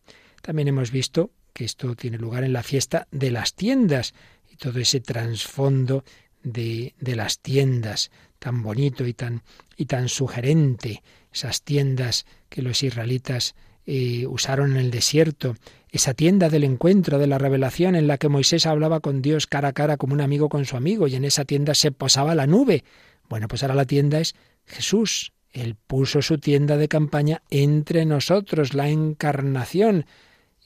También 0.49 0.69
hemos 0.69 0.91
visto 0.91 1.31
que 1.53 1.67
esto 1.67 1.95
tiene 1.95 2.17
lugar 2.17 2.43
en 2.43 2.55
la 2.55 2.63
fiesta 2.63 3.07
de 3.11 3.31
las 3.31 3.53
tiendas, 3.53 4.15
todo 4.59 4.79
ese 4.79 4.99
trasfondo 4.99 6.05
de, 6.43 6.95
de, 6.99 7.17
las 7.17 7.41
tiendas 7.41 8.11
tan 8.39 8.63
bonito 8.63 9.07
y 9.07 9.13
tan, 9.13 9.43
y 9.77 9.85
tan 9.85 10.09
sugerente, 10.09 11.03
esas 11.31 11.61
tiendas 11.65 12.25
que 12.49 12.63
los 12.63 12.83
israelitas 12.83 13.57
eh, 13.85 14.27
usaron 14.27 14.71
en 14.71 14.79
el 14.79 14.91
desierto, 14.91 15.55
esa 15.91 16.15
tienda 16.15 16.49
del 16.49 16.65
encuentro, 16.65 17.19
de 17.19 17.27
la 17.27 17.37
revelación 17.37 17.95
en 17.95 18.07
la 18.07 18.17
que 18.17 18.31
Moisés 18.31 18.65
hablaba 18.65 19.01
con 19.01 19.21
Dios 19.21 19.47
cara 19.47 19.69
a 19.69 19.73
cara 19.75 19.99
como 19.99 20.15
un 20.15 20.23
amigo 20.23 20.49
con 20.49 20.65
su 20.65 20.79
amigo 20.79 21.09
y 21.09 21.15
en 21.15 21.27
esa 21.27 21.45
tienda 21.45 21.75
se 21.75 21.93
posaba 21.93 22.35
la 22.35 22.47
nube. 22.47 22.85
Bueno, 23.29 23.49
pues 23.49 23.63
ahora 23.63 23.75
la 23.75 23.85
tienda 23.85 24.19
es 24.19 24.35
Jesús. 24.65 25.35
Él 25.53 25.75
puso 25.75 26.23
su 26.23 26.39
tienda 26.39 26.79
de 26.79 26.89
campaña 26.89 27.43
entre 27.51 28.07
nosotros, 28.07 28.73
la 28.73 28.89
encarnación 28.89 30.07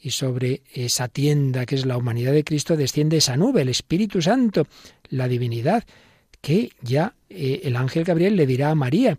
y 0.03 0.11
sobre 0.11 0.63
esa 0.75 1.07
tienda 1.07 1.65
que 1.65 1.77
es 1.77 1.87
la 1.87 1.97
humanidad 1.97 2.33
de 2.33 2.43
Cristo 2.43 2.77
desciende 2.77 3.19
esa 3.19 3.37
nube, 3.37 3.63
el 3.63 3.69
Espíritu 3.69 4.21
Santo, 4.21 4.67
la 5.09 5.29
divinidad, 5.29 5.85
que 6.41 6.73
ya 6.83 7.15
eh, 7.31 7.61
el 7.65 7.77
ángel 7.77 8.03
Gabriel 8.03 8.35
le 8.35 8.47
dirá 8.47 8.71
a 8.71 8.75
María 8.75 9.19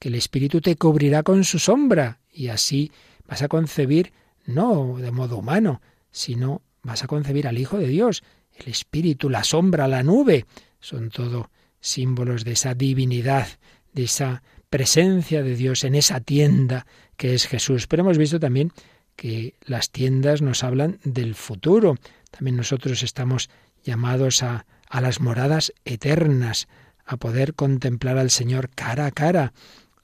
que 0.00 0.08
el 0.08 0.16
Espíritu 0.16 0.60
te 0.60 0.74
cubrirá 0.74 1.22
con 1.22 1.44
su 1.44 1.60
sombra 1.60 2.18
y 2.32 2.48
así 2.48 2.90
vas 3.28 3.42
a 3.42 3.48
concebir 3.48 4.12
no 4.44 4.96
de 4.98 5.12
modo 5.12 5.38
humano, 5.38 5.80
sino 6.10 6.62
vas 6.82 7.04
a 7.04 7.06
concebir 7.06 7.46
al 7.46 7.58
Hijo 7.58 7.78
de 7.78 7.86
Dios. 7.86 8.24
El 8.52 8.68
Espíritu, 8.68 9.30
la 9.30 9.44
sombra, 9.44 9.86
la 9.86 10.02
nube, 10.02 10.46
son 10.80 11.10
todo 11.10 11.48
símbolos 11.80 12.44
de 12.44 12.52
esa 12.52 12.74
divinidad, 12.74 13.46
de 13.92 14.04
esa 14.04 14.42
presencia 14.68 15.44
de 15.44 15.54
Dios 15.54 15.84
en 15.84 15.94
esa 15.94 16.20
tienda 16.20 16.86
que 17.16 17.34
es 17.34 17.46
Jesús. 17.46 17.86
Pero 17.86 18.02
hemos 18.02 18.18
visto 18.18 18.40
también 18.40 18.72
que 19.16 19.54
las 19.64 19.90
tiendas 19.90 20.42
nos 20.42 20.64
hablan 20.64 20.98
del 21.04 21.34
futuro. 21.34 21.96
También 22.30 22.56
nosotros 22.56 23.02
estamos 23.02 23.50
llamados 23.84 24.42
a, 24.42 24.66
a 24.88 25.00
las 25.00 25.20
moradas 25.20 25.72
eternas, 25.84 26.68
a 27.04 27.16
poder 27.16 27.54
contemplar 27.54 28.18
al 28.18 28.30
Señor 28.30 28.70
cara 28.70 29.06
a 29.06 29.10
cara, 29.10 29.52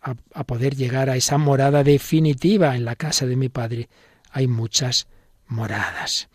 a, 0.03 0.15
a, 0.35 0.45
poder 0.45 0.77
llegar 0.77 1.11
a 1.11 1.17
esa 1.17 1.39
morada 1.39 1.83
definitiva 1.85 2.77
en 2.77 2.85
la 2.85 2.97
casa 2.97 3.27
de 3.27 3.37
mi 3.37 3.49
Padre. 3.49 3.89
Hay 4.31 4.47
muchas 4.47 5.09
moradas. 5.47 6.29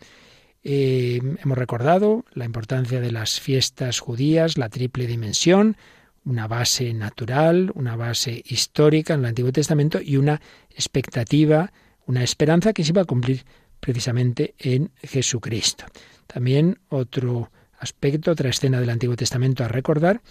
Eh, 0.68 1.20
hemos 1.44 1.56
recordado 1.56 2.24
la 2.32 2.44
importancia 2.44 3.00
de 3.00 3.12
las 3.12 3.38
fiestas 3.38 4.00
judías, 4.00 4.58
la 4.58 4.68
triple 4.68 5.06
dimensión, 5.06 5.76
una 6.24 6.48
base 6.48 6.92
natural, 6.92 7.70
una 7.74 7.94
base 7.94 8.42
histórica 8.44 9.14
en 9.14 9.20
el 9.20 9.26
Antiguo 9.26 9.52
Testamento 9.52 10.00
y 10.02 10.16
una 10.16 10.40
expectativa 10.70 11.72
una 12.06 12.22
esperanza 12.22 12.72
que 12.72 12.84
se 12.84 12.90
iba 12.90 13.02
a 13.02 13.06
cumplir 13.06 13.44
precisamente 13.80 14.54
en 14.58 14.90
Jesucristo. 15.02 15.84
También 16.26 16.78
otro 16.88 17.50
aspecto, 17.78 18.30
otra 18.30 18.50
escena 18.50 18.80
del 18.80 18.90
Antiguo 18.90 19.16
Testamento 19.16 19.64
a 19.64 19.68
recordar, 19.68 20.22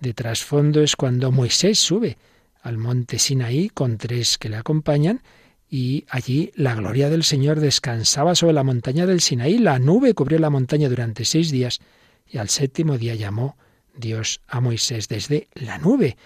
de 0.00 0.14
trasfondo 0.14 0.82
es 0.82 0.96
cuando 0.96 1.30
Moisés 1.30 1.78
sube 1.78 2.16
al 2.62 2.78
monte 2.78 3.18
Sinaí 3.18 3.68
con 3.68 3.98
tres 3.98 4.38
que 4.38 4.48
le 4.48 4.56
acompañan 4.56 5.22
y 5.68 6.04
allí 6.08 6.52
la 6.54 6.74
gloria 6.74 7.08
del 7.08 7.24
Señor 7.24 7.60
descansaba 7.60 8.34
sobre 8.34 8.52
la 8.52 8.62
montaña 8.62 9.06
del 9.06 9.20
Sinaí, 9.20 9.58
la 9.58 9.78
nube 9.78 10.14
cubrió 10.14 10.38
la 10.38 10.50
montaña 10.50 10.88
durante 10.88 11.24
seis 11.24 11.50
días 11.50 11.80
y 12.28 12.38
al 12.38 12.48
séptimo 12.48 12.98
día 12.98 13.14
llamó 13.14 13.56
Dios 13.94 14.40
a 14.46 14.60
Moisés 14.60 15.08
desde 15.08 15.48
la 15.54 15.78
nube 15.78 16.16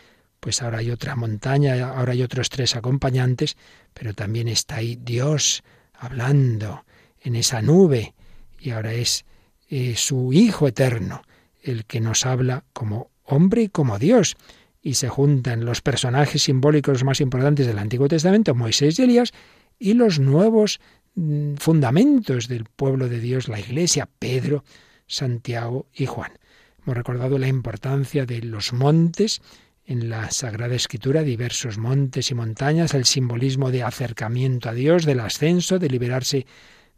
pues 0.47 0.63
ahora 0.63 0.79
hay 0.79 0.93
otra 0.93 1.17
montaña, 1.17 1.89
ahora 1.89 2.13
hay 2.13 2.23
otros 2.23 2.51
tres 2.51 2.77
acompañantes, 2.77 3.57
pero 3.93 4.15
también 4.15 4.47
está 4.47 4.77
ahí 4.77 4.95
Dios 4.95 5.65
hablando 5.93 6.85
en 7.21 7.35
esa 7.35 7.63
nube 7.63 8.15
y 8.61 8.71
ahora 8.71 8.93
es 8.93 9.25
eh, 9.69 9.95
su 9.97 10.33
Hijo 10.33 10.69
eterno 10.69 11.23
el 11.65 11.85
que 11.85 12.01
nos 12.01 12.27
habla 12.27 12.63
como 12.73 13.11
hombre 13.25 13.63
y 13.63 13.69
como 13.71 13.99
Dios. 13.99 14.37
Y 14.81 14.95
se 14.95 15.09
juntan 15.09 15.65
los 15.65 15.81
personajes 15.81 16.45
simbólicos 16.45 17.03
más 17.03 17.21
importantes 17.21 17.67
del 17.67 17.81
Antiguo 17.81 18.07
Testamento, 18.07 18.55
Moisés 18.55 19.01
y 19.01 19.03
Elías, 19.03 19.33
y 19.81 19.95
los 19.95 20.21
nuevos 20.21 20.79
mm, 21.17 21.55
fundamentos 21.57 22.47
del 22.47 22.67
pueblo 22.67 23.09
de 23.09 23.19
Dios, 23.19 23.49
la 23.49 23.59
Iglesia, 23.59 24.09
Pedro, 24.21 24.63
Santiago 25.09 25.89
y 25.93 26.07
Juan. 26.07 26.39
Hemos 26.85 26.99
recordado 26.99 27.37
la 27.37 27.49
importancia 27.49 28.27
de 28.27 28.43
los 28.43 28.73
montes, 28.73 29.43
en 29.87 30.11
la 30.11 30.31
Sagrada 30.31 30.75
Escritura 30.75 31.23
diversos 31.23 31.79
montes 31.79 32.31
y 32.31 32.35
montañas, 32.35 32.93
el 32.95 33.05
simbolismo 33.05 33.71
de 33.71 33.85
acercamiento 33.85 34.69
a 34.69 34.75
Dios, 34.75 35.05
del 35.05 35.21
ascenso, 35.21 35.79
de 35.79 35.89
liberarse 35.89 36.47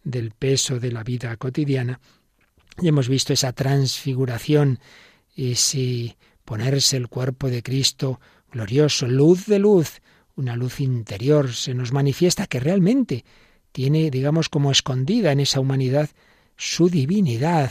del 0.03 0.31
peso 0.31 0.81
de 0.81 0.91
la 0.91 1.05
vida 1.05 1.37
cotidiana. 1.37 2.01
Y 2.81 2.89
hemos 2.89 3.09
visto 3.09 3.33
esa 3.33 3.53
transfiguración, 3.53 4.81
ese 5.37 6.17
ponerse 6.45 6.97
el 6.97 7.09
cuerpo 7.09 7.51
de 7.51 7.63
Cristo 7.63 8.21
glorioso, 8.51 9.07
luz 9.07 9.47
de 9.47 9.59
luz, 9.59 10.01
una 10.35 10.57
luz 10.57 10.81
interior, 10.81 11.53
se 11.53 11.75
nos 11.75 11.93
manifiesta 11.93 12.47
que 12.47 12.61
realmente 12.61 13.25
tiene, 13.73 14.11
digamos, 14.11 14.49
como 14.49 14.71
escondida 14.71 15.33
en 15.33 15.41
esa 15.41 15.61
humanidad 15.61 16.09
su 16.57 16.89
divinidad. 16.89 17.71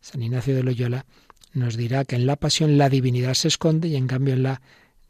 San 0.00 0.22
Ignacio 0.22 0.54
de 0.54 0.62
Loyola 0.62 1.04
nos 1.56 1.76
dirá 1.76 2.04
que 2.04 2.16
en 2.16 2.26
la 2.26 2.36
pasión 2.36 2.76
la 2.76 2.90
divinidad 2.90 3.34
se 3.34 3.48
esconde 3.48 3.88
y 3.88 3.96
en 3.96 4.06
cambio 4.06 4.34
en 4.34 4.42
la 4.42 4.60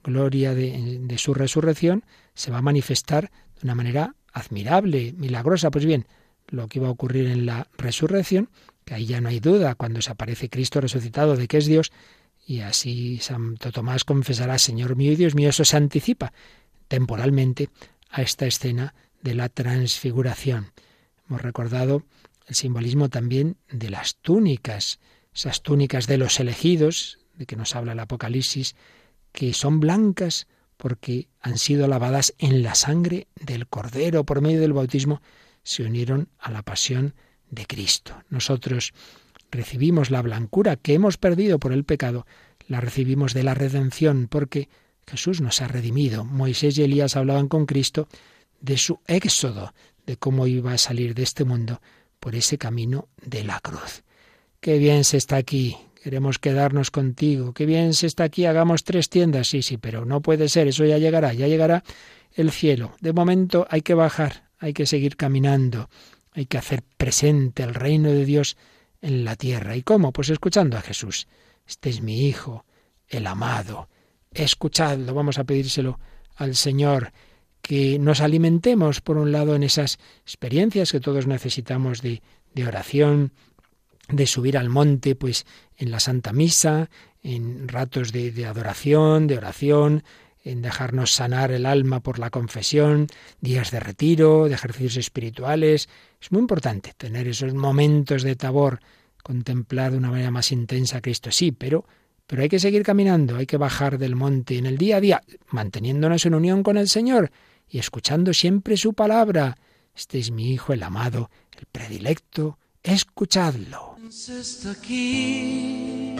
gloria 0.04 0.54
de, 0.54 1.16
su 1.18 1.34
resurrección 1.34 2.04
se 2.34 2.52
va 2.52 2.58
a 2.58 2.62
manifestar 2.62 3.32
de 3.56 3.64
una 3.64 3.74
manera 3.74 4.14
admirable, 4.32 5.12
milagrosa. 5.16 5.72
Pues 5.72 5.84
bien, 5.84 6.06
lo 6.46 6.68
que 6.68 6.78
iba 6.78 6.86
a 6.86 6.92
ocurrir 6.92 7.26
en 7.26 7.46
la 7.46 7.66
resurrección, 7.76 8.48
que 8.84 8.94
ahí 8.94 9.06
ya 9.06 9.20
no 9.20 9.28
hay 9.28 9.40
duda, 9.40 9.74
cuando 9.74 10.00
se 10.00 10.12
aparece 10.12 10.48
Cristo 10.48 10.80
resucitado 10.80 11.34
de 11.34 11.48
que 11.48 11.58
es 11.58 11.66
Dios, 11.66 11.90
y 12.46 12.60
así 12.60 13.18
Santo 13.18 13.72
Tomás 13.72 14.04
confesará, 14.04 14.56
Señor 14.58 14.94
mío 14.94 15.12
y 15.12 15.16
Dios 15.16 15.34
mío, 15.34 15.48
eso 15.48 15.64
se 15.64 15.76
anticipa 15.76 16.32
temporalmente 16.86 17.70
a 18.08 18.22
esta 18.22 18.46
escena 18.46 18.94
de 19.20 19.34
la 19.34 19.48
transfiguración. 19.48 20.70
Hemos 21.28 21.42
recordado 21.42 22.04
el 22.46 22.54
simbolismo 22.54 23.08
también 23.08 23.56
de 23.68 23.90
las 23.90 24.14
túnicas, 24.16 25.00
esas 25.36 25.60
túnicas 25.60 26.06
de 26.06 26.16
los 26.16 26.40
elegidos, 26.40 27.18
de 27.34 27.44
que 27.44 27.56
nos 27.56 27.76
habla 27.76 27.92
el 27.92 28.00
Apocalipsis, 28.00 28.74
que 29.32 29.52
son 29.52 29.80
blancas 29.80 30.46
porque 30.78 31.28
han 31.40 31.58
sido 31.58 31.86
lavadas 31.88 32.34
en 32.38 32.62
la 32.62 32.74
sangre 32.74 33.28
del 33.38 33.66
Cordero 33.66 34.24
por 34.24 34.40
medio 34.40 34.60
del 34.60 34.72
bautismo, 34.72 35.20
se 35.62 35.82
unieron 35.82 36.30
a 36.38 36.50
la 36.50 36.62
pasión 36.62 37.14
de 37.50 37.66
Cristo. 37.66 38.14
Nosotros 38.30 38.94
recibimos 39.50 40.10
la 40.10 40.22
blancura 40.22 40.76
que 40.76 40.94
hemos 40.94 41.18
perdido 41.18 41.58
por 41.58 41.72
el 41.72 41.84
pecado, 41.84 42.26
la 42.66 42.80
recibimos 42.80 43.34
de 43.34 43.42
la 43.42 43.52
redención, 43.52 44.28
porque 44.28 44.70
Jesús 45.06 45.42
nos 45.42 45.60
ha 45.60 45.68
redimido. 45.68 46.24
Moisés 46.24 46.78
y 46.78 46.82
Elías 46.82 47.14
hablaban 47.14 47.48
con 47.48 47.66
Cristo 47.66 48.08
de 48.62 48.78
su 48.78 49.00
éxodo, 49.06 49.74
de 50.06 50.16
cómo 50.16 50.46
iba 50.46 50.72
a 50.72 50.78
salir 50.78 51.14
de 51.14 51.24
este 51.24 51.44
mundo 51.44 51.82
por 52.20 52.34
ese 52.34 52.56
camino 52.56 53.08
de 53.22 53.44
la 53.44 53.60
cruz. 53.60 54.02
Qué 54.66 54.78
bien 54.78 55.04
se 55.04 55.16
está 55.16 55.36
aquí, 55.36 55.76
queremos 56.02 56.40
quedarnos 56.40 56.90
contigo, 56.90 57.54
qué 57.54 57.66
bien 57.66 57.94
se 57.94 58.08
está 58.08 58.24
aquí, 58.24 58.46
hagamos 58.46 58.82
tres 58.82 59.08
tiendas, 59.08 59.46
sí, 59.46 59.62
sí, 59.62 59.76
pero 59.76 60.04
no 60.04 60.22
puede 60.22 60.48
ser, 60.48 60.66
eso 60.66 60.84
ya 60.84 60.98
llegará, 60.98 61.32
ya 61.32 61.46
llegará 61.46 61.84
el 62.32 62.50
cielo. 62.50 62.96
De 63.00 63.12
momento 63.12 63.68
hay 63.70 63.82
que 63.82 63.94
bajar, 63.94 64.50
hay 64.58 64.72
que 64.72 64.84
seguir 64.84 65.16
caminando, 65.16 65.88
hay 66.32 66.46
que 66.46 66.58
hacer 66.58 66.82
presente 66.96 67.62
el 67.62 67.74
reino 67.74 68.10
de 68.10 68.24
Dios 68.24 68.56
en 69.02 69.24
la 69.24 69.36
tierra. 69.36 69.76
¿Y 69.76 69.82
cómo? 69.82 70.12
Pues 70.12 70.30
escuchando 70.30 70.76
a 70.76 70.82
Jesús. 70.82 71.28
Este 71.64 71.88
es 71.88 72.02
mi 72.02 72.26
Hijo, 72.26 72.64
el 73.06 73.28
amado. 73.28 73.88
Escuchadlo, 74.32 75.14
vamos 75.14 75.38
a 75.38 75.44
pedírselo 75.44 76.00
al 76.34 76.56
Señor 76.56 77.12
que 77.62 78.00
nos 78.00 78.20
alimentemos, 78.20 79.00
por 79.00 79.16
un 79.16 79.30
lado, 79.30 79.54
en 79.54 79.62
esas 79.62 80.00
experiencias 80.22 80.90
que 80.90 80.98
todos 80.98 81.28
necesitamos 81.28 82.02
de, 82.02 82.20
de 82.52 82.66
oración, 82.66 83.32
de 84.08 84.26
subir 84.26 84.56
al 84.56 84.68
monte, 84.68 85.14
pues 85.14 85.46
en 85.76 85.90
la 85.90 86.00
Santa 86.00 86.32
Misa, 86.32 86.90
en 87.22 87.68
ratos 87.68 88.12
de, 88.12 88.46
adoración, 88.46 89.26
de 89.26 89.38
oración, 89.38 90.04
en 90.44 90.62
dejarnos 90.62 91.12
sanar 91.12 91.50
el 91.50 91.66
alma 91.66 92.00
por 92.00 92.18
la 92.18 92.30
confesión, 92.30 93.08
días 93.40 93.70
de 93.72 93.80
retiro, 93.80 94.48
de 94.48 94.54
ejercicios 94.54 94.96
espirituales. 94.96 95.88
Es 96.20 96.30
muy 96.30 96.40
importante 96.40 96.92
tener 96.96 97.26
esos 97.26 97.52
momentos 97.54 98.22
de 98.22 98.36
tabor, 98.36 98.80
contemplar 99.22 99.90
de 99.90 99.98
una 99.98 100.10
manera 100.10 100.30
más 100.30 100.52
intensa 100.52 100.98
a 100.98 101.00
Cristo, 101.00 101.32
sí, 101.32 101.50
pero 101.50 101.84
pero 102.26 102.42
hay 102.42 102.48
que 102.48 102.58
seguir 102.58 102.82
caminando, 102.82 103.36
hay 103.36 103.46
que 103.46 103.56
bajar 103.56 103.98
del 103.98 104.16
monte 104.16 104.58
en 104.58 104.66
el 104.66 104.78
día 104.78 104.96
a 104.96 105.00
día, 105.00 105.22
manteniéndonos 105.50 106.26
en 106.26 106.34
unión 106.34 106.62
con 106.62 106.76
el 106.76 106.88
Señor 106.88 107.30
y 107.68 107.78
escuchando 107.78 108.34
siempre 108.34 108.76
su 108.76 108.94
palabra. 108.94 109.56
Este 109.94 110.18
es 110.18 110.30
mi 110.30 110.52
Hijo, 110.52 110.72
el 110.72 110.82
amado, 110.82 111.30
el 111.56 111.66
predilecto, 111.66 112.58
escuchadlo. 112.82 113.95
Está 114.08 114.70
aquí, 114.70 116.14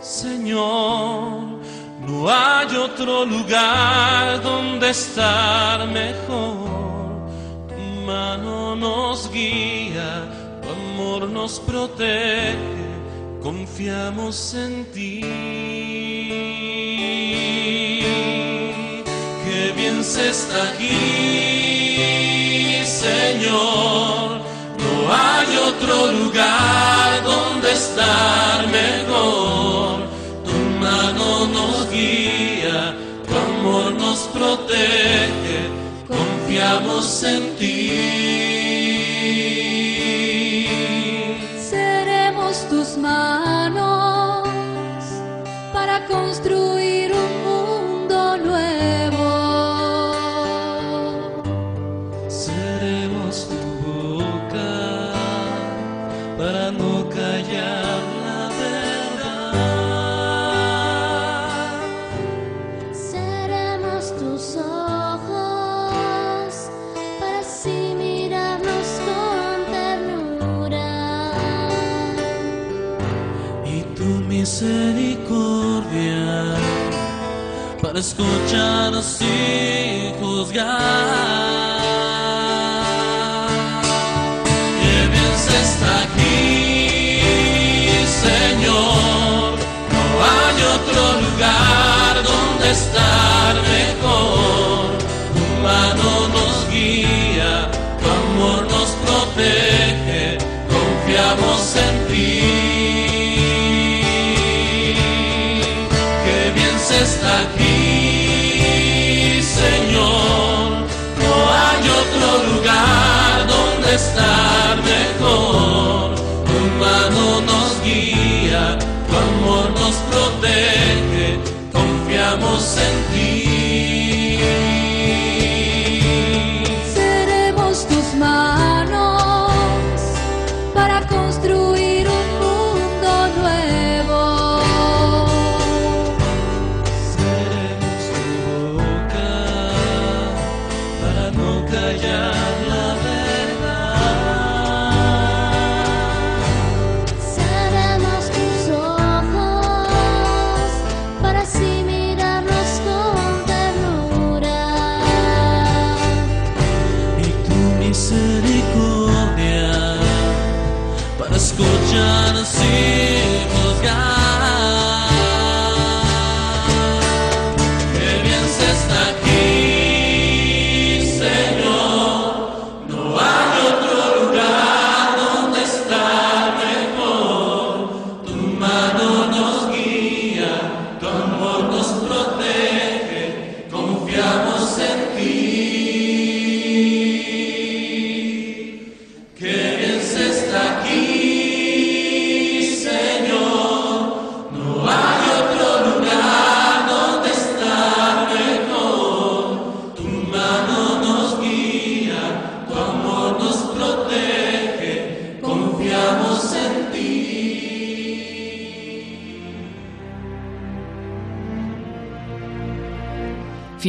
Señor, 0.00 1.60
no 2.06 2.28
hay 2.28 2.76
otro 2.76 3.24
lugar 3.24 4.40
donde 4.42 4.90
estar 4.90 5.88
mejor. 5.88 7.26
Tu 7.68 7.74
mano 8.06 8.76
nos 8.76 9.28
guía, 9.32 10.60
tu 10.62 10.68
amor 10.70 11.28
nos 11.28 11.58
protege, 11.58 12.56
confiamos 13.42 14.54
en 14.54 14.84
ti 14.92 16.24
bien 19.76 20.04
se 20.04 20.30
está 20.30 20.70
aquí, 20.70 20.94
Señor. 22.86 24.33
No 25.04 25.12
hay 25.12 25.56
otro 25.58 26.12
lugar 26.12 27.22
donde 27.24 27.72
estar 27.72 28.66
mejor. 28.68 30.00
Tu 30.44 30.56
mano 30.80 31.46
nos 31.46 31.90
guía, 31.90 32.96
tu 33.28 33.34
amor 33.36 33.92
nos 33.92 34.20
protege, 34.32 35.68
confiamos 36.08 37.22
en 37.22 37.56
ti. 37.56 37.90
Seremos 41.70 42.66
tus 42.70 42.96
manos 42.96 44.48
para 45.74 46.06
construir 46.06 46.53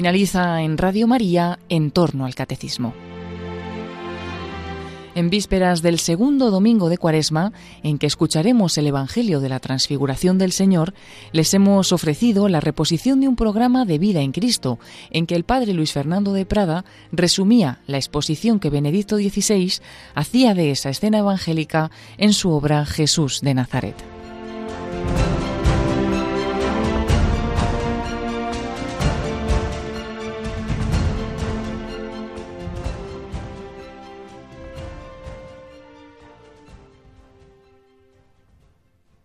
Finaliza 0.05 0.61
en 0.61 0.77
Radio 0.77 1.07
María 1.07 1.57
en 1.67 1.89
torno 1.89 2.27
al 2.27 2.35
catecismo. 2.35 2.93
En 5.15 5.31
vísperas 5.31 5.81
del 5.81 5.97
segundo 5.97 6.51
domingo 6.51 6.89
de 6.89 6.99
Cuaresma, 6.99 7.53
en 7.81 7.97
que 7.97 8.05
escucharemos 8.05 8.77
el 8.77 8.85
Evangelio 8.85 9.39
de 9.39 9.49
la 9.49 9.59
Transfiguración 9.59 10.37
del 10.37 10.51
Señor, 10.51 10.93
les 11.31 11.51
hemos 11.55 11.91
ofrecido 11.91 12.47
la 12.49 12.59
reposición 12.59 13.19
de 13.19 13.27
un 13.27 13.35
programa 13.35 13.83
de 13.85 13.97
vida 13.97 14.21
en 14.21 14.31
Cristo, 14.31 14.77
en 15.09 15.25
que 15.25 15.33
el 15.33 15.43
padre 15.43 15.73
Luis 15.73 15.91
Fernando 15.91 16.33
de 16.33 16.45
Prada 16.45 16.85
resumía 17.11 17.79
la 17.87 17.97
exposición 17.97 18.59
que 18.59 18.69
Benedicto 18.69 19.17
XVI 19.17 19.81
hacía 20.13 20.53
de 20.53 20.69
esa 20.69 20.91
escena 20.91 21.17
evangélica 21.17 21.89
en 22.19 22.33
su 22.33 22.51
obra 22.51 22.85
Jesús 22.85 23.41
de 23.41 23.55
Nazaret. 23.55 24.14